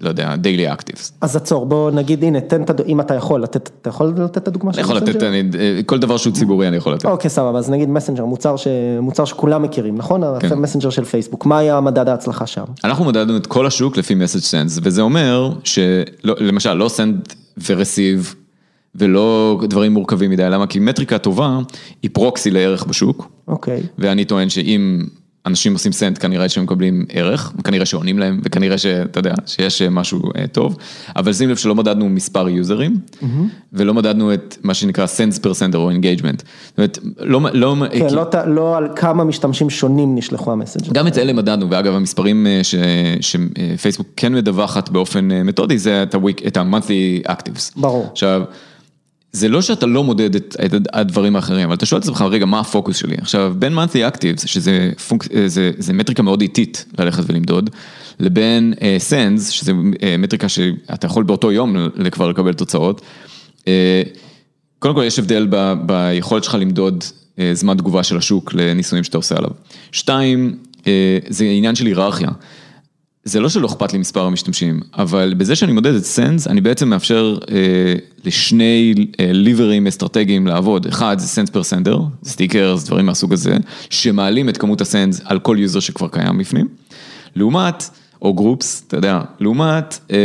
לא 0.00 0.08
יודע, 0.08 0.36
daily 0.36 0.72
actives? 0.72 1.12
אז 1.20 1.36
עצור, 1.36 1.66
בוא 1.66 1.90
נגיד, 1.90 2.24
הנה, 2.24 2.40
תן 2.40 2.62
את, 2.62 2.70
הד- 2.70 2.80
אם 2.80 3.00
אתה 3.00 3.14
יכול 3.14 3.42
לתת, 3.42 3.70
אתה 3.82 3.88
יכול 3.88 4.14
לתת 4.24 4.36
את 4.36 4.48
הדוגמה 4.48 4.72
של 4.72 4.78
אני 4.78 4.84
יכול 4.84 4.96
לתת, 4.96 5.08
מסנג'ר? 5.08 5.28
אני, 5.28 5.42
אה, 5.58 5.80
כל 5.86 5.98
דבר 5.98 6.16
שהוא 6.16 6.32
ציבורי 6.34 6.68
אני 6.68 6.76
יכול 6.76 6.92
לתת. 6.94 7.04
אוקיי, 7.04 7.30
סבבה, 7.30 7.58
אז 7.58 7.70
נגיד 7.70 7.88
מסנג'ר, 7.90 8.24
מוצר, 8.24 8.56
ש... 8.56 8.66
מוצר 9.00 9.24
שכולם 9.24 9.62
מכירים, 9.62 9.96
נכון? 9.96 10.22
כן. 10.40 10.54
מסנג'ר 10.58 10.90
של 10.90 11.04
פייסבוק, 11.04 11.46
מה 11.46 11.58
היה 11.58 11.80
מדד 11.80 12.08
ההצלחה 12.08 12.46
שם? 12.46 12.64
אנחנו 12.84 13.04
מדדנו 13.04 13.36
את 13.36 13.46
כל 13.46 13.66
השוק 13.66 13.96
לפי 13.96 14.14
message 14.14 14.40
sends, 14.42 14.78
וזה 14.82 15.02
אומר 15.02 15.52
שלמשל 15.64 16.72
לא 16.74 16.88
send 16.88 17.32
ו 17.68 17.76
receive 17.76 18.34
ולא 18.94 19.60
דברים 19.68 19.92
מורכבים 19.92 20.30
מדי, 20.30 20.42
למה? 20.50 20.66
כי 20.66 20.78
מטריקה 20.78 21.18
טובה 21.18 21.58
היא 22.02 22.10
proxy 22.14 22.50
לערך 22.50 22.84
בשוק, 22.84 23.30
אוקיי, 23.48 23.82
ואני 23.98 24.24
טוען 24.24 24.48
שאם 24.48 25.04
אנשים 25.46 25.72
עושים 25.72 25.92
send 25.92 26.18
כנראה 26.18 26.48
שהם 26.48 26.64
מקבלים 26.64 27.04
ערך, 27.08 27.52
כנראה 27.64 27.86
שעונים 27.86 28.18
להם, 28.18 28.40
וכנראה 28.44 28.78
שאתה 28.78 29.18
יודע, 29.20 29.34
שיש 29.46 29.82
משהו 29.82 30.22
אה, 30.38 30.46
טוב, 30.46 30.76
אבל 31.16 31.32
שים 31.32 31.48
לב 31.50 31.56
שלא 31.56 31.74
מדדנו 31.74 32.08
מספר 32.08 32.48
יוזרים, 32.48 32.96
ולא 33.72 33.94
מדדנו 33.94 34.34
את 34.34 34.56
מה 34.62 34.74
שנקרא 34.74 35.06
sends 35.06 35.38
per 35.38 35.54
sender 35.54 35.78
או 35.78 35.90
engagement. 35.90 36.42
זאת 36.68 36.78
אומרת, 36.78 36.98
לא, 37.18 37.40
לא, 37.52 37.76
כן, 37.92 38.08
כי- 38.08 38.14
לא, 38.14 38.24
לא 38.46 38.76
על 38.76 38.88
כמה 38.96 39.24
משתמשים 39.24 39.70
שונים 39.70 40.14
נשלחו 40.14 40.52
המסנג'ר. 40.52 40.92
גם 40.92 41.06
את 41.06 41.18
אלה 41.18 41.32
מדדנו, 41.32 41.70
ואגב 41.70 41.94
המספרים 41.94 42.46
אה, 42.46 42.60
ש- 42.62 42.74
שפייסבוק 43.20 44.06
כן 44.16 44.34
מדווחת 44.34 44.88
באופן 44.88 45.30
אה, 45.32 45.42
מתודי, 45.42 45.78
זה 45.78 46.04
את 46.46 46.56
ה-monthly 46.56 47.28
actives. 47.30 47.72
ברור. 47.80 48.08
עכשיו, 48.12 48.42
זה 49.36 49.48
לא 49.48 49.62
שאתה 49.62 49.86
לא 49.86 50.04
מודד 50.04 50.34
את, 50.34 50.56
את 50.64 50.72
הדברים 50.92 51.36
האחרים, 51.36 51.64
אבל 51.64 51.74
אתה 51.74 51.86
שואל 51.86 52.00
את 52.00 52.04
עצמך, 52.04 52.24
רגע, 52.30 52.46
מה 52.46 52.60
הפוקוס 52.60 52.96
שלי? 52.96 53.14
עכשיו, 53.20 53.54
בין 53.58 53.78
monthly 53.78 54.14
actives, 54.14 54.46
שזה 54.46 54.90
פונק, 55.08 55.32
אה, 55.34 55.48
זה, 55.48 55.70
זה 55.78 55.92
מטריקה 55.92 56.22
מאוד 56.22 56.40
איטית 56.40 56.84
ללכת 56.98 57.22
ולמדוד, 57.26 57.70
לבין 58.20 58.74
uh, 58.76 58.80
sends, 58.80 59.50
שזה 59.50 59.72
uh, 59.72 60.04
מטריקה 60.18 60.48
שאתה 60.48 61.06
יכול 61.06 61.24
באותו 61.24 61.52
יום 61.52 61.76
כבר 62.10 62.28
לקבל 62.28 62.52
תוצאות. 62.52 63.00
Uh, 63.60 63.64
קודם 64.78 64.94
כל 64.94 65.04
יש 65.06 65.18
הבדל 65.18 65.46
ב, 65.50 65.74
ביכולת 65.86 66.44
שלך 66.44 66.54
למדוד 66.54 67.04
uh, 67.04 67.40
זמן 67.52 67.76
תגובה 67.76 68.02
של 68.02 68.16
השוק 68.16 68.54
לניסויים 68.54 69.04
שאתה 69.04 69.16
עושה 69.16 69.36
עליו. 69.36 69.50
שתיים, 69.92 70.56
uh, 70.80 70.84
זה 71.28 71.44
עניין 71.44 71.74
של 71.74 71.86
היררכיה. 71.86 72.28
זה 73.26 73.40
לא 73.40 73.48
שלא 73.48 73.66
אכפת 73.66 73.92
לי 73.92 73.98
מספר 73.98 74.24
המשתמשים, 74.24 74.80
אבל 74.98 75.34
בזה 75.36 75.56
שאני 75.56 75.72
מודד 75.72 75.94
את 75.94 76.04
סנס, 76.04 76.46
אני 76.46 76.60
בעצם 76.60 76.88
מאפשר 76.88 77.38
אה, 77.50 77.56
לשני 78.24 78.94
אה, 79.20 79.30
ליברים 79.32 79.86
אסטרטגיים 79.86 80.46
לעבוד. 80.46 80.86
אחד 80.86 81.18
זה 81.18 81.26
sends 81.26 81.50
per 81.50 81.62
sender, 81.62 82.00
stickers, 82.24 82.84
דברים 82.84 83.06
מהסוג 83.06 83.32
הזה, 83.32 83.56
שמעלים 83.90 84.48
את 84.48 84.56
כמות 84.56 84.80
ה 84.80 84.87
sends 84.87 85.20
על 85.24 85.38
כל 85.38 85.56
user 85.60 85.80
שכבר 85.80 86.08
קיים 86.08 86.38
בפנים. 86.38 86.68
לעומת, 87.36 87.90
או 88.22 88.34
groups, 88.34 88.84
אתה 88.88 88.96
יודע, 88.96 89.20
לעומת 89.40 89.98
אה, 90.10 90.16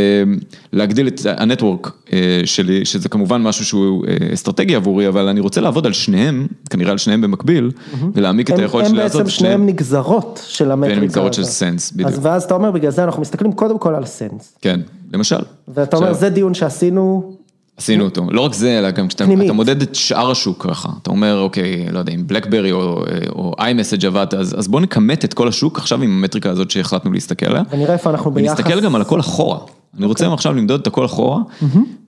להגדיל 0.72 1.08
את 1.08 1.20
ה 1.26 1.34
network 1.34 1.92
אה, 2.12 2.40
שלי, 2.44 2.84
שזה 2.84 3.08
כמובן 3.08 3.42
משהו 3.42 3.64
שהוא 3.64 4.04
אה, 4.06 4.34
אסטרטגי 4.34 4.74
עבורי, 4.74 5.08
אבל 5.08 5.28
אני 5.28 5.40
רוצה 5.40 5.60
לעבוד 5.60 5.86
על 5.86 5.92
שניהם, 5.92 6.46
כנראה 6.70 6.92
על 6.92 6.98
שניהם 6.98 7.20
במקביל, 7.20 7.70
ולהעמיק 8.14 8.50
את 8.50 8.54
הם, 8.54 8.60
היכולת 8.60 8.86
הם 8.86 8.90
שלי 8.90 8.98
לעשות 8.98 9.20
בעצם 9.20 9.28
את 9.28 9.34
שניהם. 9.34 9.52
שניהם 9.54 9.68
נגזרות 9.68 10.44
של 10.46 10.70
המטריקה. 10.70 10.94
בין 10.94 11.04
נגזרות 11.04 11.34
של. 11.34 11.44
sends, 11.44 11.92
בדיוק. 11.92 12.10
אז 12.10 12.18
ואז 12.22 12.42
אתה 12.42 12.54
אומר, 12.54 12.70
בגלל 12.70 12.90
זה 12.90 13.04
אנחנו 13.04 13.22
מסתכלים 13.22 13.52
קודם 13.52 13.78
כל 13.78 13.94
על 13.94 14.02
ה 14.02 14.10
sends. 14.10 14.56
כן, 14.60 14.80
למשל. 15.12 15.40
ואתה 15.68 15.96
אומר, 15.96 16.12
זה 16.12 16.28
דיון 16.28 16.54
שעשינו, 16.54 17.36
עשינו 17.76 18.04
אותו, 18.04 18.26
לא 18.30 18.40
רק 18.40 18.52
זה, 18.54 18.78
אלא 18.78 18.90
גם 18.90 19.08
כשאתה. 19.08 19.24
אתה 19.44 19.52
מודד 19.52 19.82
את 19.82 19.94
שאר 19.94 20.30
השוק 20.30 20.66
ככה, 20.68 20.88
אתה 21.02 21.10
אומר, 21.10 21.40
אוקיי, 21.40 21.86
לא 21.92 21.98
יודע, 21.98 22.12
אם 22.12 22.26
בלקברי 22.26 22.72
או, 22.72 23.04
או 23.28 23.54
iMessage 23.60 24.06
עבדת, 24.06 24.34
אז, 24.34 24.54
אז 24.58 24.68
בוא 24.68 24.80
נכמת 24.80 25.24
את 25.24 25.34
כל 25.34 25.48
השוק 25.48 25.78
עכשיו 25.78 26.02
עם 26.02 26.10
המטריקה 26.10 26.50
הזאת 26.50 26.70
שהחלטנו 26.70 27.12
להסתכל 27.12 27.46
עליה, 27.46 27.62
ונראה 27.70 27.92
איפה 27.92 28.10
אנחנו 28.10 28.30
ביחס. 28.30 28.50
ונסתכל 28.58 28.80
גם 28.80 28.94
על 28.94 29.02
הכל 29.02 29.20
אחורה. 29.20 29.58
אני 29.98 30.06
רוצה 30.06 30.24
אוקיי. 30.24 30.34
עכשיו 30.34 30.54
למדוד 30.54 30.80
את 30.80 30.86
הכל 30.86 31.04
אחורה, 31.04 31.38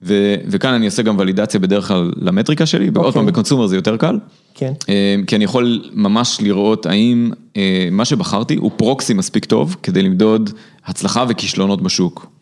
ו- 0.03 0.35
וכאן 0.47 0.73
אני 0.73 0.85
אעשה 0.85 1.01
גם 1.01 1.15
ולידציה 1.19 1.59
בדרך 1.59 1.87
כלל 1.87 2.11
למטריקה 2.17 2.65
שלי, 2.65 2.89
ועוד 2.93 3.05
אוקיי. 3.05 3.19
פעם 3.19 3.25
בקונסומר 3.25 3.67
זה 3.67 3.75
יותר 3.75 3.97
קל. 3.97 4.19
כן. 4.53 4.73
אה, 4.89 5.15
כי 5.27 5.35
אני 5.35 5.43
יכול 5.43 5.89
ממש 5.93 6.37
לראות 6.41 6.85
האם 6.85 7.31
אה, 7.57 7.87
מה 7.91 8.05
שבחרתי 8.05 8.55
הוא 8.55 8.71
פרוקסי 8.75 9.13
מספיק 9.13 9.45
טוב 9.45 9.75
כדי 9.83 10.01
למדוד 10.01 10.49
הצלחה 10.85 11.25
וכישלונות 11.29 11.81
בשוק. 11.81 12.34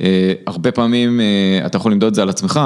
אה, 0.00 0.06
הרבה 0.46 0.72
פעמים 0.72 1.20
אה, 1.20 1.26
אתה 1.66 1.76
יכול 1.76 1.92
למדוד 1.92 2.08
את 2.08 2.14
זה 2.14 2.22
על 2.22 2.28
עצמך, 2.28 2.60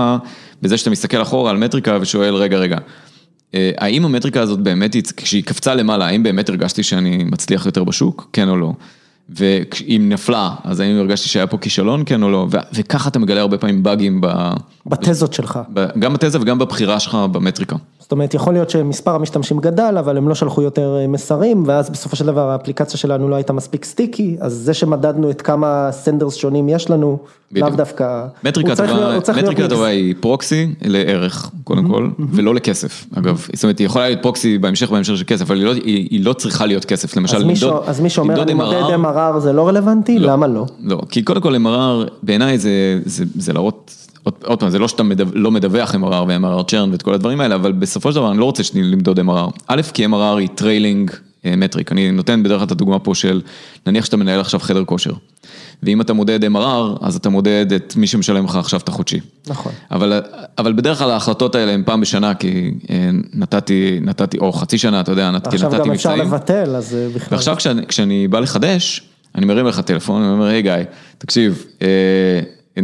בזה 0.63 0.77
שאתה 0.77 0.91
מסתכל 0.91 1.23
אחורה 1.23 1.51
על 1.51 1.57
מטריקה 1.57 1.99
ושואל, 2.01 2.35
רגע, 2.35 2.59
רגע, 2.59 2.79
אה, 3.55 3.71
האם 3.79 4.05
המטריקה 4.05 4.41
הזאת 4.41 4.59
באמת, 4.59 4.95
היא- 4.95 5.03
כשהיא 5.17 5.43
קפצה 5.45 5.75
למעלה, 5.75 6.07
האם 6.07 6.23
באמת 6.23 6.49
הרגשתי 6.49 6.83
שאני 6.83 7.25
מצליח 7.25 7.67
יותר 7.67 7.85
בשוק, 7.85 8.29
כן 8.33 8.49
או 8.49 8.57
לא? 8.57 8.73
ואם 9.29 10.07
נפלה, 10.09 10.51
אז 10.65 10.81
האם 10.81 10.99
הרגשתי 10.99 11.29
שהיה 11.29 11.47
פה 11.47 11.59
כישלון, 11.59 12.03
כן 12.07 12.23
או 12.23 12.31
לא? 12.31 12.47
ו- 12.51 12.57
וככה 12.75 13.09
אתה 13.09 13.19
מגלה 13.19 13.41
הרבה 13.41 13.59
פעמים 13.59 13.83
באגים, 13.83 14.21
ב- 14.21 14.53
בתזות 14.87 15.33
שלך. 15.33 15.59
ב- 15.75 15.99
גם 15.99 16.13
בתזה 16.15 16.41
וגם 16.41 16.59
בבחירה 16.59 17.01
שלך 17.01 17.15
במטריקה. 17.33 17.77
זאת 18.13 18.15
אומרת, 18.15 18.35
יכול 18.35 18.53
להיות 18.53 18.71
שמספר 18.71 19.15
המשתמשים 19.15 19.59
גדל, 19.59 19.97
אבל 19.99 20.17
הם 20.17 20.29
לא 20.29 20.35
שלחו 20.35 20.63
יותר 20.63 20.97
אה, 21.01 21.07
מסרים, 21.07 21.65
ואז 21.67 21.91
בסופו 21.91 22.17
של 22.17 22.27
דבר 22.27 22.51
האפליקציה 22.51 22.99
שלנו 22.99 23.29
לא 23.29 23.35
הייתה 23.35 23.53
מספיק 23.53 23.85
sticky, 23.85 24.37
אז 24.41 24.53
זה 24.53 24.75
שמדדנו 24.75 25.31
את 25.31 25.43
כמה 25.43 25.89
senders 25.93 26.35
שונים 26.35 26.69
יש 26.69 26.91
לנו. 26.91 27.19
לאו 27.53 27.71
דווקא... 27.71 28.27
מטריקה 28.45 29.69
טובה, 29.69 29.87
היא 29.87 30.15
proxy 30.21 30.75
לערך, 30.83 31.51
קודם 31.65 31.89
כל, 31.89 32.09
ולא 32.33 32.55
לכסף, 32.55 33.07
אגב. 33.15 33.47
זאת 33.53 33.65
אומרת, 33.65 33.79
היא 33.79 33.87
יכולה 33.87 34.09
להיות 34.09 34.23
proxy 34.23 34.59
בהמשך 34.59 34.91
בהמשך 34.91 35.17
של 35.17 35.25
כסף, 35.27 35.51
אבל 35.51 35.57
היא 35.57 36.25
לא- 36.25 36.31
לא 36.31 36.33
צריכה 36.33 36.67
להיות 36.67 36.85
כסף, 36.85 37.17
למשל, 37.17 37.37
אז 37.37 37.45
מי 37.45 37.57
ש- 37.57 37.63
למדוד 37.63 37.83
אז 37.87 38.01
מי 38.01 38.11
שאומר, 38.11 38.43
אני 38.43 38.55
מודד 38.55 38.83
MRR, 39.03 39.39
זה 39.39 39.53
לא 39.53 39.69
רלוונטי, 39.69 40.19
למה 40.19 40.47
לא? 40.47 40.67
לא, 40.83 41.01
כי 41.09 41.23
קודם 41.23 41.41
כל 41.41 41.57
MRR, 41.57 42.11
בעיניי 42.23 42.59
זה, 42.59 43.01
זה, 43.05 43.25
זה 43.39 43.53
להראות, 43.53 44.02
עוד, 44.23 44.61
פעם, 44.61 44.71
זה 44.71 44.79
לא 44.79 44.89
שאתה 44.89 45.03
מדו, 45.03 45.25
לא 45.35 45.51
מדווח 45.51 45.95
MRR 45.95 46.25
ו-MRR 46.29 46.65
churn 46.67 46.93
ואת 46.93 47.03
כל 47.03 47.15
הדברים 47.15 47.41
האלה, 47.41 47.55
אבל 47.55 47.73
בסופו 47.73 48.13
של 48.13 48.17
דבר 48.17 48.31
אני 48.31 48.39
לא 48.39 48.45
רוצה 48.45 48.63
למדוד 48.75 49.19
MRR. 49.19 49.63
א', 49.67 49.83
כי 49.95 50.07
MRR 50.07 50.39
היא 50.39 50.49
trailing 50.55 51.11
מטריק, 51.45 51.93
אני 51.93 52.11
נותן 52.11 52.43
בדרך 52.43 52.59
כלל 52.59 52.67
את 52.67 52.71
הדוגמה 52.71 52.99
פה 52.99 53.15
של, 53.15 53.41
נניח 53.87 54.05
שאתה 54.05 54.17
מנהל 54.17 54.41
עכשיו 54.41 54.61
חדר 54.61 54.85
כושר, 54.85 55.13
ואם 55.83 56.01
אתה 56.01 56.13
מודד 56.13 56.45
MRR, 56.45 56.99
אז 57.01 57.17
אתה 57.17 57.29
מודד 57.29 57.73
את 57.73 57.97
מי 57.97 58.07
שמשלם 58.07 58.45
לך 58.45 58.57
עכשיו 58.57 58.81
את 58.81 58.89
החודשי. 58.89 59.21
נכון. 59.47 59.73
אבל, 59.91 60.21
אבל 60.59 60.73
בדרך 60.73 60.99
כלל 60.99 61.11
ההחלטות 61.11 61.55
האלה 61.55 61.73
הן 61.73 61.83
פעם 61.87 62.01
בשנה, 62.01 62.35
כי 62.35 62.75
אה, 62.91 63.11
נתתי, 63.33 63.99
נתתי, 64.03 64.39
או 64.39 64.53
חצי 64.53 64.79
שנה, 64.79 65.01
אתה 65.01 65.13
יודע, 65.13 65.31
כי 65.51 65.57
עכשיו 65.57 65.71
נתתי 65.71 65.89
גם 65.89 65.95
אפשר 65.95 66.11
מבצעים. 66.11 66.29
לבטל, 66.29 66.77
אז 66.77 66.95
אה, 66.95 67.09
בכלל. 67.15 67.37
ועכשיו 67.37 67.57
כשאני, 67.57 67.87
כשאני 67.87 68.29
בא 68.29 68.41
לחדש, 68.41 69.03
אני 69.35 69.47
מרים 69.47 69.67
לך 69.67 69.81
טלפון, 69.81 70.23
אני 70.23 70.33
אומר, 70.33 70.47
היי 70.47 70.63
גיא, 70.63 70.73
תקשיב, 71.19 71.65
אה, 71.83 71.89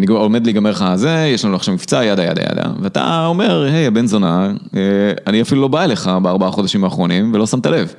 עומד 0.09 0.45
להיגמר 0.45 0.71
לך 0.71 0.85
זה, 0.95 1.31
יש 1.35 1.45
לנו 1.45 1.57
עכשיו 1.57 1.75
מבצע, 1.75 2.05
ידה 2.05 2.25
ידה 2.25 2.43
ידה, 2.43 2.71
ואתה 2.83 3.27
אומר, 3.27 3.63
היי 3.63 3.87
הבן 3.87 4.07
זונה, 4.07 4.53
אה, 4.77 4.81
אני 5.27 5.43
אפילו 5.43 5.61
לא 5.61 5.69
בא 5.69 5.85
אליך 5.85 6.11
בארבעה 6.23 6.51
חודשים 6.51 6.85
האחרונים 6.85 7.35
ולא 7.35 7.47
שמת 7.47 7.67
לב. 7.67 7.95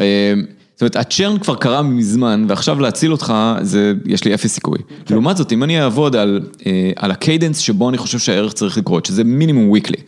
אה, 0.00 0.34
זאת 0.74 0.82
אומרת, 0.82 0.96
ה 0.96 1.03
churn 1.03 1.38
כבר 1.38 1.54
קרה 1.54 1.82
מזמן, 1.82 2.44
ועכשיו 2.48 2.80
להציל 2.80 3.12
אותך, 3.12 3.34
זה, 3.60 3.92
יש 4.06 4.24
לי 4.24 4.34
אפס 4.34 4.54
סיכוי. 4.54 4.78
לעומת 5.10 5.36
זאת, 5.36 5.52
אם 5.52 5.62
אני 5.62 5.82
אעבוד 5.82 6.16
על, 6.16 6.40
אה, 6.66 6.90
על 6.96 7.10
ה 7.10 7.16
cadence 7.16 7.58
שבו 7.58 7.88
אני 7.88 7.98
חושב 7.98 8.18
שהערך 8.18 8.52
צריך 8.52 8.78
לקרות, 8.78 9.06
שזה 9.06 9.24
מינימום 9.24 9.68
weekly, 9.68 10.02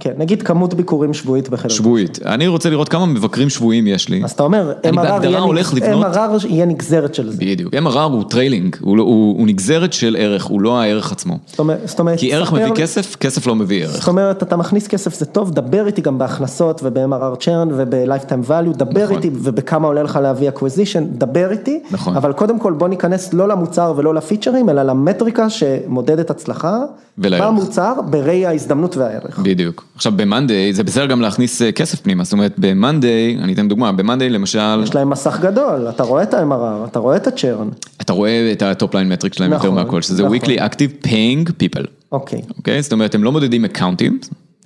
כן, 0.00 0.12
נגיד 0.18 0.42
כמות 0.42 0.74
ביקורים 0.74 1.14
שבועית 1.14 1.48
בחדר. 1.48 1.68
שבועית, 1.68 2.18
אני 2.26 2.46
רוצה 2.46 2.70
לראות 2.70 2.88
כמה 2.88 3.06
מבקרים 3.06 3.48
שבועיים 3.50 3.86
יש 3.86 4.08
לי. 4.08 4.24
אז 4.24 4.30
אתה 4.30 4.42
אומר, 4.42 4.72
MRR 4.94 5.24
יהיה 5.24 5.38
הולך 5.38 5.72
נגז- 5.72 5.76
לבנות- 5.76 6.14
MRR 6.16 6.46
יהיה 6.48 6.66
נגזרת 6.66 7.14
של 7.14 7.30
זה. 7.30 7.36
בדיוק, 7.40 7.74
MRR 7.74 7.98
הוא 7.98 8.24
trailing, 8.30 8.76
הוא, 8.80 8.96
לא- 8.96 9.02
הוא, 9.02 9.38
הוא 9.38 9.46
נגזרת 9.46 9.92
של 9.92 10.16
ערך, 10.18 10.44
הוא 10.44 10.60
לא 10.60 10.80
הערך 10.80 11.12
עצמו. 11.12 11.38
זאת 11.46 11.58
אומרת, 11.58 11.78
זאת 11.84 12.00
אומרת, 12.00 12.18
כי 12.18 12.34
ערך 12.34 12.52
מביא 12.52 12.70
כסף, 12.74 13.16
כסף 13.16 13.46
לא 13.46 13.54
מביא 13.54 13.82
ערך. 13.84 13.92
זאת 13.96 14.08
אומרת, 14.08 14.42
אתה 14.42 14.56
מכניס 14.56 14.86
כסף 14.88 15.14
זה 15.14 15.26
טוב, 15.26 15.50
דבר 15.50 15.86
איתי 15.86 16.00
גם 16.00 16.18
בהכנסות 16.18 16.80
וב-MRR 16.84 17.40
churn 17.44 17.68
וב-lifetime 17.76 18.48
value, 18.48 18.76
דבר 18.76 19.04
נכון. 19.04 19.16
איתי 19.16 19.30
ובכמה 19.42 19.86
עולה 19.88 20.02
לך 20.02 20.18
להביא 20.22 20.50
acquisition, 20.50 21.00
דבר 21.18 21.50
איתי, 21.50 21.80
נכון. 21.90 22.16
אבל 22.16 22.32
קודם 22.32 22.58
כל 22.58 22.72
בוא 22.72 22.88
ניכנס 22.88 23.34
לא 23.34 23.48
למוצר 23.48 23.92
ולא 23.96 24.14
לפיצ'רים, 24.14 24.68
אלא 24.70 24.82
למטריקה 24.82 25.50
שמודדת 25.50 26.30
הצלחה, 26.30 26.78
ולערך. 27.18 27.44
במוצר, 27.44 27.92
בראי 28.10 28.46
ההזדמנות 28.46 28.96
והערך. 28.96 29.38
בדיוק. 29.38 29.83
עכשיו 29.94 30.12
ב-Monday, 30.16 30.72
זה 30.72 30.84
בסדר 30.84 31.06
גם 31.06 31.20
להכניס 31.20 31.62
אה, 31.62 31.72
כסף 31.72 32.00
פנימה, 32.00 32.24
זאת 32.24 32.32
אומרת 32.32 32.54
ב-Monday, 32.58 33.42
אני 33.42 33.52
אתן 33.52 33.68
דוגמה, 33.68 33.92
ב-Monday 33.92 34.28
למשל, 34.30 34.80
יש 34.82 34.94
להם 34.94 35.10
מסך 35.10 35.40
גדול, 35.40 35.88
אתה 35.88 36.02
רואה 36.02 36.22
את 36.22 36.34
ה-MRR, 36.34 36.88
אתה 36.88 36.98
רואה 36.98 37.16
את 37.16 37.26
ה-churn, 37.26 37.86
אתה 38.00 38.12
רואה 38.12 38.52
את 38.52 38.94
ליין 38.94 39.08
מטריק 39.08 39.34
שלהם 39.34 39.52
יותר 39.52 39.64
נכון, 39.64 39.74
מהכל, 39.84 40.02
שזה 40.02 40.24
נכון. 40.24 40.36
weekly 40.36 40.58
active 40.58 41.06
paying 41.06 41.48
people, 41.48 41.86
אוקיי, 42.12 42.42
אוקיי? 42.58 42.82
זאת 42.82 42.92
אומרת, 42.92 43.14
הם 43.14 43.24
לא 43.24 43.32
מודדים 43.32 43.64
אקאונטים, 43.64 44.18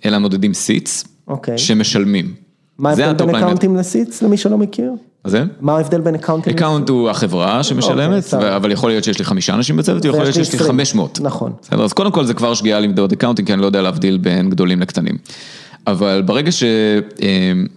אלא 0.05 0.19
מודדים 0.19 0.53
seats 0.53 1.09
אוקיי. 1.29 1.59
שמשלמים. 1.59 2.48
מה 2.79 2.91
ההבדל 2.91 3.27
בין. 3.27 3.35
אקאונטים 3.35 3.77
ל 3.77 3.85
seats 3.85 4.23
למי 4.23 4.37
שלא 4.37 4.59
מכיר? 4.59 4.93
מה 5.25 5.31
זה? 5.31 5.45
מה 5.61 5.77
ההבדל 5.77 6.01
בין 6.01 6.15
אקאונטים? 6.15 6.57
account 6.57 6.89
הוא 6.89 7.11
החברה 7.11 7.63
שמשלמת, 7.63 8.07
אוקיי, 8.07 8.23
סבבה. 8.23 8.57
אבל 8.57 8.73
יכול 8.73 8.91
להיות 8.91 9.05
שיש 9.05 9.19
לי 9.19 9.25
חמישה 9.25 9.55
אנשים 9.55 9.77
בצוות, 9.77 10.05
ויכול 10.05 10.21
להיות 10.21 10.35
שיש 10.35 10.53
לי 10.53 10.59
20. 10.59 10.71
500. 10.71 11.19
נכון. 11.23 11.53
בסדר, 11.63 11.85
אז 11.85 11.93
קודם 11.93 12.11
כל 12.11 12.25
זה 12.25 12.35
כבר 12.35 12.55
שגיאה 12.55 12.81
למדוד 12.81 13.13
אקאונטים, 13.13 13.45
כי 13.45 13.53
אני 13.53 13.61
לא 13.61 13.67
יודע 13.67 13.83
להבדיל 13.83 14.19
בין 14.19 14.51
גדולים 14.51 14.81
לקטנים. 14.81 15.15
אבל 15.87 16.23
ברגע 16.27 16.51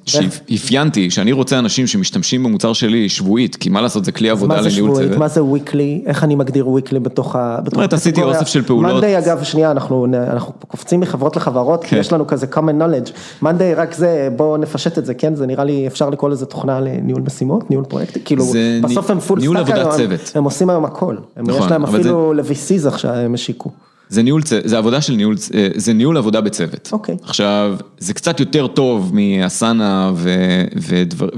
שאפיינתי 0.05 1.09
שאני 1.09 1.31
רוצה 1.31 1.59
אנשים 1.59 1.87
שמשתמשים 1.87 2.43
במוצר 2.43 2.73
שלי 2.73 3.09
שבועית, 3.09 3.55
כי 3.55 3.69
מה 3.69 3.81
לעשות, 3.81 4.05
זה 4.05 4.11
כלי 4.11 4.29
עבודה 4.29 4.55
מה 4.55 4.63
זה 4.63 4.69
לניהול 4.69 4.89
שבועית? 4.89 5.07
צוות. 5.07 5.19
מה 5.19 5.27
זה 5.27 5.41
weekly? 5.41 6.05
איך 6.07 6.23
אני 6.23 6.35
מגדיר 6.35 6.65
weekly 6.65 6.99
בתוך 6.99 7.35
ה... 7.35 7.57
בתוך 7.63 7.73
אומרת, 7.73 7.93
עשיתי? 7.93 8.21
אוסף 8.23 8.47
של 8.47 8.63
פעולות. 8.63 8.91
Monday 8.91 9.17
אגב, 9.17 9.43
שנייה, 9.43 9.71
אנחנו 9.71 10.05
אנחנו 10.31 10.53
קופצים 10.67 10.99
מחברות 10.99 11.35
לחברות, 11.35 11.83
כי 11.83 11.89
כן. 11.89 11.97
יש 11.97 12.13
לנו 12.13 12.27
כזה 12.27 12.45
common 12.53 12.81
knowledge. 12.81 13.11
Monday 13.41 13.73
רק 13.75 13.93
זה, 13.93 14.29
בואו 14.35 14.57
נפשט 14.57 14.97
את 14.97 15.05
זה, 15.05 15.13
כן? 15.13 15.35
זה 15.35 15.45
נראה 15.47 15.63
לי, 15.63 15.87
אפשר 15.87 16.09
לקרוא 16.09 16.29
לזה 16.29 16.45
תוכנה 16.45 16.79
לניהול 16.79 17.21
משימות, 17.25 17.69
ניהול 17.69 17.85
פרויקטים, 17.85 18.21
כאילו, 18.25 18.45
בסוף 18.83 19.09
הם 19.11 19.19
full 19.19 19.41
stack 19.41 19.69
היום, 19.75 19.91
הם- 20.35 20.43
עושים 20.43 20.69
היום 20.69 20.85
הכל. 20.85 21.15
הם- 21.35 21.45
נכון, 21.49 21.63
יש 21.65 21.71
להם 21.71 21.83
אבל 21.85 21.99
אפילו 21.99 22.33
ל-VCs 22.33 22.87
עכשיו, 22.87 23.11
הם 23.13 23.33
השיקו. 23.33 23.71
זה 24.11 24.23
ניהול, 24.23 24.41
זה 24.63 24.77
עבודה 24.77 25.01
של 25.01 25.13
ניהול, 25.13 25.35
אה, 25.53 25.67
זה 25.75 25.93
ניהול 25.93 26.17
עבודה 26.17 26.41
בצוות. 26.41 26.89
אוקיי. 26.91 27.15
עכשיו, 27.23 27.77
זה 27.99 28.13
קצת 28.13 28.39
יותר 28.39 28.67
טוב 28.67 29.11
מ 29.13 29.30
Asana 29.30 30.11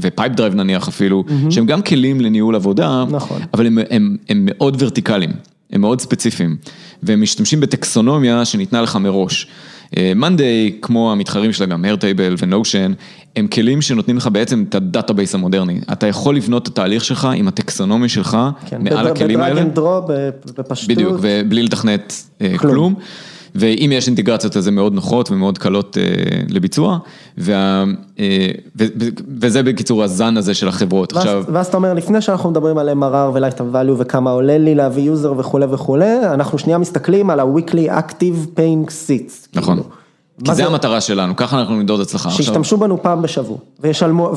ו 0.01 0.31
Pipedrive 0.33 0.55
נניח 0.55 0.87
אפילו, 0.87 1.23
שהם 1.49 1.65
גם 1.65 1.81
כלים 1.81 2.21
לניהול 2.21 2.55
עבודה, 2.55 3.05
נכון. 3.09 3.41
אבל 3.53 3.65
הם, 3.65 3.77
הם, 3.89 4.17
הם 4.29 4.47
מאוד 4.51 4.81
ורטיקליים, 4.81 5.31
הם 5.71 5.81
מאוד 5.81 6.01
ספציפיים, 6.01 6.55
והם 7.03 7.21
משתמשים 7.21 7.59
בטקסונומיה 7.59 8.45
שניתנה 8.45 8.81
לך 8.81 8.95
מראש. 8.95 9.47
Monday, 10.15 10.71
כמו 10.81 11.11
המתחרים 11.11 11.53
שלה, 11.53 11.65
גם 11.65 11.85
Airtable 11.85 12.35
ו 12.37 12.44
Notion, 12.44 12.93
הם 13.35 13.47
כלים 13.47 13.81
שנותנים 13.81 14.17
לך 14.17 14.29
בעצם 14.31 14.65
את 14.69 14.75
ה 14.75 14.82
database 14.82 15.35
המודרני. 15.35 15.79
אתה 15.91 16.07
יכול 16.07 16.35
לבנות 16.35 16.63
את 16.63 16.67
התהליך 16.67 17.05
שלך 17.05 17.27
עם 17.35 17.47
הטקסונומיה 17.47 18.09
שלך 18.09 18.37
כן, 18.65 18.83
מעל 18.83 19.07
הכלים 19.07 19.41
האלה. 19.41 19.53
ב 19.53 19.56
drag 19.56 19.65
and 19.65 19.75
drop, 19.75 20.01
בפשטות. 20.57 20.89
בדיוק, 20.89 21.15
ובלי 21.21 21.63
לתכנת 21.63 22.13
אה, 22.41 22.57
כלום. 22.57 22.73
כלום. 22.73 22.95
ואם 23.55 23.89
יש 23.93 24.07
אינטגרציות 24.07 24.57
אז 24.57 24.67
הן 24.67 24.73
מאוד 24.73 24.93
נוחות 24.93 25.31
ומאוד 25.31 25.57
קלות 25.57 25.97
אה, 25.97 26.03
לביצוע, 26.49 26.97
וה, 27.37 27.83
אה, 28.19 28.47
ו, 28.79 28.85
ו, 28.99 29.05
וזה 29.39 29.63
בקיצור 29.63 30.03
הזן 30.03 30.37
הזה 30.37 30.53
של 30.53 30.67
החברות. 30.67 31.13
ואז, 31.13 31.23
עכשיו, 31.23 31.43
ואז 31.53 31.67
אתה 31.67 31.77
אומר, 31.77 31.93
לפני 31.93 32.21
שאנחנו 32.21 32.49
מדברים 32.49 32.77
על 32.77 32.89
MRR 32.89 33.33
ו-Lifetime 33.33 33.75
value 33.75 33.93
וכמה 33.97 34.31
עולה 34.31 34.57
לי 34.57 34.75
להביא 34.75 35.03
יוזר 35.03 35.33
וכולי 35.37 35.65
וכולי, 35.65 36.33
אנחנו 36.33 36.57
שנייה 36.57 36.77
מסתכלים 36.77 37.29
על 37.29 37.39
ה-weekly 37.39 37.89
active 37.89 38.57
paying 38.57 38.89
seats. 38.89 39.47
נכון, 39.55 39.77
כאילו. 39.77 40.02
כי 40.45 40.55
זה 40.55 40.65
המטרה 40.65 41.01
שלנו, 41.01 41.35
ככה 41.35 41.59
אנחנו 41.59 41.75
נמדוד 41.75 41.99
הצלחה. 41.99 42.29
שישתמשו 42.29 42.77
בנו 42.77 43.01
פעם 43.01 43.21
בשבוע, 43.21 43.57
וישלמו, 43.79 44.31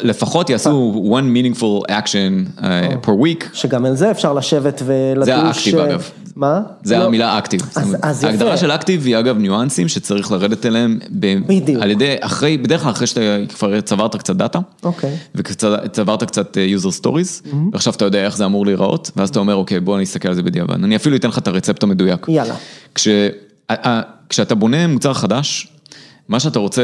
שלפחות 0.00 0.50
יעשו 0.50 1.02
one 1.18 1.36
meaningful 1.36 1.90
action 1.90 2.58
uh, 2.58 2.62
per 3.06 3.10
week, 3.10 3.44
שגם 3.52 3.84
על 3.84 3.96
זה 3.96 4.10
אפשר 4.10 4.32
לשבת 4.32 4.82
ולדוש. 4.86 5.24
זה 5.24 5.36
האקטיב, 5.36 5.78
אגב. 5.78 6.10
מה? 6.36 6.60
זה 6.82 6.98
לא. 6.98 7.04
המילה 7.04 7.38
active. 7.38 7.60
אז 8.02 8.18
יפה. 8.18 8.26
ההגדרה 8.28 8.56
של 8.56 8.70
active 8.70 9.06
היא 9.06 9.18
אגב 9.18 9.38
ניואנסים 9.38 9.88
שצריך 9.88 10.32
לרדת 10.32 10.66
אליהם, 10.66 10.98
בדיוק. 11.10 11.82
על 11.82 11.90
ידי, 11.90 12.16
אחרי, 12.20 12.58
בדרך 12.58 12.82
כלל 12.82 12.90
אחרי 12.90 13.06
שאתה 13.06 13.20
כבר 13.54 13.80
צברת 13.80 14.16
קצת 14.16 14.36
דאטה. 14.36 14.58
אוקיי. 14.82 15.16
וצברת 15.34 16.24
קצת 16.24 16.58
אה, 16.58 16.66
user 16.76 17.02
stories, 17.02 17.48
ועכשיו 17.72 17.92
אתה 17.92 18.04
יודע 18.04 18.24
איך 18.24 18.36
זה 18.36 18.44
אמור 18.44 18.66
להיראות, 18.66 19.10
ואז 19.16 19.28
אתה 19.28 19.38
אומר, 19.38 19.54
אוקיי, 19.54 19.80
בוא 19.80 20.00
נסתכל 20.00 20.28
על 20.28 20.34
זה 20.34 20.42
בדיעבד. 20.42 20.74
אני 20.74 20.96
אפילו 20.96 21.16
אתן 21.16 21.28
לך 21.28 21.38
את 21.38 21.48
הרצפט 21.48 21.82
המדויק. 21.82 22.26
יאללה. 22.28 22.54
כש, 23.70 23.76
ה- 23.78 23.88
ה- 23.88 24.02
כשאתה 24.28 24.54
בונה 24.54 24.86
מוצר 24.86 25.14
חדש, 25.14 25.68
מה 26.28 26.40
שאתה 26.40 26.58
רוצה, 26.58 26.82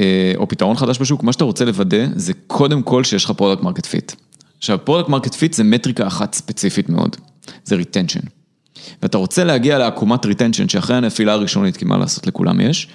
אה, 0.00 0.32
או 0.36 0.48
פתרון 0.48 0.76
חדש 0.76 0.98
בשוק, 0.98 1.22
מה 1.22 1.32
שאתה 1.32 1.44
רוצה 1.44 1.64
לוודא, 1.64 2.06
זה 2.16 2.32
קודם 2.46 2.82
כל 2.82 3.04
שיש 3.04 3.24
לך 3.24 3.30
product 3.30 3.62
market 3.62 3.86
fit. 3.86 4.12
עכשיו, 4.58 4.78
product 4.84 5.08
market 5.08 5.34
fit 5.34 5.52
זה 5.52 5.64
מטריקה 5.64 6.06
אחת 6.06 6.34
ספציפית 6.34 6.88
מאוד, 6.88 7.16
זה 7.64 7.76
retention. 7.76 8.20
ואתה 9.02 9.18
רוצה 9.18 9.44
להגיע 9.44 9.78
לעקומת 9.78 10.26
retention, 10.26 10.68
שאחרי 10.68 10.96
הנפילה 10.96 11.32
הראשונית, 11.32 11.76
כי 11.76 11.84
מה 11.84 11.96
לעשות, 11.98 12.26
לכולם 12.26 12.60
יש, 12.60 12.88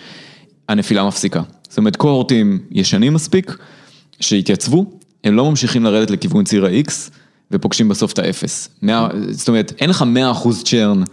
הנפילה 0.69 1.03
מפסיקה. 1.03 1.41
זאת 1.69 1.77
אומרת, 1.77 1.95
קוהורטים 1.95 2.59
ישנים 2.71 3.13
מספיק, 3.13 3.57
שהתייצבו, 4.19 4.85
הם 5.23 5.35
לא 5.35 5.49
ממשיכים 5.49 5.83
לרדת 5.83 6.11
לכיוון 6.11 6.43
ציר 6.43 6.65
ה-X, 6.65 6.91
ופוגשים 7.51 7.89
בסוף 7.89 8.13
את 8.13 8.19
ה-0. 8.19 8.87
זאת 9.31 9.47
אומרת, 9.47 9.73
אין 9.79 9.89
לך 9.89 10.05
100% 10.43 10.63
churn 10.63 10.99
אה, 11.01 11.05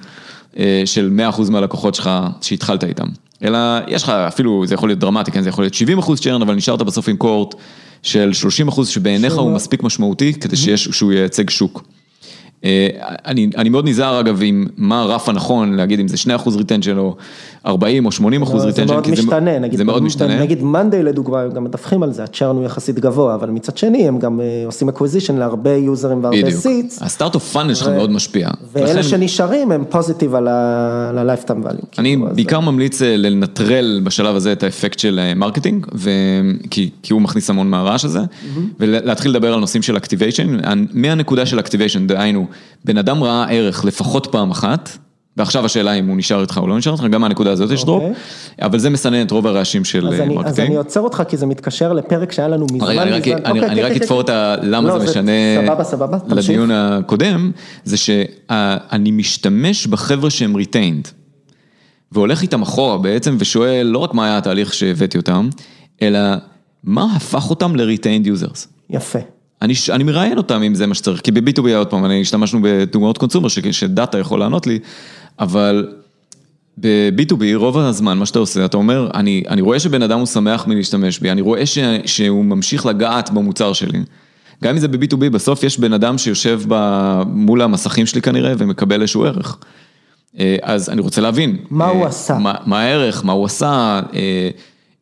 של 0.85 1.21
100% 1.33 1.51
מהלקוחות 1.51 1.95
שלך 1.95 2.11
שהתחלת 2.41 2.85
איתם. 2.85 3.07
אלא 3.45 3.59
יש 3.89 4.03
לך 4.03 4.09
אפילו, 4.09 4.67
זה 4.67 4.75
יכול 4.75 4.89
להיות 4.89 4.99
דרמטי, 4.99 5.31
כן, 5.31 5.43
זה 5.43 5.49
יכול 5.49 5.65
להיות 5.65 5.75
70% 5.75 6.17
churn, 6.21 6.43
אבל 6.43 6.55
נשארת 6.55 6.83
בסוף 6.83 7.09
עם 7.09 7.17
cohort 7.17 7.55
של 8.03 8.31
30% 8.69 8.85
שבעיניך 8.85 9.35
הוא 9.35 9.53
מספיק 9.53 9.83
משמעותי 9.83 10.33
כדי 10.35 10.57
שיש, 10.57 10.85
שהוא 10.85 11.13
ייצג 11.13 11.51
שוק. 11.51 11.83
אה, 12.65 12.89
אני, 13.27 13.51
אני 13.57 13.69
מאוד 13.69 13.89
נזהר 13.89 14.21
אגב 14.21 14.39
עם 14.43 14.67
מה 14.77 15.01
הרף 15.03 15.29
הנכון 15.29 15.73
להגיד 15.75 16.01
אם 16.01 16.09
זה 16.09 16.17
2% 16.37 16.57
retention 16.57 16.99
או 16.99 17.17
40 17.67 18.07
או 18.07 18.13
80 18.13 18.43
אחוז 18.43 18.63
זה 18.63 18.67
retention. 18.69 18.93
מאוד 18.95 19.09
משתנה, 19.11 19.59
נגיד, 19.59 19.79
זה 19.79 19.85
מאוד 19.85 20.03
משתנה. 20.03 20.41
נגיד 20.41 20.63
Monday 20.63 21.03
לדוגמה, 21.03 21.41
הם 21.41 21.51
גם 21.51 21.65
מדווחים 21.65 22.03
על 22.03 22.13
זה, 22.13 22.25
ה 22.25 22.30
churn 22.30 22.57
הוא 22.57 22.65
יחסית 22.65 22.99
גבוה, 22.99 23.35
אבל 23.35 23.51
מצד 23.51 23.77
שני 23.77 24.09
הם 24.09 24.19
גם 24.19 24.41
אה, 24.41 24.63
עושים 24.67 24.89
acquisition 24.89 25.37
להרבה 25.37 25.71
יוזרים 25.77 26.25
והרבה 26.25 26.43
בדיוק. 26.43 26.61
seats, 26.61 27.03
ה 27.03 27.08
start 27.08 27.33
of 27.33 27.43
funnel 27.53 27.75
שלך 27.75 27.89
מאוד 27.89 28.11
משפיע. 28.11 28.49
ואלה 28.73 28.93
לכן- 28.93 29.03
שנשארים 29.03 29.73
הם 29.73 29.85
positive 29.89 30.35
על 30.35 30.49
ה-lifetime 30.49 31.51
value. 31.67 31.85
אני 31.99 32.09
כאילו, 32.15 32.29
אז- 32.31 32.37
בעיקר 32.37 32.61
ממליץ 32.61 33.03
אה, 33.03 33.17
לנטרל 33.17 34.01
בשלב 34.05 34.37
הזה 34.37 34.53
את 34.53 34.63
האפקט 34.63 34.99
של 34.99 35.21
marketing, 35.37 35.87
ו... 35.95 36.11
כי, 36.71 36.91
כי 37.03 37.13
הוא 37.13 37.23
מכניס 37.23 37.51
המון 37.51 37.71
מהרעש 37.71 38.05
הזה, 38.05 38.21
ולהתחיל 38.81 39.31
לדבר 39.31 39.53
על 39.55 39.61
נושאים 39.61 39.83
של 39.83 39.97
activation, 39.97 40.57
מהנקודה 40.95 41.47
של 41.47 41.59
activation, 41.59 42.07
דהיינו, 42.07 42.47
בן 42.85 42.99
אדם 42.99 43.23
ראה 43.23 43.47
ערך 43.51 43.85
לפחות 43.85 44.27
פעם 44.27 44.51
אחת, 44.51 44.99
ועכשיו 45.37 45.65
השאלה 45.65 45.93
אם 45.93 46.07
הוא 46.07 46.17
נשאר 46.17 46.41
איתך 46.43 46.59
או 46.63 46.67
לא 46.67 46.79
נשאר 46.79 46.93
איתך, 46.93 47.05
גם 47.05 47.21
מהנקודה 47.21 47.53
הזאת 47.53 47.71
יש 47.71 47.85
drop, 47.85 48.03
אוקיי. 48.03 48.15
אבל 48.63 48.79
זה 48.79 48.91
מסנן 48.91 49.27
את 49.27 49.31
רוב 49.31 49.47
הרעשים 49.47 49.85
של 49.85 50.07
אה, 50.07 50.13
אני, 50.13 50.23
אז 50.23 50.29
marketing. 50.29 50.67
אני 50.67 50.77
עוצר 50.77 51.01
אותך 51.01 51.23
כי 51.29 51.37
זה 51.37 51.47
מתקשר 51.47 51.93
לפרק 51.93 52.33
שהיה 52.33 52.49
לנו 52.49 52.67
מזמן. 52.73 52.87
רגע, 52.89 53.03
אני 53.03 53.11
רק- 53.11 53.19
אוקיי, 53.19 53.35
כן, 53.43 53.89
כן, 53.89 53.97
אתפור 53.97 54.23
כן. 54.23 54.25
את 54.25 54.31
ה... 54.31 54.55
למה 54.63 54.89
לא, 54.89 54.99
זה 54.99 55.11
משנה. 55.11 55.33
לדיון 56.29 56.71
הקודם, 56.71 57.51
זה 57.85 57.97
שאני 57.97 59.11
משתמש 59.11 59.87
בחבר'ה 59.87 60.31
שהם 60.31 60.55
retained, 60.55 61.09
והולך 62.13 62.43
איתם 62.43 62.63
אחורה 62.63 62.99
בעצם 62.99 63.37
ושואל 63.39 63.87
לא 63.87 63.99
רק 63.99 64.15
מה 64.15 64.25
היה 64.27 64.39
התהליך 64.39 64.75
שהבאתי 64.75 65.19
אותם, 65.19 65.49
אלא 66.03 66.19
מה 66.85 67.17
הפך 67.17 67.51
אותם 67.51 67.77
ל-retained 67.77 68.27
users. 68.27 68.67
יפה. 68.91 69.19
אני, 69.63 69.75
אני 69.91 70.05
מראיין 70.05 70.39
אותם 70.39 70.63
אם 70.63 70.75
זה 70.75 70.87
מה 70.87 70.95
שצריך, 70.95 71.21
כי 71.21 71.31
ב-B2B 71.33 71.75
עוד 71.77 71.87
פעם, 71.87 72.05
אני 72.05 72.21
השתמשנו 72.21 72.61
בדוגמאות 72.63 73.19
קונסומר 73.19 73.49
ש- 73.49 73.59
שדאטה 73.59 74.19
יכול 74.19 74.41
לענות 74.41 74.67
לי, 74.67 74.79
אבל 75.39 75.89
ב-B2B 76.81 77.43
רוב 77.55 77.79
הזמן 77.79 78.19
מה 78.19 78.27
שאתה 78.27 78.39
עושה, 78.39 78.65
אתה 78.65 78.77
אומר, 78.77 79.11
אני, 79.15 79.43
אני 79.49 79.61
רואה 79.61 79.81
שבן 79.81 80.03
אדם 80.03 80.19
הוא 80.19 80.27
שמח 80.27 80.67
מלהשתמש 80.67 81.19
בי, 81.19 81.31
אני 81.31 81.41
רואה 81.41 81.67
ש, 81.67 81.79
שהוא 82.07 82.45
ממשיך 82.45 82.87
לגעת 82.87 83.31
במוצר 83.31 83.73
שלי. 83.73 83.99
גם 84.65 84.75
אם 84.75 84.79
זה 84.79 84.89
ב-B2B, 84.89 85.31
בסוף 85.31 85.63
יש 85.63 85.79
בן 85.79 85.93
אדם 85.93 86.19
שיושב 86.19 86.61
ב, 86.69 86.75
מול 87.27 87.63
המסכים 87.63 88.07
שלי 88.07 88.23
כנראה 88.23 88.53
ומקבל 88.59 89.01
איזשהו 89.01 89.25
ערך. 89.25 89.59
אה, 90.39 90.57
אז 90.63 90.91
אני 90.91 91.01
רוצה 91.01 91.21
להבין. 91.21 91.57
מה 91.71 91.85
אה, 91.85 91.91
הוא 91.91 92.07
עשה? 92.07 92.39
מה, 92.39 92.55
מה 92.67 92.81
הערך, 92.81 93.25
מה 93.25 93.33
הוא 93.33 93.45
עשה, 93.45 94.01
אה, 94.15 94.51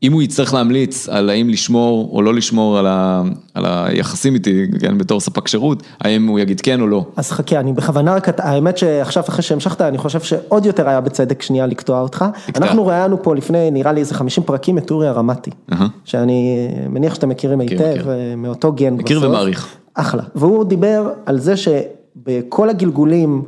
אם 0.02 0.12
הוא 0.12 0.22
יצטרך 0.22 0.54
להמליץ 0.54 1.08
על 1.08 1.30
האם 1.30 1.48
לשמור 1.48 2.10
או 2.12 2.22
לא 2.22 2.34
לשמור 2.34 2.78
על, 2.78 2.86
ה, 2.86 3.22
על 3.54 3.64
היחסים 3.66 4.34
איתי, 4.34 4.66
כן, 4.80 4.98
בתור 4.98 5.20
ספק 5.20 5.48
שירות, 5.48 5.82
האם 6.00 6.26
הוא 6.26 6.38
יגיד 6.38 6.60
כן 6.60 6.80
או 6.80 6.86
לא. 6.86 7.04
אז 7.16 7.30
חכה, 7.30 7.60
אני 7.60 7.72
בכוונה 7.72 8.14
רק, 8.14 8.40
האמת 8.40 8.78
שעכשיו 8.78 9.24
אחרי 9.28 9.42
שהמשכת, 9.42 9.80
אני 9.80 9.98
חושב 9.98 10.20
שעוד 10.20 10.66
יותר 10.66 10.88
היה 10.88 11.00
בצדק 11.00 11.42
שנייה 11.42 11.66
לקטוע 11.66 12.00
אותך. 12.00 12.24
תקטע. 12.46 12.64
אנחנו 12.64 12.86
ראיינו 12.86 13.22
פה 13.22 13.34
לפני, 13.34 13.70
נראה 13.70 13.92
לי 13.92 14.00
איזה 14.00 14.14
50 14.14 14.44
פרקים 14.44 14.78
את 14.78 14.90
אורי 14.90 15.08
הרמתי, 15.08 15.50
אהה. 15.72 15.86
שאני 16.04 16.68
מניח 16.88 17.14
שאתם 17.14 17.28
מכירים 17.28 17.60
היטב, 17.60 17.74
מכיר. 17.74 18.10
אה, 18.10 18.36
מאותו 18.36 18.72
גן. 18.72 18.94
מכיר 18.94 19.18
בסוף. 19.18 19.30
ומעריך. 19.30 19.68
אחלה. 19.94 20.22
והוא 20.34 20.64
דיבר 20.64 21.10
על 21.26 21.38
זה 21.38 21.54
שבכל 21.56 22.70
הגלגולים 22.70 23.42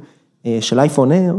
אה, 0.47 0.59
של 0.61 0.81
אייפון 0.81 1.13
אייר, 1.13 1.37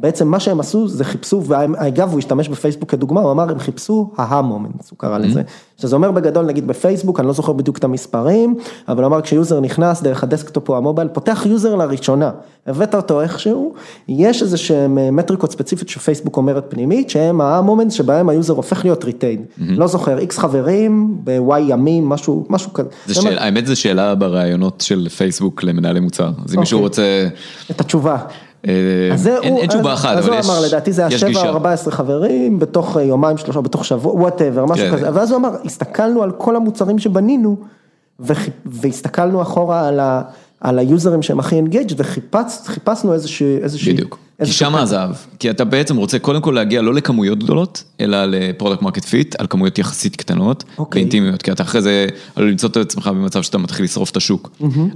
בעצם 0.00 0.28
מה 0.28 0.40
שהם 0.40 0.60
עשו 0.60 0.88
זה 0.88 1.04
חיפשו, 1.04 1.42
ואגב 1.44 2.10
הוא 2.10 2.18
השתמש 2.18 2.48
בפייסבוק 2.48 2.90
כדוגמה, 2.90 3.20
הוא 3.20 3.30
אמר 3.30 3.50
הם 3.50 3.58
חיפשו 3.58 4.10
ה 4.16 4.42
aha 4.42 4.55
moments, 4.55 4.90
הוא 4.90 4.98
קרא 4.98 5.18
לזה. 5.18 5.42
שזה 5.78 5.96
אומר 5.96 6.10
בגדול 6.10 6.46
נגיד 6.46 6.66
בפייסבוק, 6.66 7.20
אני 7.20 7.26
לא 7.26 7.32
זוכר 7.32 7.52
בדיוק 7.52 7.78
את 7.78 7.84
המספרים, 7.84 8.54
אבל 8.88 9.02
הוא 9.02 9.06
אמר 9.06 9.20
כש 9.20 9.40
user 9.40 9.60
נכנס 9.60 10.02
דרך 10.02 10.22
ה 10.22 10.28
desktop 10.28 10.68
או 10.68 10.76
ה 10.76 10.80
mobile, 10.80 11.08
פותח 11.08 11.46
user 11.46 11.74
לראשונה, 11.74 12.30
הבאת 12.66 12.94
אותו 12.94 13.20
איכשהו, 13.20 13.74
יש 14.08 14.42
איזה 14.42 14.56
שהם 14.56 14.98
אה, 14.98 15.10
מטריקות 15.10 15.52
ספציפיות 15.52 15.88
שפייסבוק 15.88 16.36
אומרת 16.36 16.64
פנימית, 16.68 17.10
שהם 17.10 17.40
ה 17.40 17.60
aha 17.60 17.70
moments 17.70 17.94
שבהם 17.94 18.28
ה 18.28 18.33
user 18.33 18.54
הופך 18.54 18.84
להיות 18.84 19.04
retained. 19.04 19.44
לא 19.58 19.86
זוכר, 19.86 20.18
X 20.18 20.38
חברים, 20.38 21.18
ב-Y 21.24 21.58
ימים, 21.58 22.08
משהו, 22.08 22.46
משהו 22.50 22.72
כזה. 22.72 22.88
האמת 23.36 23.66
זו 23.66 23.76
שאלה 23.76 24.14
בראיונות 24.14 24.80
של 24.80 25.08
פייסבוק 25.08 25.62
למנהלי 25.62 26.00
מוצר, 26.00 26.30
אז 26.44 26.54
אם 26.54 26.60
מישהו 26.60 26.76
אוקיי. 26.76 26.84
רוצה, 26.84 27.28
את 27.70 27.80
התשובה. 27.80 28.16
אה, 28.66 28.72
אז 29.12 29.22
זה 29.22 29.38
אין 29.38 29.52
הוא, 29.52 29.60
אין 29.60 29.68
תשובה 29.68 29.92
אז- 29.92 29.98
אחת, 29.98 30.16
אז 30.16 30.24
אבל 30.24 30.32
הוא 30.32 30.40
יש 30.40 30.46
אמר, 30.46 30.60
לדעתי 30.66 30.92
זה 30.92 31.02
היה 31.02 31.14
יש 31.14 31.20
7 31.20 31.28
גישה. 31.28 31.42
או 31.48 31.52
14 31.52 31.92
חברים, 31.92 32.58
בתוך 32.58 32.96
אה, 32.96 33.02
יומיים, 33.02 33.36
שלושה, 33.38 33.60
בתוך 33.60 33.84
שבוע, 33.84 34.12
whatever, 34.14 34.64
משהו 34.66 34.86
כן. 34.86 34.92
כזה, 34.96 35.08
ואז 35.14 35.30
הוא 35.30 35.38
אמר, 35.38 35.50
הסתכלנו 35.64 36.22
על 36.22 36.30
כל 36.30 36.56
המוצרים 36.56 36.98
שבנינו, 36.98 37.56
והסתכלנו 38.66 39.42
אחורה 39.42 39.88
על 40.60 40.78
היוזרים 40.78 41.22
שהם 41.22 41.38
הכי 41.38 41.56
engaged 41.56 41.92
וחיפשנו 41.96 43.14
איזשהו, 43.14 43.46
בדיוק. 43.86 44.18
כי 44.44 44.52
שם 44.52 44.74
הזהב. 44.74 45.10
כי 45.38 45.50
אתה 45.50 45.64
בעצם 45.64 45.96
רוצה 45.96 46.18
קודם 46.18 46.40
כל 46.40 46.50
להגיע 46.50 46.82
לא 46.82 46.94
לכמויות 46.94 47.38
גדולות, 47.38 47.84
אלא 48.00 48.24
ל 48.24 48.31
product 48.31 48.82
market 48.82 49.04
fit, 49.04 49.34
על 49.38 49.46
כמויות 49.50 49.78
יחסית 49.78 50.16
קטנות, 50.16 50.64
אוקיי. 50.78 51.00
ואינטימיות, 51.00 51.42
כי 51.42 51.52
אתה 51.52 51.62
אחרי 51.62 51.82
זה 51.82 52.06
עלול 52.36 52.50
למצוא 52.50 52.68
את 52.68 52.76
עצמך 52.76 53.06
במצב 53.06 53.42
שאתה 53.42 53.58
מתחיל 53.58 53.84
לשרוף 53.84 54.10
את 54.10 54.16
השוק. 54.16 54.50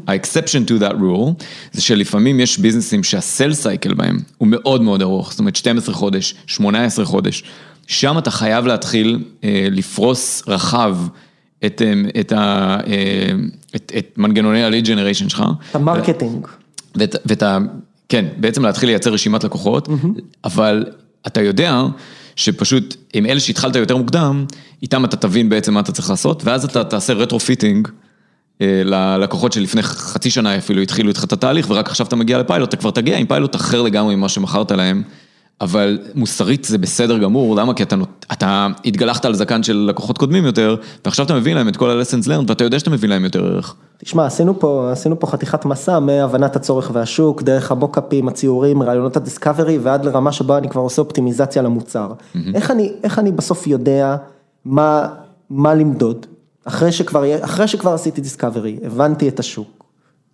ה-exception 0.06 0.68
to 0.68 0.82
that 0.82 0.94
rule, 0.94 1.44
זה 1.72 1.82
שלפעמים 1.82 2.40
יש 2.40 2.58
ביזנסים 2.58 3.02
שה 3.02 3.22
sales 3.22 3.54
cycle 3.54 3.94
בהם 3.94 4.18
הוא 4.38 4.48
מאוד 4.50 4.82
מאוד 4.82 5.02
ארוך, 5.02 5.30
זאת 5.30 5.38
אומרת 5.38 5.56
12 5.56 5.94
חודש, 5.94 6.34
18 6.46 7.04
חודש, 7.04 7.44
שם 7.86 8.18
אתה 8.18 8.30
חייב 8.30 8.66
להתחיל 8.66 9.24
אה, 9.44 9.68
לפרוס 9.70 10.42
רחב. 10.46 10.96
את, 11.66 11.82
אה, 11.82 12.20
את, 12.20 12.32
ה, 12.32 12.76
אה, 12.86 13.32
את, 13.76 13.92
את 13.98 14.18
מנגנוני 14.18 14.64
ה-lead 14.64 14.86
generation 14.86 15.28
שלך. 15.28 15.44
את 15.70 15.76
ה 15.76 15.83
marketing. 15.83 16.46
ואת, 16.94 17.16
ואת 17.26 17.42
ה... 17.42 17.58
כן, 18.08 18.24
בעצם 18.36 18.62
להתחיל 18.62 18.88
לייצר 18.88 19.12
רשימת 19.12 19.44
לקוחות, 19.44 19.88
אבל 20.44 20.86
אתה 21.26 21.42
יודע 21.42 21.82
שפשוט 22.36 22.96
עם 23.12 23.26
אלה 23.26 23.40
שהתחלת 23.40 23.76
יותר 23.76 23.96
מוקדם, 23.96 24.44
איתם 24.82 25.04
אתה 25.04 25.16
תבין 25.16 25.48
בעצם 25.48 25.74
מה 25.74 25.80
אתה 25.80 25.92
צריך 25.92 26.10
לעשות, 26.10 26.44
ואז 26.44 26.64
אתה 26.64 26.84
תעשה 26.84 27.12
retrofitting 27.12 27.88
ללקוחות 28.60 29.52
שלפני 29.52 29.82
חצי 29.82 30.30
שנה 30.30 30.58
אפילו 30.58 30.82
התחילו 30.82 31.08
איתך 31.08 31.24
את 31.24 31.32
התהליך, 31.32 31.70
ורק 31.70 31.88
עכשיו 31.88 32.06
אתה 32.06 32.16
מגיע 32.16 32.38
לפיילוט, 32.38 32.68
אתה 32.68 32.76
כבר 32.76 32.90
תגיע 32.90 33.18
עם 33.18 33.26
פיילוט 33.26 33.56
אחר 33.56 33.82
לגמרי 33.82 34.16
ממה 34.16 34.28
שמכרת 34.28 34.72
להם. 34.72 35.02
אבל 35.62 35.98
מוסרית 36.14 36.64
זה 36.64 36.78
בסדר 36.78 37.18
גמור, 37.18 37.56
למה? 37.56 37.74
כי 37.74 37.82
אתה, 37.82 37.96
אתה 38.32 38.68
התגלחת 38.84 39.24
על 39.24 39.34
זקן 39.34 39.62
של 39.62 39.86
לקוחות 39.90 40.18
קודמים 40.18 40.44
יותר, 40.46 40.76
ועכשיו 41.04 41.26
אתה 41.26 41.34
מביא 41.34 41.54
להם 41.54 41.68
את 41.68 41.76
כל 41.76 41.90
ה-lessons 41.90 42.26
learned, 42.26 42.44
ואתה 42.48 42.64
יודע 42.64 42.78
שאתה 42.78 42.90
מביא 42.90 43.08
להם 43.08 43.24
יותר 43.24 43.46
ערך. 43.46 43.74
תשמע, 43.98 44.26
עשינו 44.26 44.60
פה, 44.60 44.88
עשינו 44.92 45.20
פה 45.20 45.26
חתיכת 45.26 45.64
מסע 45.64 45.98
מהבנת 45.98 46.56
הצורך 46.56 46.90
והשוק, 46.92 47.42
דרך 47.42 47.72
המוקאפים, 47.72 48.28
הציורים, 48.28 48.82
רעיונות 48.82 49.16
ה 49.16 49.22
discovery, 49.22 49.78
ועד 49.78 50.04
לרמה 50.04 50.32
שבה 50.32 50.58
אני 50.58 50.68
כבר 50.68 50.80
עושה 50.80 51.02
אופטימיזציה 51.02 51.62
למוצר. 51.62 52.12
איך 52.54 52.70
אני, 52.70 52.92
איך 53.04 53.18
אני 53.18 53.32
בסוף 53.32 53.66
יודע 53.66 54.16
מה, 54.64 55.08
מה 55.50 55.74
למדוד? 55.74 56.26
אחרי 56.64 56.92
שכבר, 56.92 57.44
אחרי 57.44 57.68
שכבר 57.68 57.92
עשיתי 57.92 58.20
discovery, 58.20 58.78
הבנתי 58.84 59.28
את 59.28 59.40
השוק, 59.40 59.81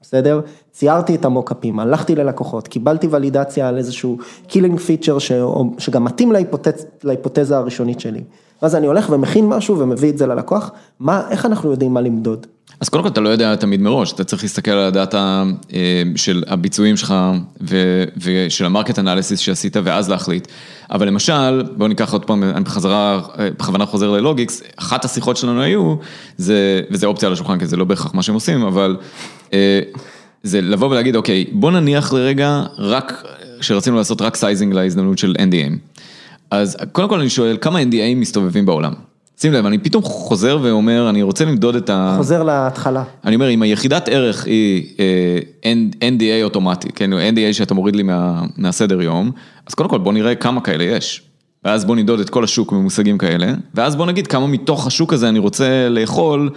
בסדר? 0.03 0.41
ציירתי 0.73 1.15
את 1.15 1.25
ה 1.25 1.31
mockups, 1.31 1.81
הלכתי 1.81 2.15
ללקוחות, 2.15 2.69
קיבלתי 2.69 3.07
ולידציה 3.11 3.69
על 3.69 3.79
איזשהו 3.79 4.19
killing 4.47 4.79
feature 4.79 5.19
שגם 5.79 6.05
מתאים 6.05 6.33
להיפותז, 6.33 6.87
להיפותזה 7.05 7.57
הראשונית 7.57 8.01
שלי. 8.01 8.23
ואז 8.63 8.75
אני 8.75 8.87
הולך 8.87 9.11
ומכין 9.11 9.49
משהו 9.49 9.79
ומביא 9.79 10.11
את 10.11 10.19
זה 10.19 10.27
ללקוח, 10.27 10.71
מה, 11.01 11.23
איך 11.31 11.47
אנחנו 11.47 11.71
יודעים 11.71 11.95
מה 11.95 12.01
למדוד? 12.01 12.47
אז 12.81 12.89
קודם 12.89 13.03
כל 13.03 13.09
אתה 13.09 13.21
לא 13.21 13.29
יודע 13.29 13.57
תמיד 13.57 13.81
מראש, 13.81 14.13
אתה 14.13 14.25
צריך 14.25 14.43
להסתכל 14.43 14.71
על 14.71 14.85
הדאטה 14.85 15.45
אה, 15.73 16.03
של 16.17 16.43
הביצועים 16.47 16.97
שלך 16.97 17.15
ו- 17.61 18.05
ושל 18.17 18.65
ה 18.65 18.70
market 18.70 18.99
analysis 18.99 19.41
שעשית 19.41 19.77
ואז 19.85 20.11
להחליט. 20.11 20.49
אבל 20.91 21.07
למשל, 21.07 21.63
בואו 21.77 21.89
ניקח 21.89 22.13
עוד 22.13 22.25
פעם, 22.25 22.43
אני 22.43 22.65
בחזרה, 22.65 23.21
אה, 23.39 23.49
בכוונה 23.59 23.87
חוזר 23.87 24.11
ללוגיקס, 24.11 24.63
אחת 24.77 25.05
השיחות 25.05 25.37
שלנו 25.37 25.63
היו, 25.63 25.95
זה, 26.37 26.83
וזה 26.91 27.07
אופציה 27.07 27.27
על 27.27 27.33
השולחן 27.33 27.59
כי 27.59 27.67
זה 27.67 27.77
לא 27.77 27.85
בהכרח 27.85 28.15
מה 28.15 28.23
שהם 28.23 28.35
עושים, 28.35 28.63
אבל 28.63 28.97
אה, 29.53 29.81
זה 30.43 30.61
לבוא 30.61 30.89
ולהגיד, 30.89 31.17
אוקיי, 31.17 31.45
בוא 31.53 31.71
נניח 31.71 32.13
לרגע 32.13 32.63
רק, 32.79 33.25
שרצינו 33.61 33.97
לעשות 33.97 34.23
רק 34.23 34.37
sizing 34.37 34.75
להזדמנות 34.75 35.19
של 35.19 35.35
NDA. 35.39 35.73
אז 36.51 36.77
קודם 36.93 37.09
כל 37.09 37.21
אני 37.21 37.31
שואל, 37.31 37.57
כמה 37.61 37.83
NDA 37.83 38.15
מסתובבים 38.17 38.67
בעולם? 38.67 39.08
שים 39.41 39.53
לב, 39.53 39.67
אני 39.67 39.79
פתאום 39.79 40.03
חוזר 40.03 40.59
ואומר, 40.63 41.11
אני 41.11 41.23
רוצה 41.23 41.45
למדוד 41.45 41.75
את 41.75 41.91
ה... 41.91 42.15
חוזר 42.17 42.43
להתחלה. 42.43 43.05
אני 43.25 43.35
אומר, 43.35 43.51
אם 43.51 43.63
היחידת 43.63 44.09
ערך 44.09 44.45
היא 44.45 44.85
אה, 45.65 45.79
NDA 46.01 46.45
אוטומטי, 46.45 46.89
כן, 46.95 47.13
NDA 47.13 47.53
שאתה 47.53 47.75
מוריד 47.75 47.97
לי 47.97 48.03
מה, 48.03 48.43
מהסדר 48.57 49.03
יום, 49.03 49.31
אז 49.67 49.75
קודם 49.75 49.89
כל 49.89 49.99
בוא 49.99 50.13
נראה 50.13 50.35
כמה 50.35 50.61
כאלה 50.61 50.85
יש. 50.85 51.23
ואז 51.65 51.85
בוא 51.85 51.97
נמדוד 51.97 52.21
את 52.21 52.31
כל 52.31 52.45
השוק 52.45 52.73
במושגים 52.73 53.19
כאלה, 53.19 53.53
ואז 53.75 53.97
בוא 53.97 54.07
נגיד 54.07 54.27
כמה 54.27 54.47
מתוך 54.47 54.87
השוק 54.87 55.13
הזה 55.13 55.29
אני 55.29 55.39
רוצה 55.39 55.89
לאכול 55.89 56.51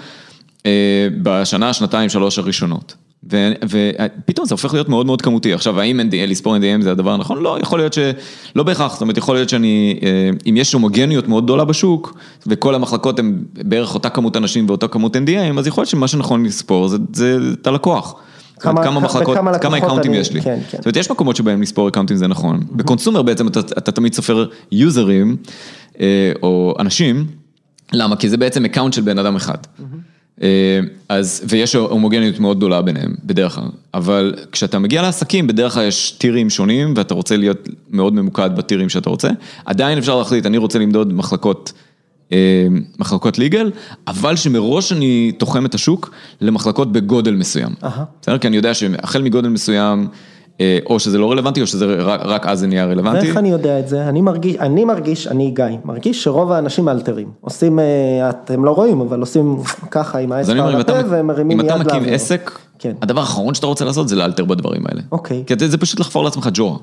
אה, 0.66 1.08
בשנה, 1.22 1.74
שנתיים, 1.74 2.10
שלוש 2.10 2.38
הראשונות. 2.38 2.96
ופתאום 3.30 4.46
זה 4.48 4.54
הופך 4.54 4.74
להיות 4.74 4.90
מאוד 4.90 5.06
מאוד 5.06 5.22
כמותי. 5.22 5.54
עכשיו, 5.54 5.80
האם 5.80 6.00
NDA, 6.00 6.28
לספור 6.28 6.56
NDA 6.58 6.82
זה 6.84 6.92
הדבר 6.92 7.12
הנכון? 7.12 7.42
לא, 7.44 7.58
יכול 7.62 7.80
להיות 7.80 7.94
שלא 7.94 8.64
בהכרח, 8.64 8.94
זאת 8.94 9.02
אומרת, 9.02 9.18
יכול 9.18 9.36
להיות 9.36 9.50
שאני, 9.50 10.00
אה, 10.04 10.10
אם 10.50 10.58
יש 10.58 10.74
הומוגניות 10.74 11.28
מאוד 11.28 11.44
גדולה 11.44 11.66
בשוק, 11.66 12.18
וכל 12.48 12.76
המחלקות 12.76 13.20
הן 13.20 13.36
בערך 13.54 13.94
אותה 13.94 14.10
כמות 14.10 14.38
אנשים 14.38 14.66
ואותה 14.68 14.88
כמות 14.88 15.16
NDA, 15.16 15.60
אז 15.60 15.68
יכול 15.68 15.82
להיות 15.82 15.90
שמה 15.90 16.08
שנכון 16.08 16.46
לספור 16.46 16.88
זה, 16.88 16.98
זה 17.14 17.38
את 17.62 17.68
הלקוח. 17.68 18.16
כמה- 18.60 18.84
כמה 18.84 19.00
מחלקות, 19.00 19.38
כמה 19.62 19.78
accountים 19.78 20.14
יש 20.14 20.32
לי. 20.34 20.42
כן, 20.42 20.60
כן. 20.72 20.78
זאת 20.78 20.86
אומרת, 20.86 20.96
יש 20.98 21.12
מקומות 21.12 21.36
שבהם 21.36 21.62
לספור 21.62 21.88
accountים 21.90 22.18
זה 22.18 22.28
נכון. 22.28 22.60
ב 22.72 22.77
consumer 22.77 23.22
בעצם 23.22 23.48
אתה, 23.48 23.60
אתה 23.60 23.92
תמיד 23.92 24.14
סופר 24.14 24.46
userים, 24.72 25.38
אה, 26.00 26.06
או 26.44 26.76
אנשים, 26.80 27.26
למה? 27.94 28.16
כי 28.16 28.30
זה 28.30 28.38
בעצם 28.38 28.66
account 28.66 28.94
של 28.94 29.02
בן 29.02 29.20
אדם 29.20 29.36
אחד. 29.36 29.58
אה, 29.80 29.86
אז, 31.10 31.44
ויש 31.50 31.76
הומוגניות 31.76 32.40
מאוד 32.40 32.58
גדולה 32.58 32.82
ביניהם, 32.82 33.16
בדרך 33.24 33.56
כלל. 33.56 33.64
אבל 33.94 34.36
כשאתה 34.52 34.80
מגיע 34.80 35.02
לעסקים, 35.02 35.48
בדרך 35.48 35.74
כלל 35.74 35.88
יש 35.88 36.12
טירים 36.12 36.50
שונים, 36.50 36.94
ואתה 36.96 37.14
רוצה 37.14 37.38
להיות 37.38 37.70
מאוד 37.90 38.14
ממוקד 38.14 38.50
בטירים 38.56 38.90
שאתה 38.90 39.10
רוצה. 39.10 39.30
עדיין 39.66 39.98
אפשר 39.98 40.18
להחליט, 40.18 40.46
אני 40.46 40.58
רוצה 40.58 40.80
למדוד 40.80 41.14
מחלקות, 41.14 41.74
אה, 42.32 42.68
מחלקות 43.00 43.40
ליגל, 43.40 43.72
אבל 44.08 44.36
שמראש 44.36 44.92
אני 44.92 45.32
תוחם 45.38 45.66
את 45.66 45.76
השוק 45.76 46.12
למחלקות 46.42 46.92
בגודל 46.92 47.36
מסוים. 47.36 47.72
בסדר? 48.22 48.38
כי 48.38 48.48
אני 48.48 48.56
יודע 48.56 48.74
שהחל 48.74 49.22
מגודל 49.22 49.50
מסוים, 49.50 50.02
אה, 50.02 50.31
או 50.86 51.00
שזה 51.00 51.18
לא 51.18 51.32
רלוונטי, 51.32 51.62
או 51.62 51.68
שזה 51.68 51.96
רק, 51.96 52.20
רק 52.24 52.46
אז 52.46 52.60
זה 52.60 52.68
נהיה 52.68 52.86
רלוונטי. 52.86 53.26
ואיך 53.26 53.38
אני 53.38 53.52
יודע 53.52 53.80
את 53.80 53.88
זה? 53.88 54.08
אני 54.10 54.22
מרגיש, 54.22 54.56
אני 54.56 54.86
מרגיש, 54.86 55.28
אני 55.28 55.52
גיא, 55.52 55.66
מרגיש 55.86 56.24
שרוב 56.24 56.52
האנשים 56.52 56.86
מאלתרים. 56.86 57.28
עושים, 57.42 57.80
אה, 57.80 57.86
אתם 58.30 58.66
לא 58.66 58.72
רואים, 58.72 59.02
אבל 59.02 59.20
עושים 59.20 59.58
ככה 59.92 60.18
עם 60.20 60.32
האצבע 60.32 60.54
על 60.54 60.76
אם 60.76 60.80
הפה 60.80 61.00
אתה, 61.00 61.08
ומרימים 61.10 61.60
אם 61.60 61.66
יד 61.66 61.72
אתה 61.72 61.84
לאוויר. 61.84 62.02
מקים 62.02 62.14
עסק, 62.14 62.52
כן. 62.80 62.92
הדבר 63.02 63.20
האחרון 63.22 63.54
שאתה 63.54 63.68
רוצה 63.68 63.86
לעשות 63.86 64.08
זה 64.10 64.16
לאלתר 64.16 64.46
בדברים 64.46 64.82
האלה. 64.90 65.02
אוקיי. 65.12 65.44
כי 65.48 65.54
אתה- 65.54 65.68
זה 65.68 65.78
פשוט 65.78 66.00
לחפור 66.00 66.24
לעצמך 66.24 66.50
ג'ורה. 66.54 66.78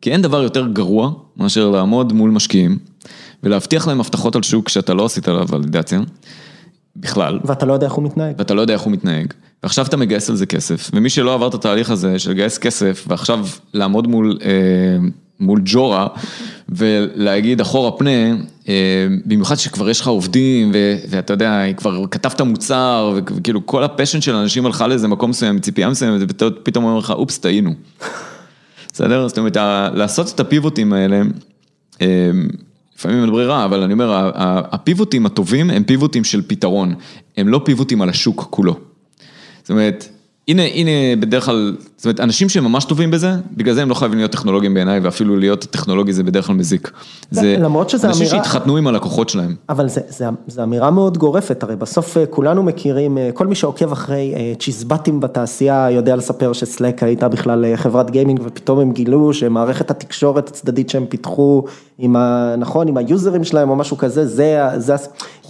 כי 0.00 0.12
אין 0.12 0.22
דבר 0.22 0.42
יותר 0.42 0.66
גרוע 0.66 1.10
מאשר 1.36 1.70
לעמוד 1.70 2.12
מול 2.12 2.30
משקיעים 2.30 2.78
ולהבטיח 3.42 3.88
להם 3.88 4.00
הבטחות 4.00 4.36
על 4.36 4.42
שוק 4.42 4.68
שאתה 4.68 4.94
לא 4.94 5.04
עשית 5.04 5.28
עליו 5.28 5.46
ולידציה, 5.50 6.00
בכלל, 7.00 7.38
ואתה 7.44 7.66
לא 7.66 7.72
יודע 7.72 7.86
איך 7.86 7.94
הוא 7.94 8.04
מתנהג. 8.04 8.34
ואתה 8.38 8.54
לא 8.54 8.60
יודע 8.60 8.74
איך 8.74 8.82
הוא 8.82 8.92
מתנהג, 8.92 9.32
ועכשיו 9.62 9.86
אתה 9.86 9.96
מגייס 9.96 10.30
על 10.30 10.36
זה 10.36 10.46
כסף, 10.46 10.90
ומי 10.94 11.10
שלא 11.10 11.34
עבר 11.34 11.48
את 11.48 11.54
התהליך 11.54 11.90
הזה 11.90 12.18
של 12.18 12.30
לגייס 12.30 12.58
כסף, 12.58 13.04
ועכשיו 13.08 13.46
לעמוד 13.74 14.06
מול, 14.06 14.38
אה, 14.44 14.48
מול 15.40 15.60
ג'ורה, 15.64 16.06
ולהגיד 16.68 17.60
אחורה 17.60 17.90
פנה, 17.90 18.36
אה, 18.68 18.74
במיוחד 19.24 19.54
שכבר 19.54 19.90
יש 19.90 20.00
לך 20.00 20.06
עובדים, 20.06 20.70
ו- 20.74 20.96
ואתה 21.08 21.32
יודע, 21.32 21.62
כבר 21.76 22.04
כתבת 22.10 22.40
מוצר, 22.40 23.18
וכאילו 23.36 23.66
כל 23.66 23.84
הפשן 23.84 24.20
של 24.20 24.34
אנשים 24.34 24.66
הלכה 24.66 24.86
לאיזה 24.86 25.08
מקום 25.08 25.30
מסוים, 25.30 25.58
ציפייה 25.58 25.90
מסוימת, 25.90 26.20
ופתאום 26.28 26.84
אומר 26.84 26.98
לך, 26.98 27.10
אופס, 27.10 27.38
טעינו. 27.38 27.74
בסדר? 28.92 29.28
זאת 29.28 29.38
אומרת, 29.38 29.56
לעשות 29.94 30.32
את 30.34 30.40
הפיבוטים 30.40 30.92
האלה, 30.92 31.22
אה, 32.00 32.30
לפעמים 32.98 33.22
אין 33.22 33.30
ברירה, 33.30 33.64
אבל 33.64 33.82
אני 33.82 33.92
אומר, 33.92 34.30
הפיבוטים 34.34 35.26
הטובים 35.26 35.70
הם 35.70 35.84
פיבוטים 35.84 36.24
של 36.24 36.42
פתרון, 36.46 36.94
הם 37.36 37.48
לא 37.48 37.60
פיבוטים 37.64 38.02
על 38.02 38.08
השוק 38.08 38.46
כולו. 38.50 38.76
זאת 39.62 39.70
אומרת, 39.70 40.08
הנה, 40.48 40.62
הנה 40.62 40.90
בדרך 41.20 41.44
כלל, 41.44 41.76
זאת 41.96 42.04
אומרת, 42.04 42.20
אנשים 42.20 42.48
שהם 42.48 42.64
ממש 42.64 42.84
טובים 42.84 43.10
בזה, 43.10 43.32
בגלל 43.56 43.74
זה 43.74 43.82
הם 43.82 43.88
לא 43.88 43.94
חייבים 43.94 44.18
להיות 44.18 44.32
טכנולוגים 44.32 44.74
בעיניי, 44.74 45.00
ואפילו 45.00 45.36
להיות 45.36 45.64
טכנולוגי 45.64 46.12
זה 46.12 46.22
בדרך 46.22 46.46
כלל 46.46 46.56
מזיק. 46.56 46.90
זה 47.30 47.56
למרות 47.58 47.90
שזה 47.90 48.08
אנשים 48.08 48.26
אמירה- 48.26 48.44
שהתחתנו 48.44 48.76
עם 48.76 48.86
הלקוחות 48.86 49.28
שלהם. 49.28 49.54
אבל 49.68 49.88
זה, 49.88 50.00
זה, 50.08 50.24
זה 50.46 50.62
אמירה 50.62 50.90
מאוד 50.90 51.18
גורפת, 51.18 51.62
הרי 51.62 51.76
בסוף 51.76 52.16
אה, 52.16 52.26
כולנו 52.26 52.62
מכירים, 52.62 53.18
אה, 53.18 53.30
כל 53.34 53.46
מי 53.46 53.54
שעוקב 53.54 53.92
אחרי 53.92 54.34
אה, 54.36 54.52
צ'יזבטים 54.58 55.20
בתעשייה 55.20 55.90
יודע 55.90 56.16
לספר 56.16 56.52
שסלק 56.52 57.02
הייתה 57.02 57.28
בכלל 57.28 57.76
חברת 57.76 58.10
גיימינג 58.10 58.40
ופתאום 58.44 58.78
הם 58.78 58.92
גילו 58.92 59.32
שמערכת 59.32 59.90
התקשורת 59.90 60.48
הצדדית 60.48 60.90
שהם 60.90 61.06
פיתחו 61.08 61.64
עם 61.98 62.16
ה... 62.16 62.54
נכון, 62.58 62.88
עם 62.88 62.96
ה 62.96 63.03
userים 63.03 63.44
שלהם 63.44 63.70
או 63.70 63.76
משהו 63.76 63.96
כזה, 63.96 64.26
זה, 64.26 64.64
ה- 64.64 64.78
זה, 64.78 64.94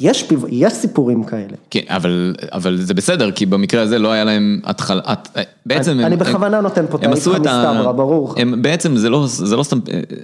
יש, 0.01 0.23
פיו- 0.23 0.49
יש 0.49 0.73
סיפורים 0.73 1.25
כאלה. 1.25 1.57
כן, 1.71 1.81
אבל, 1.89 2.35
אבל 2.53 2.77
זה 2.81 2.95
בסדר, 2.95 3.31
כי 3.31 3.47
במקרה 3.47 3.83
הזה 3.83 3.99
לא 3.99 4.13
היה 4.13 4.25
להם 4.25 4.61
התחלה, 4.65 5.01
את- 5.13 5.29
בעצם 5.67 5.91
אני- 5.91 6.01
הם... 6.01 6.07
אני 6.07 6.15
הם- 6.15 6.21
בכוונה 6.21 6.61
נותן 6.61 6.85
פה 6.91 6.99
את 6.99 7.05
הם 7.05 7.11
האיפכא 7.13 7.31
עשו 7.31 7.43
את 7.43 7.47
ה... 7.47 7.71
מסתברא, 7.73 7.93
ברור. 7.93 8.35
הם 8.37 8.63
בעצם, 8.63 8.97
זה 8.97 9.11
לא, 9.11 9.25
זה, 9.27 9.57
לא 9.57 9.63
סתם, 9.63 9.79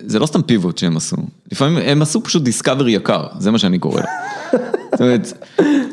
זה 0.06 0.18
לא 0.18 0.26
סתם 0.26 0.42
pivot 0.42 0.78
שהם 0.78 0.96
עשו. 0.96 1.16
לפעמים 1.52 1.78
הם 1.84 2.02
עשו 2.02 2.22
פשוט 2.22 2.42
discovery 2.42 2.92
יקר, 2.92 3.24
זה 3.38 3.50
מה 3.50 3.58
שאני 3.58 3.78
קורא 3.78 4.00
לו. 4.00 4.06
זאת 4.92 5.00
אומרת, 5.00 5.48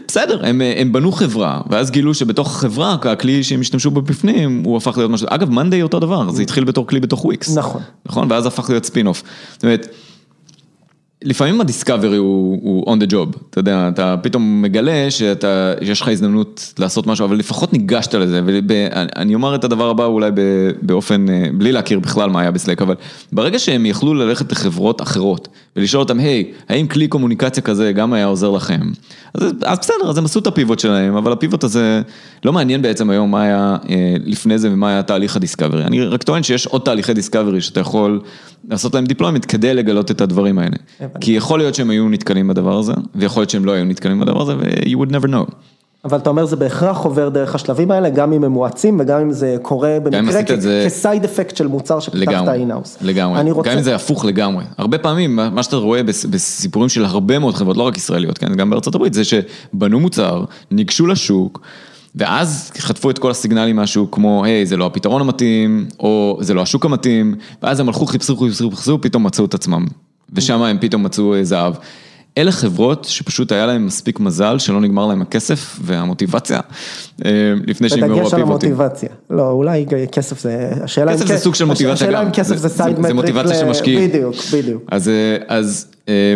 בסדר, 0.08 0.46
הם, 0.46 0.62
הם 0.78 0.92
בנו 0.94 1.12
חברה, 1.12 1.62
ואז 1.70 1.92
גילו 1.92 2.14
שבתוך 2.14 2.48
החברה, 2.56 2.94
הכלי 3.04 3.44
שהם 3.44 3.62
השתמשו 3.62 3.92
בו 3.92 4.02
בפנים, 4.02 4.64
הוא 4.66 4.78
הפך 4.78 4.98
להיות 4.98 5.12
משהו, 5.12 5.28
אגב, 5.30 5.50
מאנדיי 5.50 5.82
אותו 5.84 6.00
דבר, 6.00 6.32
זה 6.32 6.42
התחיל 6.42 6.64
בתור 6.64 6.88
כלי 6.88 7.00
בתוך 7.00 7.26
וויקס. 7.26 7.58
נכון. 7.58 7.82
נכון, 8.06 8.32
ואז 8.32 8.46
הפך 8.46 8.70
להיות 8.70 8.86
ספין-אוף. 8.86 9.24
זאת 9.54 9.64
אומרת, 9.64 9.88
לפעמים 11.24 11.62
הדיסקאברי 11.62 12.18
הוא, 12.18 12.96
on 12.96 13.00
the 13.00 13.12
job, 13.12 13.38
אתה 13.50 13.60
יודע, 13.60 13.90
אתה 13.94 14.16
פתאום 14.22 14.62
מגלה 14.62 15.12
שאתה, 15.12 15.74
שיש 15.84 16.02
לך 16.02 16.08
הזדמנות 16.08 16.74
לעשות 16.80 17.08
משהו, 17.08 17.26
אבל 17.26 17.38
לפחות 17.38 17.74
ניגשת 17.74 18.16
לזה, 18.16 18.42
ואני 18.46 19.36
אומר 19.36 19.56
את 19.56 19.64
הדבר 19.64 19.90
הבא 19.90 20.06
אולי 20.06 20.32
באופן, 20.82 21.26
בלי 21.58 21.72
להכיר 21.72 22.00
בכלל 22.00 22.30
מה 22.30 22.42
היה 22.42 22.52
בסלק, 22.52 22.82
אבל 22.82 22.96
ברגע 23.32 23.60
שהם 23.60 23.86
יכלו 23.86 24.14
ללכת 24.14 24.52
לחברות 24.52 25.02
אחרות, 25.02 25.48
ולשאול 25.76 26.04
אותם, 26.04 26.20
היי, 26.20 26.52
hey, 26.52 26.74
האם 26.74 26.88
כלי 26.88 27.08
קומוניקציה 27.08 27.64
כזה 27.64 27.92
גם 27.92 28.14
היה 28.14 28.26
עוזר 28.26 28.50
לכם? 28.50 28.82
אז, 29.34 29.44
אז 29.66 29.80
בסדר, 29.80 30.10
אז 30.10 30.18
הם 30.18 30.26
עשו 30.26 30.40
את 30.40 30.48
הפיבוט 30.48 30.80
שלהם, 30.80 31.16
אבל 31.16 31.32
הפיבוט 31.32 31.64
הזה 31.64 32.02
לא 32.46 32.54
מעניין 32.54 32.82
בעצם 32.82 33.10
היום 33.10 33.32
מה 33.32 33.44
היה 33.44 33.78
אה, 33.90 34.16
לפני 34.26 34.58
זה 34.58 34.70
ומה 34.72 34.90
היה 34.90 35.04
תהליך 35.04 35.36
הדיסקאברי. 35.36 35.84
אני 35.84 36.06
רק 36.06 36.24
טוען 36.24 36.44
שיש 36.44 36.68
עוד 36.68 36.82
תהליכי 36.82 37.14
דיסקאברי 37.14 37.62
שאתה 37.62 37.80
יכול 37.80 38.22
לעשות 38.70 38.96
להם 38.96 39.06
deployment 39.06 39.46
כדי 39.48 39.74
לגלות 39.74 40.12
את 40.12 40.22
הדברים 40.22 40.60
האלה. 40.60 40.76
כי 41.20 41.32
יכול 41.32 41.60
להיות 41.60 41.76
שהם 41.76 41.90
היו 41.90 42.10
נתקלים 42.10 42.48
בדבר 42.48 42.78
הזה, 42.78 42.94
ויכול 43.16 43.42
להיות 43.42 43.50
שהם 43.50 43.66
לא 43.66 43.72
היו 43.72 43.86
נתקלים 43.86 44.20
בדבר 44.20 44.42
הזה, 44.42 44.56
ו- 44.56 44.62
you 44.62 44.98
would 44.98 45.12
never 45.12 45.28
know. 45.28 45.54
אבל 46.06 46.18
אתה 46.18 46.30
אומר 46.30 46.46
זה 46.46 46.56
בהכרח 46.56 46.98
עובר 46.98 47.30
דרך 47.30 47.56
השלבים 47.56 47.92
האלה, 47.92 48.10
גם 48.10 48.34
אם 48.34 48.44
הם 48.44 48.52
מואצים 48.52 48.98
וגם 49.00 49.20
אם 49.20 49.32
זה 49.32 49.56
קורה 49.62 49.98
במקרה 50.04 50.42
כ 50.86 50.98
side 50.98 51.24
effect 51.24 51.56
של 51.56 51.68
מוצר 51.68 52.00
שפתחת 52.00 52.48
in-house. 52.48 52.98
לגמרי, 53.02 53.52
רוצה... 53.52 53.70
גם 53.70 53.78
אם 53.78 53.84
זה 53.84 53.96
הפוך 53.96 54.26
לגמרי. 54.26 54.64
הרבה 54.78 54.98
פעמים, 54.98 55.36
מה 55.36 55.64
שאתה 55.64 55.76
רואה 55.76 56.04
בסיפורים 56.04 56.90
של 56.90 57.06
הרבה 57.06 57.40
מאוד 57.40 57.56
חברות, 57.56 57.78
לא 57.78 57.84
רק 57.84 57.98
ישראליות, 57.98 58.38
כן, 58.38 58.56
גם 58.56 58.70
בארצות 58.70 58.96
הברית, 58.96 59.14
זה 59.14 59.24
שבנו 59.24 60.00
מוצר, 60.00 60.44
ניגשו 60.72 61.08
לשוק, 61.08 61.62
ואז 62.16 62.72
חטפו 62.78 63.10
את 63.10 63.20
כל 63.20 63.32
הסיגנלים 63.32 63.76
מהשוק, 63.76 64.16
כמו, 64.16 64.46
היי, 64.46 64.66
זה 64.66 64.78
לא 64.78 64.86
הפתרון 64.86 65.22
המתאים, 65.22 65.86
או 66.00 66.38
זה 66.42 66.54
לא 66.54 66.62
השוק 66.62 66.86
המתאים, 66.86 67.36
ואז 67.64 67.80
הם 67.80 67.88
הלכו, 67.88 68.06
חיפשו, 68.06 68.38
חיפשו, 68.38 68.72
חיפשו, 68.72 69.02
פתאום 69.02 69.24
מצאו 69.24 69.46
את 69.46 69.54
עצמם. 69.54 69.86
ושם 70.34 70.62
הם 70.62 70.78
פתאום 70.82 71.04
מצאו 71.04 71.34
זהב. 71.44 71.74
אלה 72.38 72.52
חברות 72.52 73.06
שפשוט 73.06 73.52
היה 73.52 73.66
להם 73.66 73.86
מספיק 73.86 74.20
מזל 74.20 74.60
שלא 74.60 74.82
נגמר 74.82 75.08
להם 75.08 75.22
הכסף 75.22 75.80
והמוטיבציה 75.82 76.60
אה, 77.26 77.32
לפני 77.68 77.90
שנגמרו 77.90 78.12
ה 78.12 78.14
pivotים. 78.14 78.30
בדגש 78.30 78.34
על 78.34 78.42
המוטיבציה, 78.42 79.10
לא 79.30 79.50
אולי 79.50 79.86
כסף 80.12 80.40
זה, 80.40 80.72
השאלה 80.84 81.14
כסף 81.14 81.26
זה 81.26 81.38
סוג 81.38 81.56
של 81.56 81.66
מוטיבציה 81.66 82.08
גם, 82.08 82.14
השאלה 82.14 82.22
אם 82.28 82.32
כסף 82.32 82.56
זה 82.56 82.70
side 82.70 82.90
metric, 82.90 83.08
זה 83.08 83.14
מוטיבציה 83.14 83.56
של 83.56 83.66
משקיעים, 83.66 84.10
בדיוק, 84.10 84.36
בדיוק. 84.54 84.84
אז, 84.92 85.08
אה, 85.08 85.38
אז 85.48 85.88
אה, 86.10 86.36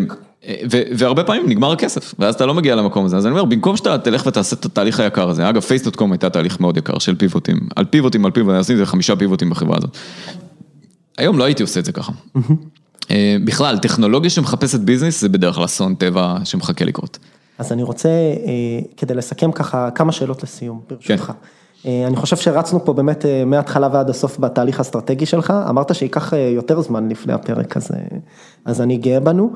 והרבה 0.97 1.23
פעמים 1.23 1.49
נגמר 1.49 1.71
הכסף, 1.71 2.13
ואז 2.19 2.35
אתה 2.35 2.45
לא 2.45 2.53
מגיע 2.53 2.75
למקום 2.75 3.05
הזה, 3.05 3.17
אז 3.17 3.25
אני 3.25 3.31
אומר, 3.31 3.45
במקום 3.45 3.77
שאתה 3.77 3.97
תלך 3.97 4.25
ותעשה 4.25 4.55
את 4.55 4.65
התהליך 4.65 4.99
היקר 4.99 5.29
הזה, 5.29 5.49
אגב 5.49 5.61
פייס.קום 5.61 6.11
הייתה 6.11 6.29
תהליך 6.29 6.59
מאוד 6.59 6.77
יקר 6.77 6.99
של 6.99 7.15
pivotים, 7.15 7.59
על 7.75 7.85
pivotים, 7.85 8.25
על 8.25 8.31
pivotים, 8.31 8.59
עשיתי 8.59 8.85
חמישה 8.85 9.15
pivotים 9.15 9.49
בחברה 9.49 9.77
הזאת. 9.77 9.97
היום 11.17 11.37
לא 11.37 11.43
הייתי 11.43 11.63
עושה 11.63 11.79
את 11.79 11.85
זה 11.85 11.91
ככה. 11.91 12.11
אה, 13.11 13.37
בכלל, 13.45 13.77
טכנולוגיה 13.77 14.29
שמחפשת 14.29 14.79
ביזנס 14.79 15.21
זה 15.21 15.29
בדרך 15.29 15.55
כלל 15.55 15.65
אסון 15.65 15.95
טבע 15.95 16.37
שמחכה 16.43 16.85
לקרות. 16.85 17.19
אז 17.57 17.71
אני 17.71 17.83
רוצה, 17.83 18.09
אה, 18.09 18.79
כדי 18.97 19.13
לסכם 19.13 19.51
ככה, 19.51 19.89
כמה 19.91 20.11
שאלות 20.11 20.43
לסיום, 20.43 20.81
ברשותך. 20.89 21.25
כן. 21.25 21.33
אני 21.85 22.15
חושב 22.15 22.35
שרצנו 22.35 22.85
פה 22.85 22.93
באמת 22.93 23.25
מההתחלה 23.45 23.89
ועד 23.91 24.09
הסוף 24.09 24.39
בתהליך 24.39 24.79
האסטרטגי 24.79 25.25
שלך, 25.25 25.53
אמרת 25.69 25.95
שייקח 25.95 26.33
יותר 26.55 26.81
זמן 26.81 27.09
לפני 27.09 27.33
הפרק, 27.33 27.77
אז, 27.77 27.91
אז 28.65 28.81
אני 28.81 28.97
גאה 28.97 29.19
בנו. 29.19 29.53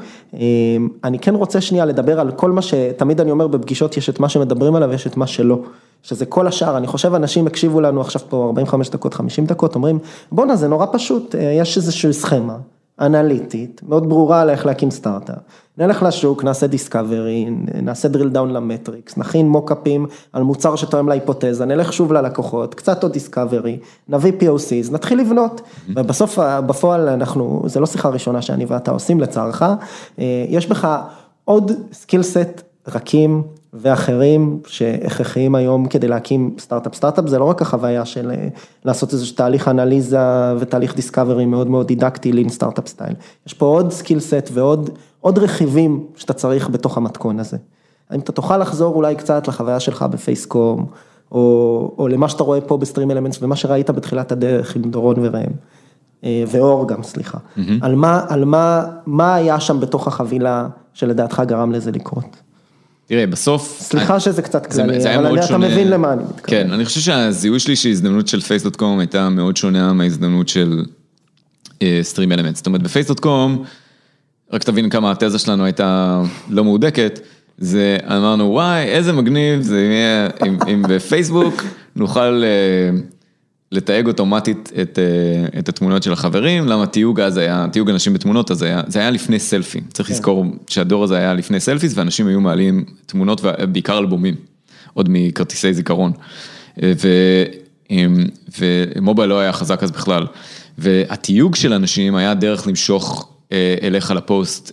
אני 1.03 1.19
כן 1.21 1.35
רוצה 1.35 1.61
שנייה 1.61 1.85
לדבר 1.85 2.19
על 2.19 2.31
כל 2.31 2.51
מה 2.51 2.61
שתמיד 2.61 3.21
אני 3.21 3.31
אומר 3.31 3.47
בפגישות, 3.47 3.97
יש 3.97 4.09
את 4.09 4.19
מה 4.19 4.29
שמדברים 4.29 4.75
עליו 4.75 4.89
ויש 4.89 5.07
את 5.07 5.17
מה 5.17 5.27
שלא. 5.27 5.59
שזה 6.03 6.25
כל 6.25 6.47
השאר, 6.47 6.77
אני 6.77 6.87
חושב 6.87 7.13
אנשים 7.13 7.47
הקשיבו 7.47 7.81
לנו 7.81 8.01
עכשיו 8.01 8.21
פה 8.29 8.45
45 8.45 8.89
דקות, 8.89 9.13
50 9.13 9.45
דקות, 9.45 9.75
אומרים 9.75 9.99
בואנה 10.31 10.55
זה 10.55 10.67
נורא 10.67 10.85
פשוט, 10.91 11.35
יש 11.59 11.77
איזושהי 11.77 12.13
סכמה. 12.13 12.57
אנליטית, 13.01 13.81
מאוד 13.87 14.09
ברורה 14.09 14.41
על 14.41 14.49
איך 14.49 14.65
להקים 14.65 14.91
סטארט-אפ. 14.91 15.37
נלך 15.79 16.03
לשוק, 16.03 16.43
נעשה 16.43 16.67
discovery, 16.67 17.45
נעשה 17.81 18.07
drill 18.13 18.35
down 18.35 18.51
ל 18.51 18.59
metrics, 18.59 19.17
נכין 19.17 19.49
mockups 19.49 20.05
על 20.33 20.43
מוצר 20.43 20.75
שתואם 20.75 21.09
להיפותזה, 21.09 21.65
נלך 21.65 21.93
שוב 21.93 22.13
ללקוחות, 22.13 22.75
קצת 22.75 23.03
עוד 23.03 23.13
discovery, 23.13 23.79
נביא 24.09 24.31
POCs, 24.39 24.91
נתחיל 24.91 25.19
לבנות. 25.19 25.61
ובסוף, 25.89 26.39
בפועל 26.39 27.09
אנחנו, 27.09 27.63
זה 27.65 27.79
לא 27.79 27.85
שיחה 27.85 28.09
ראשונה 28.09 28.41
שאני 28.41 28.65
ואתה 28.65 28.91
עושים 28.91 29.19
לצערך, 29.19 29.61
אה, 30.19 30.45
יש 30.49 30.67
בך 30.67 30.87
עוד 31.45 31.71
skill 31.91 32.23
set 32.23 32.61
רכים, 32.87 33.43
ואחרים 33.73 34.59
שהכרחיים 34.67 35.55
היום 35.55 35.87
כדי 35.87 36.07
להקים 36.07 36.55
סטארט-אפ. 36.59 36.95
סטארט-אפ 36.95 37.27
זה 37.27 37.39
לא 37.39 37.45
רק 37.45 37.61
החוויה 37.61 38.05
של 38.05 38.31
אה, 38.31 38.47
לעשות 38.85 39.13
איזשהו 39.13 39.35
תהליך 39.35 39.67
אנליזה 39.67 40.19
ותהליך 40.59 40.95
discovery 40.95 41.45
מאוד 41.45 41.67
מאוד 41.67 41.87
דידקטי 41.87 42.31
lean 42.31 42.49
startup 42.49 42.87
style. 42.87 43.13
יש 43.47 43.53
פה 43.53 43.65
עוד 43.65 43.91
skill 43.91 44.19
set 44.19 44.49
ועוד 44.53 44.89
עוד 45.21 45.37
רכיבים 45.37 46.05
שאתה 46.15 46.33
צריך 46.33 46.69
בתוך 46.69 46.97
המתכון 46.97 47.39
הזה. 47.39 47.57
האם 48.09 48.19
אתה 48.19 48.31
תוכל 48.31 48.57
לחזור 48.57 48.95
אולי 48.95 49.15
קצת 49.15 49.47
לחוויה 49.47 49.79
שלך 49.79 50.05
בפייס.קום, 50.11 50.85
או, 51.31 51.95
או 51.97 52.07
למה 52.07 52.29
שאתה 52.29 52.43
רואה 52.43 52.61
פה 52.61 52.77
בסטרים 52.77 53.11
אלמנטס 53.11 53.37
ומה 53.41 53.55
שראית 53.55 53.89
בתחילת 53.89 54.31
הדרך 54.31 54.75
עם 54.75 54.81
דורון 54.81 55.15
וראם. 55.19 55.51
אה, 56.23 56.43
ואור 56.47 56.87
גם, 56.87 57.03
סליחה. 57.03 57.37
Mm-hmm. 57.37 57.61
על 57.81 57.95
מה, 57.95 58.25
על 58.29 58.45
מה, 58.45 58.85
מה 59.05 59.35
היה 59.35 59.59
שם 59.59 59.79
בתוך 59.79 60.07
החבילה 60.07 60.67
שלדעתך 60.93 61.41
גרם 61.45 61.71
לזה 61.71 61.91
לקרות? 61.91 62.35
תראה, 63.05 63.27
בסוף... 63.27 63.77
סליחה 63.81 64.13
אני, 64.13 64.19
שזה 64.19 64.41
קצת 64.41 64.65
כללי, 64.65 65.15
אבל 65.15 65.25
אני, 65.25 65.45
אתה 65.45 65.57
מבין 65.57 65.89
למה 65.89 66.13
אני 66.13 66.23
מתכוון. 66.23 66.43
כן, 66.45 66.71
אני 66.71 66.85
חושב 66.85 66.99
שהזיהוי 66.99 67.59
שלי 67.59 67.75
שהזדמנות 67.75 68.27
של 68.27 68.41
פייס.קום 68.41 68.99
הייתה 68.99 69.29
מאוד 69.29 69.57
שונה 69.57 69.93
מההזדמנות 69.93 70.47
של 70.47 70.83
סטרים 72.01 72.31
uh, 72.31 72.35
אלמנט. 72.35 72.55
זאת 72.55 72.67
אומרת, 72.67 72.83
בפייס.קום, 72.83 73.63
רק 74.53 74.63
תבין 74.63 74.89
כמה 74.89 75.11
התזה 75.11 75.39
שלנו 75.39 75.65
הייתה 75.65 76.21
לא 76.49 76.63
מהודקת, 76.63 77.19
זה 77.57 77.97
אמרנו, 78.07 78.43
וואי, 78.43 78.83
איזה 78.83 79.13
מגניב 79.13 79.61
זה 79.61 79.81
יהיה 79.81 80.29
אם, 80.47 80.57
אם 80.73 80.83
בפייסבוק 80.87 81.63
נוכל... 81.95 82.43
Uh, 82.43 83.19
לתייג 83.71 84.07
אוטומטית 84.07 84.71
את 84.81 84.99
אה, 84.99 85.59
את 85.59 85.69
התמונות 85.69 86.03
של 86.03 86.13
החברים, 86.13 86.67
למה 86.67 86.85
תיוג 86.85 87.19
אז 87.19 87.37
היה, 87.37 87.65
תיוג 87.71 87.89
אנשים 87.89 88.13
בתמונות, 88.13 88.51
אז 88.51 88.61
היה, 88.61 88.81
זה 88.87 88.99
היה 88.99 89.11
לפני 89.11 89.39
סלפי, 89.39 89.81
צריך 89.93 90.09
כן. 90.09 90.13
לזכור 90.13 90.45
שהדור 90.67 91.03
הזה 91.03 91.17
היה 91.17 91.33
לפני 91.33 91.59
selfies 91.59 91.93
ואנשים 91.95 92.27
היו 92.27 92.41
מעלים 92.41 92.85
תמונות, 93.05 93.41
בעיקר 93.71 93.97
אלבומים, 93.97 94.35
עוד 94.93 95.07
מכרטיסי 95.09 95.73
זיכרון. 95.73 96.11
אה, 96.83 96.93
ו, 97.01 97.07
ומובייל 98.59 99.29
לא 99.29 99.39
היה 99.39 99.53
חזק 99.53 99.83
אז 99.83 99.91
בכלל, 99.91 100.27
והתיוג 100.77 101.55
של 101.55 101.73
אנשים 101.73 102.15
היה 102.15 102.33
דרך 102.33 102.67
למשוך 102.67 103.29
אה, 103.29 103.38
אליך 103.83 104.11
לפוסט 104.11 104.71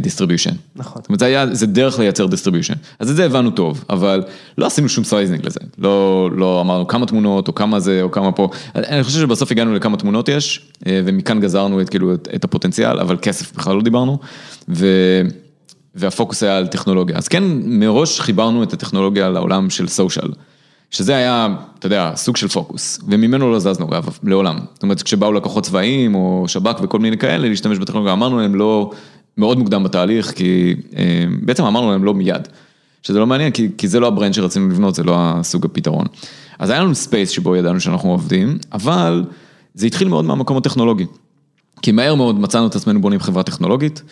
distribution. 0.00 0.50
אה, 0.50 0.56
נכון. 0.76 1.02
זאת 1.02 1.08
אומרת, 1.08 1.20
זה 1.20 1.26
היה, 1.26 1.54
זה 1.54 1.66
דרך 1.66 1.98
לייצר 1.98 2.26
distribution. 2.26 2.74
אז 2.98 3.10
את 3.10 3.16
זה 3.16 3.24
הבנו 3.24 3.50
טוב, 3.50 3.84
אבל 3.90 4.22
לא 4.58 4.66
עשינו 4.66 4.88
שום 4.88 5.04
sizing 5.04 5.46
לזה. 5.46 5.60
לא, 5.78 6.30
לא 6.36 6.60
אמרנו 6.60 6.88
כמה 6.88 7.06
תמונות, 7.06 7.48
או 7.48 7.54
כמה 7.54 7.80
זה, 7.80 8.02
או 8.02 8.10
כמה 8.10 8.32
פה. 8.32 8.48
אני 8.74 9.02
חושב 9.02 9.20
שבסוף 9.20 9.52
הגענו 9.52 9.74
לכמה 9.74 9.96
תמונות 9.96 10.28
יש, 10.28 10.60
אה, 10.86 11.00
ומכאן 11.04 11.40
גזרנו 11.40 11.80
את, 11.80 11.88
כאילו, 11.88 12.14
את, 12.14 12.28
את 12.34 12.44
הפוטנציאל, 12.44 13.00
אבל 13.00 13.16
כסף 13.22 13.56
בכלל 13.56 13.76
לא 13.76 13.82
דיברנו. 13.82 14.18
ו... 14.68 14.86
והפוקוס 15.94 16.42
היה 16.42 16.56
על 16.56 16.66
טכנולוגיה. 16.66 17.16
אז 17.16 17.28
כן, 17.28 17.44
מראש 17.64 18.20
חיברנו 18.20 18.62
את 18.62 18.72
הטכנולוגיה 18.72 19.28
לעולם 19.28 19.70
של 19.70 19.88
social. 19.88 20.28
שזה 20.94 21.16
היה, 21.16 21.48
אתה 21.78 21.86
יודע, 21.86 22.12
סוג 22.16 22.36
של 22.36 22.48
פוקוס, 22.48 23.00
וממנו 23.08 23.52
לא 23.52 23.58
זזנו 23.58 23.88
אגב, 23.88 24.18
לעולם. 24.22 24.58
זאת 24.74 24.82
אומרת, 24.82 25.02
כשבאו 25.02 25.32
לקוחות 25.32 25.64
צבאיים 25.64 26.14
או 26.14 26.44
שב"כ 26.48 26.80
וכל 26.82 26.98
מיני 26.98 27.18
כאלה 27.18 27.48
להשתמש 27.48 27.78
בטכנולוגיה, 27.78 28.12
אמרנו 28.12 28.38
להם 28.38 28.54
לא, 28.54 28.90
מאוד 29.38 29.58
מוקדם 29.58 29.82
בתהליך, 29.82 30.32
כי 30.32 30.74
אה, 30.96 31.24
בעצם 31.42 31.64
אמרנו 31.64 31.90
להם 31.90 32.04
לא 32.04 32.14
מיד. 32.14 32.48
שזה 33.02 33.18
לא 33.18 33.26
מעניין, 33.26 33.50
כי, 33.50 33.68
כי 33.78 33.88
זה 33.88 34.00
לא 34.00 34.06
ה 34.06 34.11
brand 34.11 34.34
שרצינו 34.34 34.68
לבנות, 34.68 34.94
זה 34.94 35.04
לא 35.04 35.14
הסוג 35.16 35.64
הפתרון. 35.64 36.06
אז 36.58 36.70
היה 36.70 36.80
לנו 36.80 36.94
space 36.94 37.30
שבו 37.30 37.56
ידענו 37.56 37.80
שאנחנו 37.80 38.10
עובדים, 38.10 38.58
אבל 38.72 39.24
זה 39.74 39.86
התחיל 39.86 40.08
מאוד 40.08 40.24
מהמקום 40.24 40.56
הטכנולוגי. 40.56 41.06
כי 41.82 41.92
מהר 41.92 42.14
מאוד 42.14 42.40
מצאנו 42.40 42.66
את 42.66 42.74
עצמנו 42.74 43.00
בונים 43.00 43.20
חברה 43.20 43.42
טכנולוגית. 43.42 44.02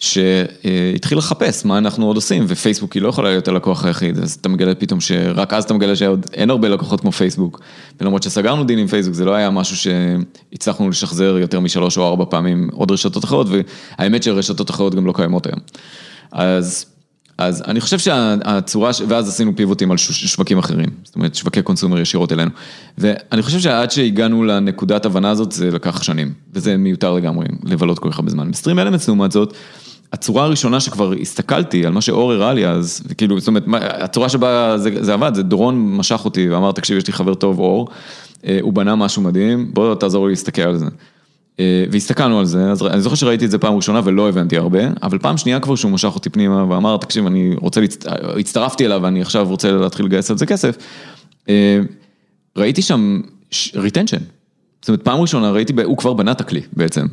שהתחיל 0.00 1.18
לחפש 1.18 1.64
מה 1.64 1.78
אנחנו 1.78 2.06
עוד 2.06 2.16
עושים, 2.16 2.44
ופייסבוק 2.48 2.92
היא 2.92 3.02
לא 3.02 3.08
יכולה 3.08 3.28
להיות 3.28 3.48
הלקוח 3.48 3.84
היחיד, 3.84 4.18
אז 4.18 4.38
אתה 4.40 4.48
מגלה 4.48 4.74
פתאום 4.74 5.00
שרק 5.00 5.52
אז 5.52 5.64
אתה 5.64 5.74
מגלה 5.74 5.96
שעוד 5.96 6.26
אין 6.32 6.50
הרבה 6.50 6.68
לקוחות 6.68 7.00
כמו 7.00 7.12
פייסבוק, 7.12 7.60
ולמרות 8.00 8.22
שסגרנו 8.22 8.64
דיל 8.64 8.78
עם 8.78 8.86
פייסבוק 8.86 9.14
זה 9.14 9.24
לא 9.24 9.34
היה 9.34 9.50
משהו 9.50 9.76
שהצלחנו 9.76 10.88
לשחזר 10.88 11.38
יותר 11.38 11.60
משלוש 11.60 11.98
או 11.98 12.08
ארבע 12.08 12.24
פעמים 12.30 12.68
עוד 12.72 12.90
רשתות 12.90 13.24
אחרות, 13.24 13.46
והאמת 13.98 14.22
שרשתות 14.22 14.70
אחרות 14.70 14.94
גם 14.94 15.06
לא 15.06 15.12
קיימות 15.16 15.46
היום. 15.46 15.60
אז, 16.32 16.86
אז 17.38 17.62
אני 17.66 17.80
חושב 17.80 17.98
שהצורה, 17.98 18.90
ואז 19.08 19.28
עשינו 19.28 19.56
pivotים 19.56 19.90
על 19.90 19.96
שווקים 19.96 20.58
אחרים, 20.58 20.88
זאת 21.04 21.16
אומרת 21.16 21.34
שווקי 21.34 21.62
consumer 21.62 22.00
ישירות 22.00 22.32
אלינו, 22.32 22.50
ואני 22.98 23.42
חושב 23.42 23.58
שעד 23.58 23.90
שהגענו 23.90 24.44
לנקודת 24.44 25.06
הבנה 25.06 25.30
הזאת 25.30 25.52
זה 25.52 25.70
לקח 25.70 26.02
שנים, 26.02 26.32
וזה 26.52 26.76
מיותר 26.76 27.12
לגמרי 27.12 27.46
לבלות 27.64 27.98
כל 27.98 28.10
כך 28.10 28.18
הרבה 28.18 28.30
זמן. 28.30 28.50
בסטרים 28.50 28.78
אלמנטס 28.78 29.08
לעומת 29.08 29.32
זאת, 29.32 29.54
הצורה 30.12 30.44
הראשונה 30.44 30.80
שכבר 30.80 31.12
הסתכלתי 31.20 31.86
על 31.86 31.92
מה 31.92 32.00
שאור 32.00 32.32
הראה 32.32 32.52
לי 32.52 32.66
אז, 32.66 33.02
וכאילו, 33.06 33.38
זאת 33.38 33.48
אומרת, 33.48 33.64
הצורה 33.82 34.28
שבה 34.28 34.78
זה, 34.78 34.90
זה 35.00 35.14
עבד, 35.14 35.34
זה 35.34 35.42
דורון 35.42 35.96
משך 35.96 36.24
אותי 36.24 36.48
ואמר, 36.48 36.72
תקשיב, 36.72 36.96
יש 36.96 37.06
לי 37.06 37.12
חבר 37.12 37.34
טוב, 37.34 37.58
אור, 37.58 37.88
אה, 38.46 38.58
הוא 38.62 38.72
בנה 38.72 38.96
משהו 38.96 39.22
מדהים, 39.22 39.70
בוא 39.74 39.94
תעזור 39.94 40.26
לי 40.26 40.32
להסתכל 40.32 40.62
על 40.62 40.76
זה. 40.76 40.86
אה, 41.60 41.84
והסתכלנו 41.90 42.38
על 42.38 42.44
זה, 42.44 42.70
אז 42.70 42.82
אני 42.82 43.00
זוכר 43.00 43.16
שראיתי 43.16 43.44
את 43.44 43.50
זה 43.50 43.58
פעם 43.58 43.74
ראשונה 43.74 44.00
ולא 44.04 44.28
הבנתי 44.28 44.56
הרבה, 44.56 44.80
אבל 45.02 45.18
פעם 45.18 45.36
שנייה 45.36 45.60
כבר 45.60 45.76
שהוא 45.76 45.90
משך 45.90 46.10
אותי 46.14 46.30
פנימה 46.30 46.64
ואמר, 46.64 46.96
תקשיב, 46.96 47.26
אני 47.26 47.54
רוצה, 47.56 47.80
להצ... 47.80 47.96
הצטרפתי 48.38 48.86
אליו 48.86 49.00
ואני 49.02 49.22
עכשיו 49.22 49.48
רוצה 49.48 49.72
להתחיל 49.72 50.06
לגייס 50.06 50.30
על 50.30 50.38
זה 50.38 50.46
כסף, 50.46 50.76
אה, 51.48 51.80
ראיתי 52.56 52.82
שם 52.82 53.20
retention. 53.74 54.18
זאת 54.80 54.88
אומרת, 54.88 55.02
פעם 55.02 55.20
ראשונה 55.20 55.50
ראיתי, 55.50 55.72
הוא 55.84 55.96
כבר 55.96 56.12
בנה 56.12 56.32
את 56.32 56.40
הכלי 56.40 56.60
בעצם. 56.72 57.06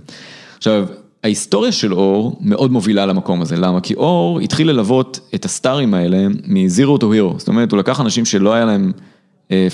עכשיו, 0.57 0.85
ההיסטוריה 1.23 1.71
של 1.71 1.93
אור 1.93 2.37
מאוד 2.41 2.71
מובילה 2.71 3.05
למקום 3.05 3.41
הזה, 3.41 3.55
למה? 3.55 3.81
כי 3.81 3.93
אור 3.93 4.39
התחיל 4.39 4.69
ללוות 4.69 5.19
את 5.35 5.45
הסטארים 5.45 5.93
האלה 5.93 6.27
מ-Zero 6.47 6.99
to 6.99 7.03
Hero, 7.03 7.37
זאת 7.37 7.47
אומרת, 7.47 7.71
הוא 7.71 7.79
לקח 7.79 8.01
אנשים 8.01 8.25
שלא 8.25 8.53
היה 8.53 8.65
להם 8.65 8.91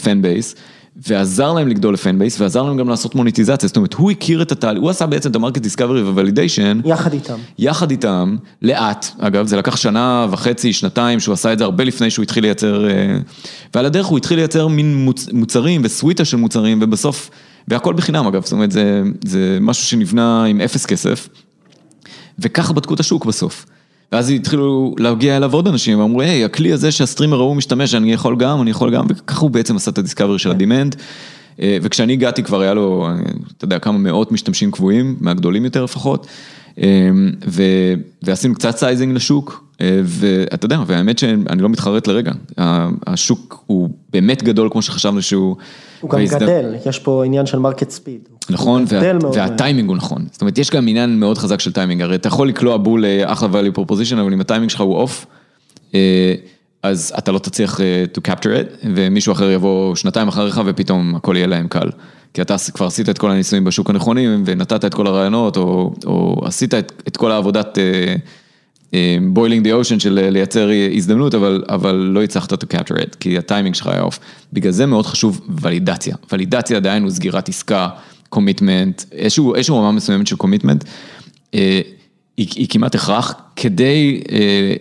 fan 0.04 0.22
base, 0.22 0.56
ועזר 0.96 1.54
להם 1.54 1.68
לגדול 1.68 1.94
ל 1.94 2.00
fan 2.00 2.20
base, 2.20 2.42
ועזר 2.42 2.64
להם 2.64 2.78
גם 2.78 2.90
לעשות 2.90 3.16
מוניטיזציה, 3.16 3.68
זאת 3.68 3.76
אומרת, 3.76 3.94
הוא 3.94 4.12
הכיר 4.12 4.42
את 4.42 4.52
התהליך, 4.52 4.82
הוא 4.82 4.90
עשה 4.90 5.06
בעצם 5.06 5.32
את 5.32 5.36
ה 5.36 5.40
market 5.40 5.62
discovery 5.62 6.02
ו 6.04 6.10
validation, 6.10 6.80
יחד 6.86 7.14
איתם. 7.14 7.40
יחד 7.60 7.92
איתם, 7.92 8.36
לאט, 8.62 9.06
אגב, 9.20 9.48
זה 9.48 9.58
לקח 9.58 9.76
שנה 9.76 10.28
וחצי, 10.30 10.74
שנתיים, 10.74 11.20
שהוא 11.20 11.34
עשה 11.34 11.54
את 11.54 11.58
זה 11.58 11.64
הרבה 11.64 11.84
לפני 11.84 12.10
שהוא 12.10 12.24
התחיל 12.24 12.44
לייצר, 12.44 12.90
אה, 12.90 13.18
ועל 13.74 13.86
הדרך 13.86 14.06
הוא 14.06 14.18
התחיל 14.18 14.38
לייצר 14.38 14.68
מין 14.68 14.96
מוצ, 14.96 15.30
מוצרים 15.34 15.82
וסוויטה 15.84 16.26
של 16.26 16.38
מוצרים, 16.38 16.80
ובסוף, 16.82 17.30
והכל 17.68 17.94
בחינם 17.94 18.28
אגב, 18.28 18.44
זאת 18.44 18.52
אומרת, 18.52 18.72
זה, 18.72 19.04
זה 19.26 19.58
משהו 19.62 19.86
שנבנה 19.86 20.46
עם 20.46 20.62
אפס 20.62 20.86
כסף, 20.86 21.30
וככה 22.40 22.74
בדקו 22.74 22.94
את 22.94 23.00
השוק 23.00 23.26
בסוף. 23.26 23.66
ואז 24.12 24.30
התחילו 24.30 24.96
להגיע 25.00 25.38
אליו 25.38 25.54
עוד 25.54 25.68
אנשים, 25.68 26.00
ואמרו, 26.00 26.22
היי, 26.22 26.44
הכלי 26.44 26.74
הזה 26.74 26.92
שהסטרימר 26.92 27.38
ההוא 27.38 27.56
משתמש, 27.56 27.96
אני 27.96 28.14
יכול 28.14 28.36
גם, 28.36 28.62
אני 28.62 28.72
יכול 28.72 28.96
גם, 28.96 29.06
וככה 29.10 29.42
הוא 29.42 29.50
בעצם 29.50 29.76
עשה 29.76 29.92
את 29.92 29.98
ה 29.98 30.02
discovery 30.02 30.40
של 30.40 30.52
ה 30.52 30.57
demand. 30.57 30.96
אה, 31.62 31.78
וכשאני 31.82 32.14
הגעתי 32.14 32.44
כבר 32.44 32.62
היה 32.62 32.74
לו, 32.74 33.08
אה, 33.08 33.16
אתה 33.58 33.66
יודע, 33.66 33.80
כמה 33.80 33.98
מאות 33.98 34.32
משתמשים 34.32 34.72
קבועים, 34.72 35.16
מהגדולים 35.22 35.66
יותר 35.66 35.84
לפחות, 35.84 36.28
ועשינו 38.22 38.56
קצת 38.56 38.78
sizing 38.78 39.16
לשוק, 39.16 39.64
אה, 39.82 40.02
ואתה 40.04 40.66
יודע, 40.66 40.80
והאמת 40.88 41.18
שאני 41.20 41.62
לא 41.62 41.70
מתחרט 41.70 42.08
לרגע, 42.08 42.32
השוק 43.08 43.64
הוא 43.66 43.90
באמת 44.14 44.44
גדול 44.44 44.70
כמו 44.72 44.82
שחשבנו 44.82 45.22
שהוא. 45.22 45.56
הוא 46.02 46.10
גם 46.10 46.18
וההזד- 46.20 46.36
גדל, 46.44 46.76
יש 46.86 47.00
פה 47.00 47.26
עניין 47.26 47.46
של 47.46 47.60
market 47.60 47.90
speed. 47.90 48.20
נכון, 48.50 48.86
וה. 48.88 49.00
והטיימינג 49.34 49.90
הוא 49.90 49.98
נכון. 49.98 50.26
זאת 50.32 50.42
אומרת, 50.42 50.58
יש 50.58 50.70
גם 50.72 50.88
עניין 50.88 51.20
מאוד 51.20 51.38
חזק 51.38 51.60
של 51.60 51.72
טיימינג, 51.72 52.02
הרי 52.02 52.16
אתה 52.16 52.28
יכול 52.28 52.48
לקלוע 52.48 52.78
בול 52.78 53.06
אה, 53.06 53.32
אחלה 53.32 53.50
value 53.52 53.80
proposition, 53.80 54.20
אבל 54.22 54.34
אם 54.34 54.42
הטיימינג 54.42 54.70
שלך 54.70 54.82
הוא 54.82 54.96
off, 54.96 55.26
אה, 55.96 56.34
אז 56.84 57.14
אתה 57.18 57.32
לא 57.32 57.40
תצליח 57.40 57.82
אה, 57.82 58.06
to 58.18 58.32
capture 58.32 58.44
it, 58.44 58.86
ומישהו 58.96 59.34
אחר 59.34 59.52
יבוא 59.52 59.96
שנתיים 59.96 60.28
אחריך 60.28 60.62
ופתאום 60.66 61.16
הכל 61.16 61.36
יהיה 61.38 61.48
להם 61.48 61.68
קל. 61.68 61.90
כי 62.34 62.42
אתה 62.42 62.56
כבר 62.74 62.86
עשית 62.86 63.10
את 63.10 63.18
כל 63.18 63.32
הניסויים 63.32 63.64
בשוק 63.64 63.90
הנכונים, 63.90 64.44
ונתת 64.46 64.86
את 64.86 64.94
כל 64.94 65.08
הרעיונות, 65.08 65.58
או, 65.58 65.94
או 66.06 66.42
עשית 66.46 66.74
את, 66.74 66.92
את 67.08 67.18
כל 67.18 67.32
העבודת 67.32 67.78
boiling 69.22 69.64
the 69.64 69.74
ocean 69.74 70.00
של 70.00 70.20
אה, 70.20 70.30
לייצר 70.30 70.70
הזדמנות, 70.96 71.36
אבל, 71.36 71.64
אבל 71.70 71.96
לא 71.96 72.24
הצלחת 72.24 72.64
to 72.64 72.78
capture 72.78 72.98
it, 72.98 73.16
כי 73.20 73.38
הטיימינג 73.38 73.76
שלך 73.76 73.88
היה 73.88 74.02
off. 74.02 74.20
בגלל 74.54 74.72
זה 74.72 74.86
מאוד 74.86 75.06
חשוב 75.06 75.42
ולידציה. 75.62 76.16
ולידציה 76.32 76.80
הוא 77.02 77.10
סגירת 77.10 77.50
עסקה, 77.50 77.90
commitment, 78.30 79.04
איזשהו, 79.12 79.56
איזשהו 79.56 79.80
רמה 79.80 79.92
מסוימת 79.92 80.28
של 80.28 80.36
commitment, 80.36 80.84
היא, 82.38 82.48
היא 82.56 82.68
כמעט 82.70 82.96
הכרח 82.96 83.34
כדי 83.56 84.22
אה, 84.32 84.76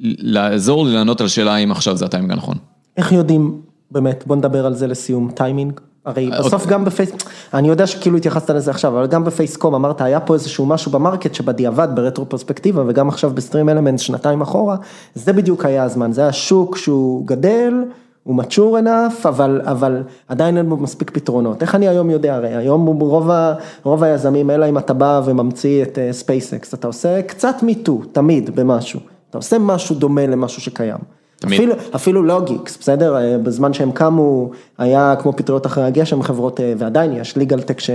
לעזור 0.00 0.86
לי 0.86 0.92
לענות 0.92 1.20
על 1.20 1.26
השאלה 1.26 1.54
האם 1.54 1.70
עכשיו 1.70 1.96
זה 1.96 2.04
הטיימינג 2.04 2.32
הנכון. 2.32 2.56
איך 2.96 3.12
יודעים, 3.12 3.60
באמת, 3.90 4.24
בוא 4.26 4.36
נדבר 4.36 4.66
על 4.66 4.74
זה 4.74 4.86
לסיום, 4.86 5.30
טיימינג? 5.34 5.80
הרי 6.06 6.32
אה, 6.32 6.38
בסוף 6.38 6.54
אוקיי. 6.54 6.72
גם 6.72 6.84
בפייס, 6.84 7.12
אני 7.54 7.68
יודע 7.68 7.86
שכאילו 7.86 8.16
התייחסת 8.16 8.50
לזה 8.50 8.70
עכשיו, 8.70 8.98
אבל 8.98 9.06
גם 9.06 9.24
ב 9.24 9.30
Face.com 9.30 9.74
אמרת, 9.74 10.00
היה 10.00 10.20
פה 10.20 10.34
איזשהו 10.34 10.66
משהו 10.66 10.90
ב 10.90 10.96
market 10.96 11.34
שבדיעבד, 11.34 11.88
ברטרו 11.94 12.28
פרספקטיבה, 12.28 12.82
וגם 12.86 13.08
עכשיו 13.08 13.30
ב 13.34 13.68
StreamElements 13.68 13.98
שנתיים 13.98 14.40
אחורה, 14.40 14.76
זה 15.14 15.32
בדיוק 15.32 15.64
היה 15.64 15.82
הזמן, 15.82 16.12
זה 16.12 16.20
היה 16.20 16.32
שוק 16.32 16.76
שהוא 16.76 17.26
גדל, 17.26 17.74
הוא 18.22 18.42
mature 18.42 18.84
enough, 18.84 19.28
אבל, 19.28 19.60
אבל 19.64 20.02
עדיין 20.28 20.56
אין 20.56 20.68
בו 20.68 20.76
מספיק 20.76 21.10
פתרונות. 21.10 21.62
איך 21.62 21.74
אני 21.74 21.88
היום 21.88 22.10
יודע, 22.10 22.34
הרי 22.34 22.54
היום 22.56 22.86
רוב, 22.86 23.30
ה, 23.30 23.54
רוב 23.82 24.02
היזמים, 24.02 24.50
אלא 24.50 24.68
אם 24.68 24.78
אתה 24.78 24.94
בא 24.94 25.20
וממציא 25.24 25.82
את 25.82 25.98
SpaceX, 26.10 26.74
אתה 26.74 26.86
עושה 26.86 27.22
קצת 27.22 27.62
me 27.62 27.75
too, 27.75 28.00
תמיד, 28.12 28.56
במשהו. 28.56 29.00
אתה 29.30 29.38
עושה 29.38 29.58
משהו 29.58 29.94
דומה 29.94 30.26
למשהו 30.26 30.62
שקיים. 30.62 30.98
אפילו, 31.44 31.74
אפילו 31.94 32.22
LawGeex, 32.22 32.76
בסדר? 32.76 33.16
אה, 33.16 33.38
בזמן 33.38 33.72
שהם 33.72 33.92
קמו, 33.92 34.50
היה 34.78 35.14
כמו 35.18 35.32
פטריות 35.32 35.66
אחרי 35.66 35.84
הגשם, 35.84 36.22
חברות, 36.22 36.60
אה, 36.60 36.72
ועדיין 36.78 37.12
יש 37.12 37.36
legal 37.36 37.62
tech 37.62 37.80
ש, 37.80 37.90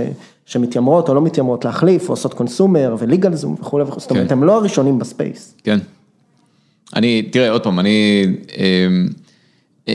שמתיימרות 0.46 1.08
או 1.08 1.14
לא 1.14 1.20
מתיימרות 1.22 1.64
להחליף, 1.64 2.08
או 2.08 2.12
עושות 2.12 2.34
consumer 2.34 2.96
ו 2.98 3.34
LegalZoom 3.34 3.56
וכולי 3.60 3.84
וכולי, 3.84 4.00
זאת 4.00 4.10
אומרת, 4.10 4.28
כן. 4.28 4.32
הם 4.32 4.44
לא 4.44 4.56
הראשונים 4.56 4.98
ב 4.98 5.06
space. 5.06 5.54
כן. 5.64 5.78
אני, 6.96 7.22
תראה, 7.22 7.50
עוד 7.50 7.62
פעם, 7.62 7.78
אני, 7.78 8.26
אמ, 8.56 9.08
אה, 9.88 9.94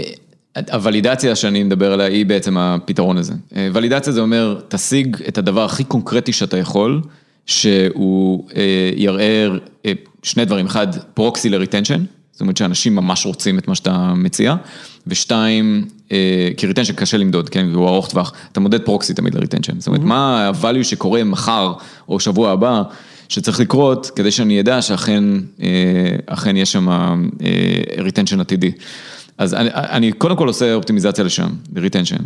הוולידציה 0.72 1.36
שאני 1.36 1.64
מדבר 1.64 1.94
עליה 1.94 2.06
היא 2.06 2.26
בעצם 2.26 2.58
הפתרון 2.58 3.18
הזה. 3.18 3.34
ולידציה 3.74 4.14
זה 4.14 4.22
אומר, 4.22 4.60
תשיג 4.68 5.18
את 5.28 5.38
הדבר 5.38 5.66
הכי 5.66 5.84
קונקרטי 5.84 6.34
שאתה 6.34 6.58
יכול, 6.58 7.02
שהוא 7.46 8.48
אה, 8.56 8.92
יראה 8.96 9.48
אה, 9.86 9.92
שני 10.24 10.46
דברים, 10.46 10.66
אחד, 10.66 10.88
proxy 11.14 11.50
ל 11.50 11.55
retention, 11.55 12.04
זאת 12.32 12.42
אומרת 12.42 12.58
שאנשים 12.58 12.96
ממש 12.96 13.26
רוצים 13.26 13.60
את 13.60 13.68
מה 13.68 13.76
שאתה 13.76 14.14
מציע, 14.16 14.56
ושתיים, 15.08 15.86
אה, 16.12 16.50
כי 16.58 16.68
retention 16.68 16.94
קשה 16.94 17.18
למדוד, 17.18 17.50
כן, 17.50 17.72
הוא 17.74 17.88
ארוך 17.88 18.10
טווח, 18.10 18.34
אתה 18.52 18.60
מודד 18.60 18.82
proxy 18.82 19.14
תמיד 19.14 19.36
ל 19.36 19.40
retention, 19.40 19.80
זאת 19.80 19.88
אומרת, 19.88 20.02
מה 20.02 20.48
ה-value 20.48 20.84
שקורה 20.84 21.24
מחר 21.24 21.74
או 22.10 22.20
שבוע 22.20 22.52
הבא, 22.52 22.84
שצריך 23.30 23.60
לקרות 23.60 24.12
כדי 24.16 24.32
שאני 24.32 24.60
אדע 24.60 24.82
שאכן 24.82 25.24
אה, 25.62 26.16
אכן 26.26 26.58
יש 26.58 26.72
שם 26.72 26.88
retention 27.98 28.40
עתידי. 28.40 28.72
אז 29.38 29.54
אני, 29.54 29.70
אני 29.74 30.12
קודם 30.12 30.36
כל 30.36 30.48
עושה 30.48 30.74
אופטימיזציה 30.74 31.24
לשם, 31.24 31.50
retention. 31.76 32.24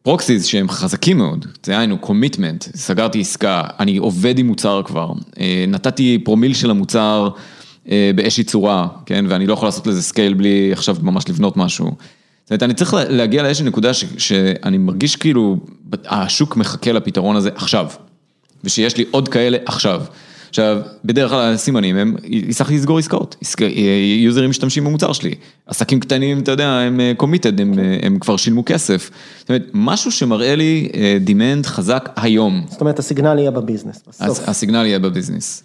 ו 0.00 0.06
proxies 0.06 0.46
שהם 0.46 0.68
חזקים 0.68 1.18
מאוד, 1.18 1.46
זה 1.62 1.78
היינו 1.78 1.98
commitment, 1.98 2.64
סגרתי 2.76 3.20
עסקה, 3.20 3.62
אני 3.80 3.96
עובד 3.96 4.38
עם 4.38 4.46
מוצר 4.46 4.82
כבר, 4.84 5.12
אה, 5.40 5.64
נתתי 5.68 6.18
פרומיל 6.24 6.54
של 6.54 6.70
המוצר 6.70 7.28
אה, 7.90 8.10
באיזושהי 8.14 8.44
צורה, 8.44 8.88
כן, 9.06 9.24
ואני 9.28 9.46
לא 9.46 9.52
יכול 9.52 9.68
לעשות 9.68 9.86
לזה 9.86 10.02
scale 10.02 10.34
בלי 10.34 10.72
עכשיו 10.72 10.96
ממש 11.02 11.24
לבנות 11.28 11.56
משהו. 11.56 11.86
זאת 11.86 12.50
אומרת, 12.50 12.62
אני 12.62 12.74
צריך 12.74 12.94
להגיע 13.08 13.42
לאיזושהי 13.42 13.66
נקודה 13.66 13.94
ש, 13.94 14.04
שאני 14.18 14.78
מרגיש 14.78 15.16
כאילו 15.16 15.56
השוק 16.06 16.56
מחכה 16.56 16.92
לפתרון 16.92 17.36
הזה 17.36 17.50
עכשיו. 17.54 17.86
ושיש 18.64 18.96
לי 18.96 19.04
עוד 19.10 19.28
כאלה 19.28 19.58
עכשיו. 19.66 20.02
עכשיו, 20.50 20.78
בדרך 21.04 21.30
כלל 21.30 21.52
הסימנים 21.54 21.96
הם, 21.96 22.16
הצלחתי 22.48 22.74
לסגור 22.74 22.98
עסקאות, 22.98 23.36
עסק- 23.42 23.60
יוזרים 24.18 24.50
משתמשים 24.50 24.84
במוצר 24.84 25.12
שלי, 25.12 25.34
עסקים 25.66 26.00
קטנים, 26.00 26.38
אתה 26.38 26.50
יודע, 26.50 26.68
הם 26.68 27.00
committed, 27.16 27.60
הם, 27.60 27.72
הם 28.02 28.18
כבר 28.18 28.36
שילמו 28.36 28.62
כסף. 28.66 29.10
זאת 29.38 29.48
אומרת, 29.48 29.62
משהו 29.74 30.12
שמראה 30.12 30.56
לי 30.56 30.88
demand 31.20 31.66
חזק 31.66 32.08
היום. 32.16 32.64
זאת 32.70 32.80
אומרת, 32.80 32.98
ה 32.98 33.04
signal 33.04 33.38
יהיה 33.38 33.50
ב 33.50 33.55
business, 33.55 34.02
בסוף. 34.08 34.48
ה 34.48 34.53
signal 34.53 34.86
יהיה 34.86 34.98
ב 34.98 35.04
business. 35.04 35.62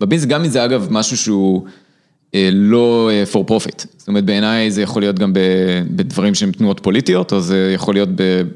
ב 0.00 0.03
business, 0.03 0.28
גם 0.28 0.44
אם 0.44 0.50
זה 0.50 0.64
אגב 0.64 0.86
משהו 0.90 1.16
שהוא 1.16 1.62
אה, 1.66 1.70
לא 2.52 3.10
אה, 3.12 3.24
for 3.32 3.50
profit. 3.50 3.86
זאת 3.96 4.08
אומרת, 4.08 4.24
בעיניי 4.24 4.70
זה 4.70 4.82
יכול 4.82 5.02
להיות 5.02 5.18
גם 5.18 5.32
בדברים 5.90 6.34
שהם 6.34 6.52
תנועות 6.52 6.80
פוליטיות, 6.80 7.32
או 7.32 7.40
זה 7.40 7.72
יכול 7.74 7.94
להיות 7.94 8.08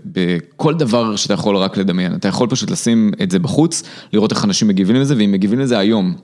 בכל 0.07 0.75
דבר 0.75 1.17
שאתה 1.17 1.35
יכול 1.35 1.57
רק 1.57 1.77
לדמיין. 1.77 2.15
אתה 2.15 2.29
יכול 2.29 2.49
פשוט 2.49 2.71
לשים 2.71 3.11
את 3.23 3.31
זה 3.31 3.39
בחוץ, 3.39 3.83
לראות 4.13 4.33
איך 4.33 4.45
אנשים 4.45 4.69
מגיבים 4.69 4.97
לזה, 4.97 5.15
ואם 5.19 5.33
מגיבים 5.33 5.59
לזה 5.61 5.79
היום, 5.79 6.15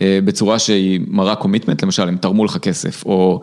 אה, 0.00 0.18
בצורה 0.24 0.58
שהיא 0.58 1.00
מראה 1.06 1.34
קומיטמנט, 1.34 1.82
למשל, 1.82 2.08
הם 2.08 2.16
תרמו 2.16 2.44
לך 2.44 2.56
כסף, 2.58 3.04
או 3.06 3.40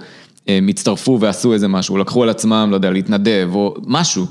הם 0.48 0.68
הצטרפו 0.68 1.18
ועשו 1.22 1.54
איזה 1.54 1.68
משהו, 1.68 1.98
לקחו 1.98 2.24
על 2.24 2.30
עצמם, 2.30 2.68
לא 2.72 2.76
יודע, 2.76 2.92
להתנדב, 2.92 3.50
או 3.54 3.76
משהו. 3.88 4.26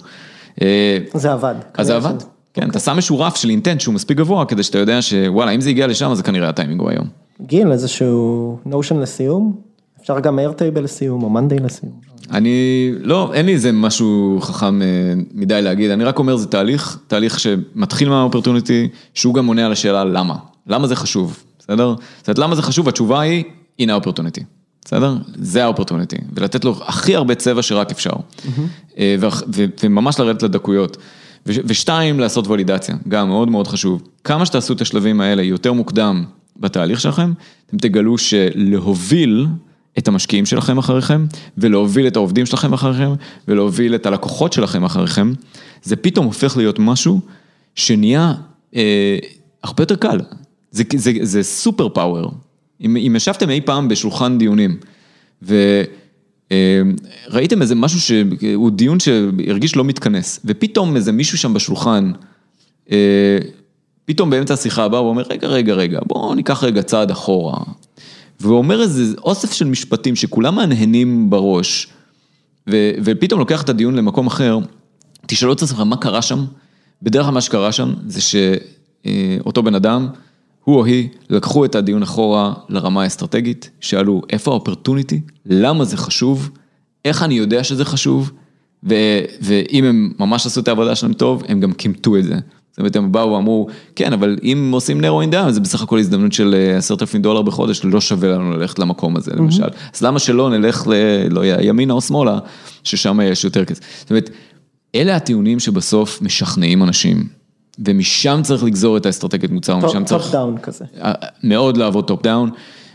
אה, 0.62 0.98
זה 1.14 1.32
עבד. 1.32 1.54
אז 1.74 1.86
זה 1.86 1.92
כנראה 1.92 2.08
עבד, 2.10 2.20
שזה- 2.20 2.28
כן, 2.54 2.70
אתה 2.70 2.78
שם 2.78 2.96
איזשהו 2.96 3.20
רף 3.20 3.36
של 3.36 3.50
אינטנט 3.50 3.80
שהוא 3.80 3.94
מספיק 3.94 4.16
גבוה, 4.18 4.44
כדי 4.44 4.62
שאתה 4.62 4.78
יודע 4.78 5.02
שוואלה, 5.02 5.50
אם 5.50 5.60
זה 5.60 5.70
הגיע 5.70 5.86
לשם, 5.86 6.10
אז 6.10 6.16
זה 6.16 6.22
כנראה 6.22 6.48
הטיימינג 6.48 6.80
הוא 6.80 6.90
היום. 6.90 7.27
גיל, 7.40 7.72
איזשהו 7.72 8.58
נושן 8.66 8.96
לסיום? 8.96 9.60
אפשר 10.00 10.20
גם 10.20 10.38
איירטייבל 10.38 10.84
לסיום, 10.84 11.22
או 11.22 11.30
מנדי 11.30 11.58
לסיום. 11.58 11.92
אני, 12.30 12.90
לא, 13.00 13.30
אין 13.34 13.46
לי 13.46 13.52
איזה 13.52 13.72
משהו 13.72 14.38
חכם 14.40 14.82
אה, 14.82 14.86
מדי 15.32 15.62
להגיד, 15.62 15.90
אני 15.90 16.04
רק 16.04 16.18
אומר 16.18 16.36
זה 16.36 16.46
תהליך, 16.46 16.98
תהליך 17.06 17.40
שמתחיל 17.40 18.08
מהאופרטוניטי, 18.08 18.88
שהוא 19.14 19.34
גם 19.34 19.46
עונה 19.46 19.66
על 19.66 19.72
השאלה 19.72 20.04
למה, 20.04 20.34
למה 20.66 20.86
זה 20.86 20.96
חשוב, 20.96 21.42
בסדר? 21.58 21.94
זאת 22.18 22.28
אומרת, 22.28 22.38
למה 22.38 22.54
זה 22.54 22.62
חשוב? 22.62 22.88
התשובה 22.88 23.20
היא, 23.20 23.44
הנה 23.78 23.92
האופרטוניטי, 23.92 24.40
בסדר? 24.84 25.16
זה 25.34 25.64
האופרטוניטי, 25.64 26.16
ולתת 26.34 26.64
לו 26.64 26.74
הכי 26.86 27.16
הרבה 27.16 27.34
צבע 27.34 27.62
שרק 27.62 27.90
אפשר, 27.90 28.12
אה, 28.98 29.16
וממש 29.82 30.20
לרדת 30.20 30.42
לדקויות. 30.42 30.96
ושתיים, 31.46 32.20
לעשות 32.20 32.48
ולידציה, 32.48 32.94
גם 33.08 33.28
מאוד 33.28 33.50
מאוד 33.50 33.68
חשוב. 33.68 34.02
כמה 34.24 34.46
שתעשו 34.46 34.72
את 34.72 34.80
השלבים 34.80 35.20
האלה 35.20 35.42
יותר 35.42 35.72
מוקדם 35.72 36.24
בתהליך 36.58 37.00
שלכם, 37.00 37.32
אתם 37.66 37.76
תגלו 37.76 38.18
שלהוביל 38.18 39.46
את 39.98 40.08
המשקיעים 40.08 40.46
שלכם 40.46 40.78
אחריכם, 40.78 41.26
ולהוביל 41.58 42.06
את 42.06 42.16
העובדים 42.16 42.46
שלכם 42.46 42.72
אחריכם, 42.72 43.10
ולהוביל 43.48 43.94
את 43.94 44.06
הלקוחות 44.06 44.52
שלכם 44.52 44.84
אחריכם, 44.84 45.32
זה 45.82 45.96
פתאום 45.96 46.26
הופך 46.26 46.56
להיות 46.56 46.78
משהו 46.78 47.20
שנהיה 47.74 48.34
אה, 48.76 49.18
הרבה 49.62 49.82
יותר 49.82 49.96
קל. 49.96 50.20
זה, 50.70 50.84
זה, 50.96 51.12
זה 51.22 51.42
סופר 51.42 51.88
פאוור. 51.88 52.32
אם, 52.80 52.96
אם 52.96 53.12
ישבתם 53.16 53.50
אי 53.50 53.60
פעם 53.60 53.88
בשולחן 53.88 54.38
דיונים, 54.38 54.76
וראיתם 55.42 55.72
איזה 57.62 57.74
משהו 57.74 58.00
שהוא 58.00 58.70
דיון 58.70 59.00
שהרגיש 59.00 59.76
לא 59.76 59.84
מתכנס, 59.84 60.40
ופתאום 60.44 60.96
איזה 60.96 61.12
מישהו 61.12 61.38
שם 61.38 61.54
בשולחן, 61.54 62.12
אה, 62.92 63.38
פתאום 64.08 64.30
באמצע 64.30 64.54
השיחה 64.54 64.84
הבאה 64.84 65.00
הוא 65.00 65.08
אומר, 65.08 65.22
רגע, 65.30 65.48
רגע, 65.48 65.74
רגע, 65.74 66.00
בואו 66.06 66.34
ניקח 66.34 66.64
רגע 66.64 66.82
צעד 66.82 67.10
אחורה. 67.10 67.58
והוא 68.40 68.58
אומר 68.58 68.82
איזה 68.82 69.14
אוסף 69.18 69.52
של 69.52 69.64
משפטים 69.64 70.16
שכולם 70.16 70.54
מהנהנים 70.54 71.30
בראש, 71.30 71.88
ו, 72.70 72.90
ופתאום 73.04 73.40
לוקח 73.40 73.62
את 73.62 73.68
הדיון 73.68 73.94
למקום 73.94 74.26
אחר, 74.26 74.58
תשאלו 75.26 75.52
את 75.52 75.62
עצמכם 75.62 75.88
מה 75.88 75.96
קרה 75.96 76.22
שם, 76.22 76.44
בדרך 77.02 77.24
כלל 77.24 77.34
מה 77.34 77.40
שקרה 77.40 77.72
שם 77.72 77.94
זה 78.06 78.20
שאותו 78.20 79.62
בן 79.62 79.74
אדם, 79.74 80.08
הוא 80.64 80.76
או 80.76 80.84
היא, 80.84 81.08
לקחו 81.30 81.64
את 81.64 81.74
הדיון 81.74 82.02
אחורה 82.02 82.54
לרמה 82.68 83.02
האסטרטגית, 83.02 83.70
שאלו 83.80 84.22
איפה 84.30 84.50
האופרטוניטי, 84.50 85.20
למה 85.46 85.84
זה 85.84 85.96
חשוב, 85.96 86.50
איך 87.04 87.22
אני 87.22 87.34
יודע 87.34 87.64
שזה 87.64 87.84
חשוב, 87.84 88.30
ו, 88.88 88.94
ואם 89.40 89.84
הם 89.84 90.12
ממש 90.18 90.46
עשו 90.46 90.60
את 90.60 90.68
העבודה 90.68 90.94
שלהם 90.94 91.12
טוב, 91.12 91.42
הם 91.48 91.60
גם 91.60 91.72
כימתו 91.72 92.16
את 92.16 92.24
זה. 92.24 92.34
זאת 92.78 92.80
אומרת, 92.80 92.96
הם 92.96 93.12
באו 93.12 93.32
ואמרו, 93.32 93.66
כן, 93.96 94.12
אבל 94.12 94.36
אם 94.42 94.70
עושים 94.72 95.00
narrowing 95.00 95.30
down, 95.30 95.52
זה 95.52 95.60
בסך 95.60 95.82
הכל 95.82 95.98
הזדמנות 95.98 96.32
של 96.32 96.54
עשרת 96.78 97.02
אלפים 97.02 97.22
דולר 97.22 97.42
בחודש, 97.42 97.80
לא 97.84 98.00
שווה 98.00 98.28
לנו 98.28 98.52
ללכת 98.52 98.78
למקום 98.78 99.16
הזה, 99.16 99.30
למשל. 99.34 99.68
אז 99.94 100.02
למה 100.02 100.18
שלא 100.18 100.50
נלך 100.50 100.86
ל... 100.86 100.92
לא 101.30 101.40
יודע, 101.40 101.62
ימינה 101.62 101.94
או 101.94 102.00
שמאלה, 102.00 102.38
ששם 102.84 103.20
יש 103.22 103.44
יותר 103.44 103.64
כסף. 103.64 103.80
זאת 104.00 104.10
אומרת, 104.10 104.30
אלה 104.94 105.16
הטיעונים 105.16 105.60
שבסוף 105.60 106.22
משכנעים 106.22 106.82
אנשים, 106.82 107.26
ומשם 107.78 108.40
צריך 108.42 108.64
לגזור 108.64 108.96
את 108.96 109.06
האסטרטגיית 109.06 109.52
מוצר, 109.52 109.78
ומשם 109.82 110.04
צריך... 110.04 110.22
top 110.22 110.32
down 110.32 110.58
כזה. 110.58 110.84
מאוד 111.44 111.76
לעבוד 111.76 112.06
top 112.06 112.22
down, 112.22 112.50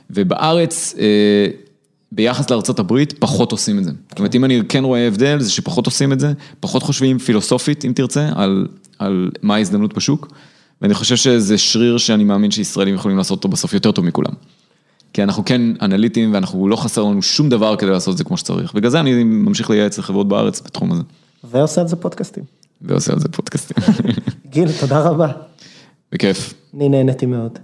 ובארץ, 0.09 0.95
אה, 0.99 1.47
ביחס 2.11 2.49
לארה"ב, 2.49 3.03
פחות 3.19 3.51
עושים 3.51 3.79
את 3.79 3.84
זה. 3.84 3.91
זאת 4.09 4.19
אומרת, 4.19 4.36
אם 4.36 4.45
אני 4.45 4.61
כן 4.69 4.84
רואה 4.84 5.07
הבדל, 5.07 5.39
זה 5.39 5.51
שפחות 5.51 5.86
עושים 5.86 6.13
את 6.13 6.19
זה, 6.19 6.34
פחות 6.59 6.84
חושבים 6.84 7.19
פילוסופית, 7.19 7.86
אם 7.86 7.91
תרצה, 7.95 8.29
על, 8.36 8.67
על 9.06 9.30
מה 9.41 9.56
ההזדמנות 9.56 9.93
בשוק, 9.93 10.34
ואני 10.82 10.93
חושב 10.93 11.16
שזה 11.16 11.58
שריר 11.58 11.97
שאני 11.97 12.24
מאמין 12.24 12.51
שישראלים 12.51 12.95
יכולים 12.95 13.18
לעשות 13.18 13.38
אותו 13.38 13.47
בסוף 13.47 13.74
יותר 13.74 13.91
טוב 13.91 14.06
מכולם. 14.06 14.34
כי 15.14 15.24
אנחנו 15.24 15.45
כן 15.45 15.62
אנליטים, 15.82 16.34
ואנחנו 16.34 16.68
לא 16.68 16.76
חסר 16.76 17.04
לנו 17.04 17.22
שום 17.22 17.49
דבר 17.49 17.76
כדי 17.76 17.89
לעשות 17.89 18.12
את 18.12 18.18
זה 18.18 18.24
כמו 18.24 18.38
שצריך. 18.38 18.74
בגלל 18.74 18.91
זה 18.91 18.99
אני 18.99 19.24
ממשיך 19.24 19.70
לייעץ 19.70 19.97
לחברות 19.97 20.28
בארץ 20.28 20.62
בתחום 20.62 20.91
הזה. 20.91 21.01
ועושה 21.43 21.82
על 21.82 21.88
זה 21.88 21.95
פודקאסטים. 21.95 22.43
ועושה 22.82 23.14
על 23.14 23.20
זה 23.20 23.30
פודקאסטים. 23.30 23.78
גיל, 24.54 24.72
תודה 24.80 24.99
רבה. 24.99 25.28
בכיף. 26.12 26.54
אני 26.76 26.89
נהניתי 26.89 27.26
מאוד. 27.26 27.60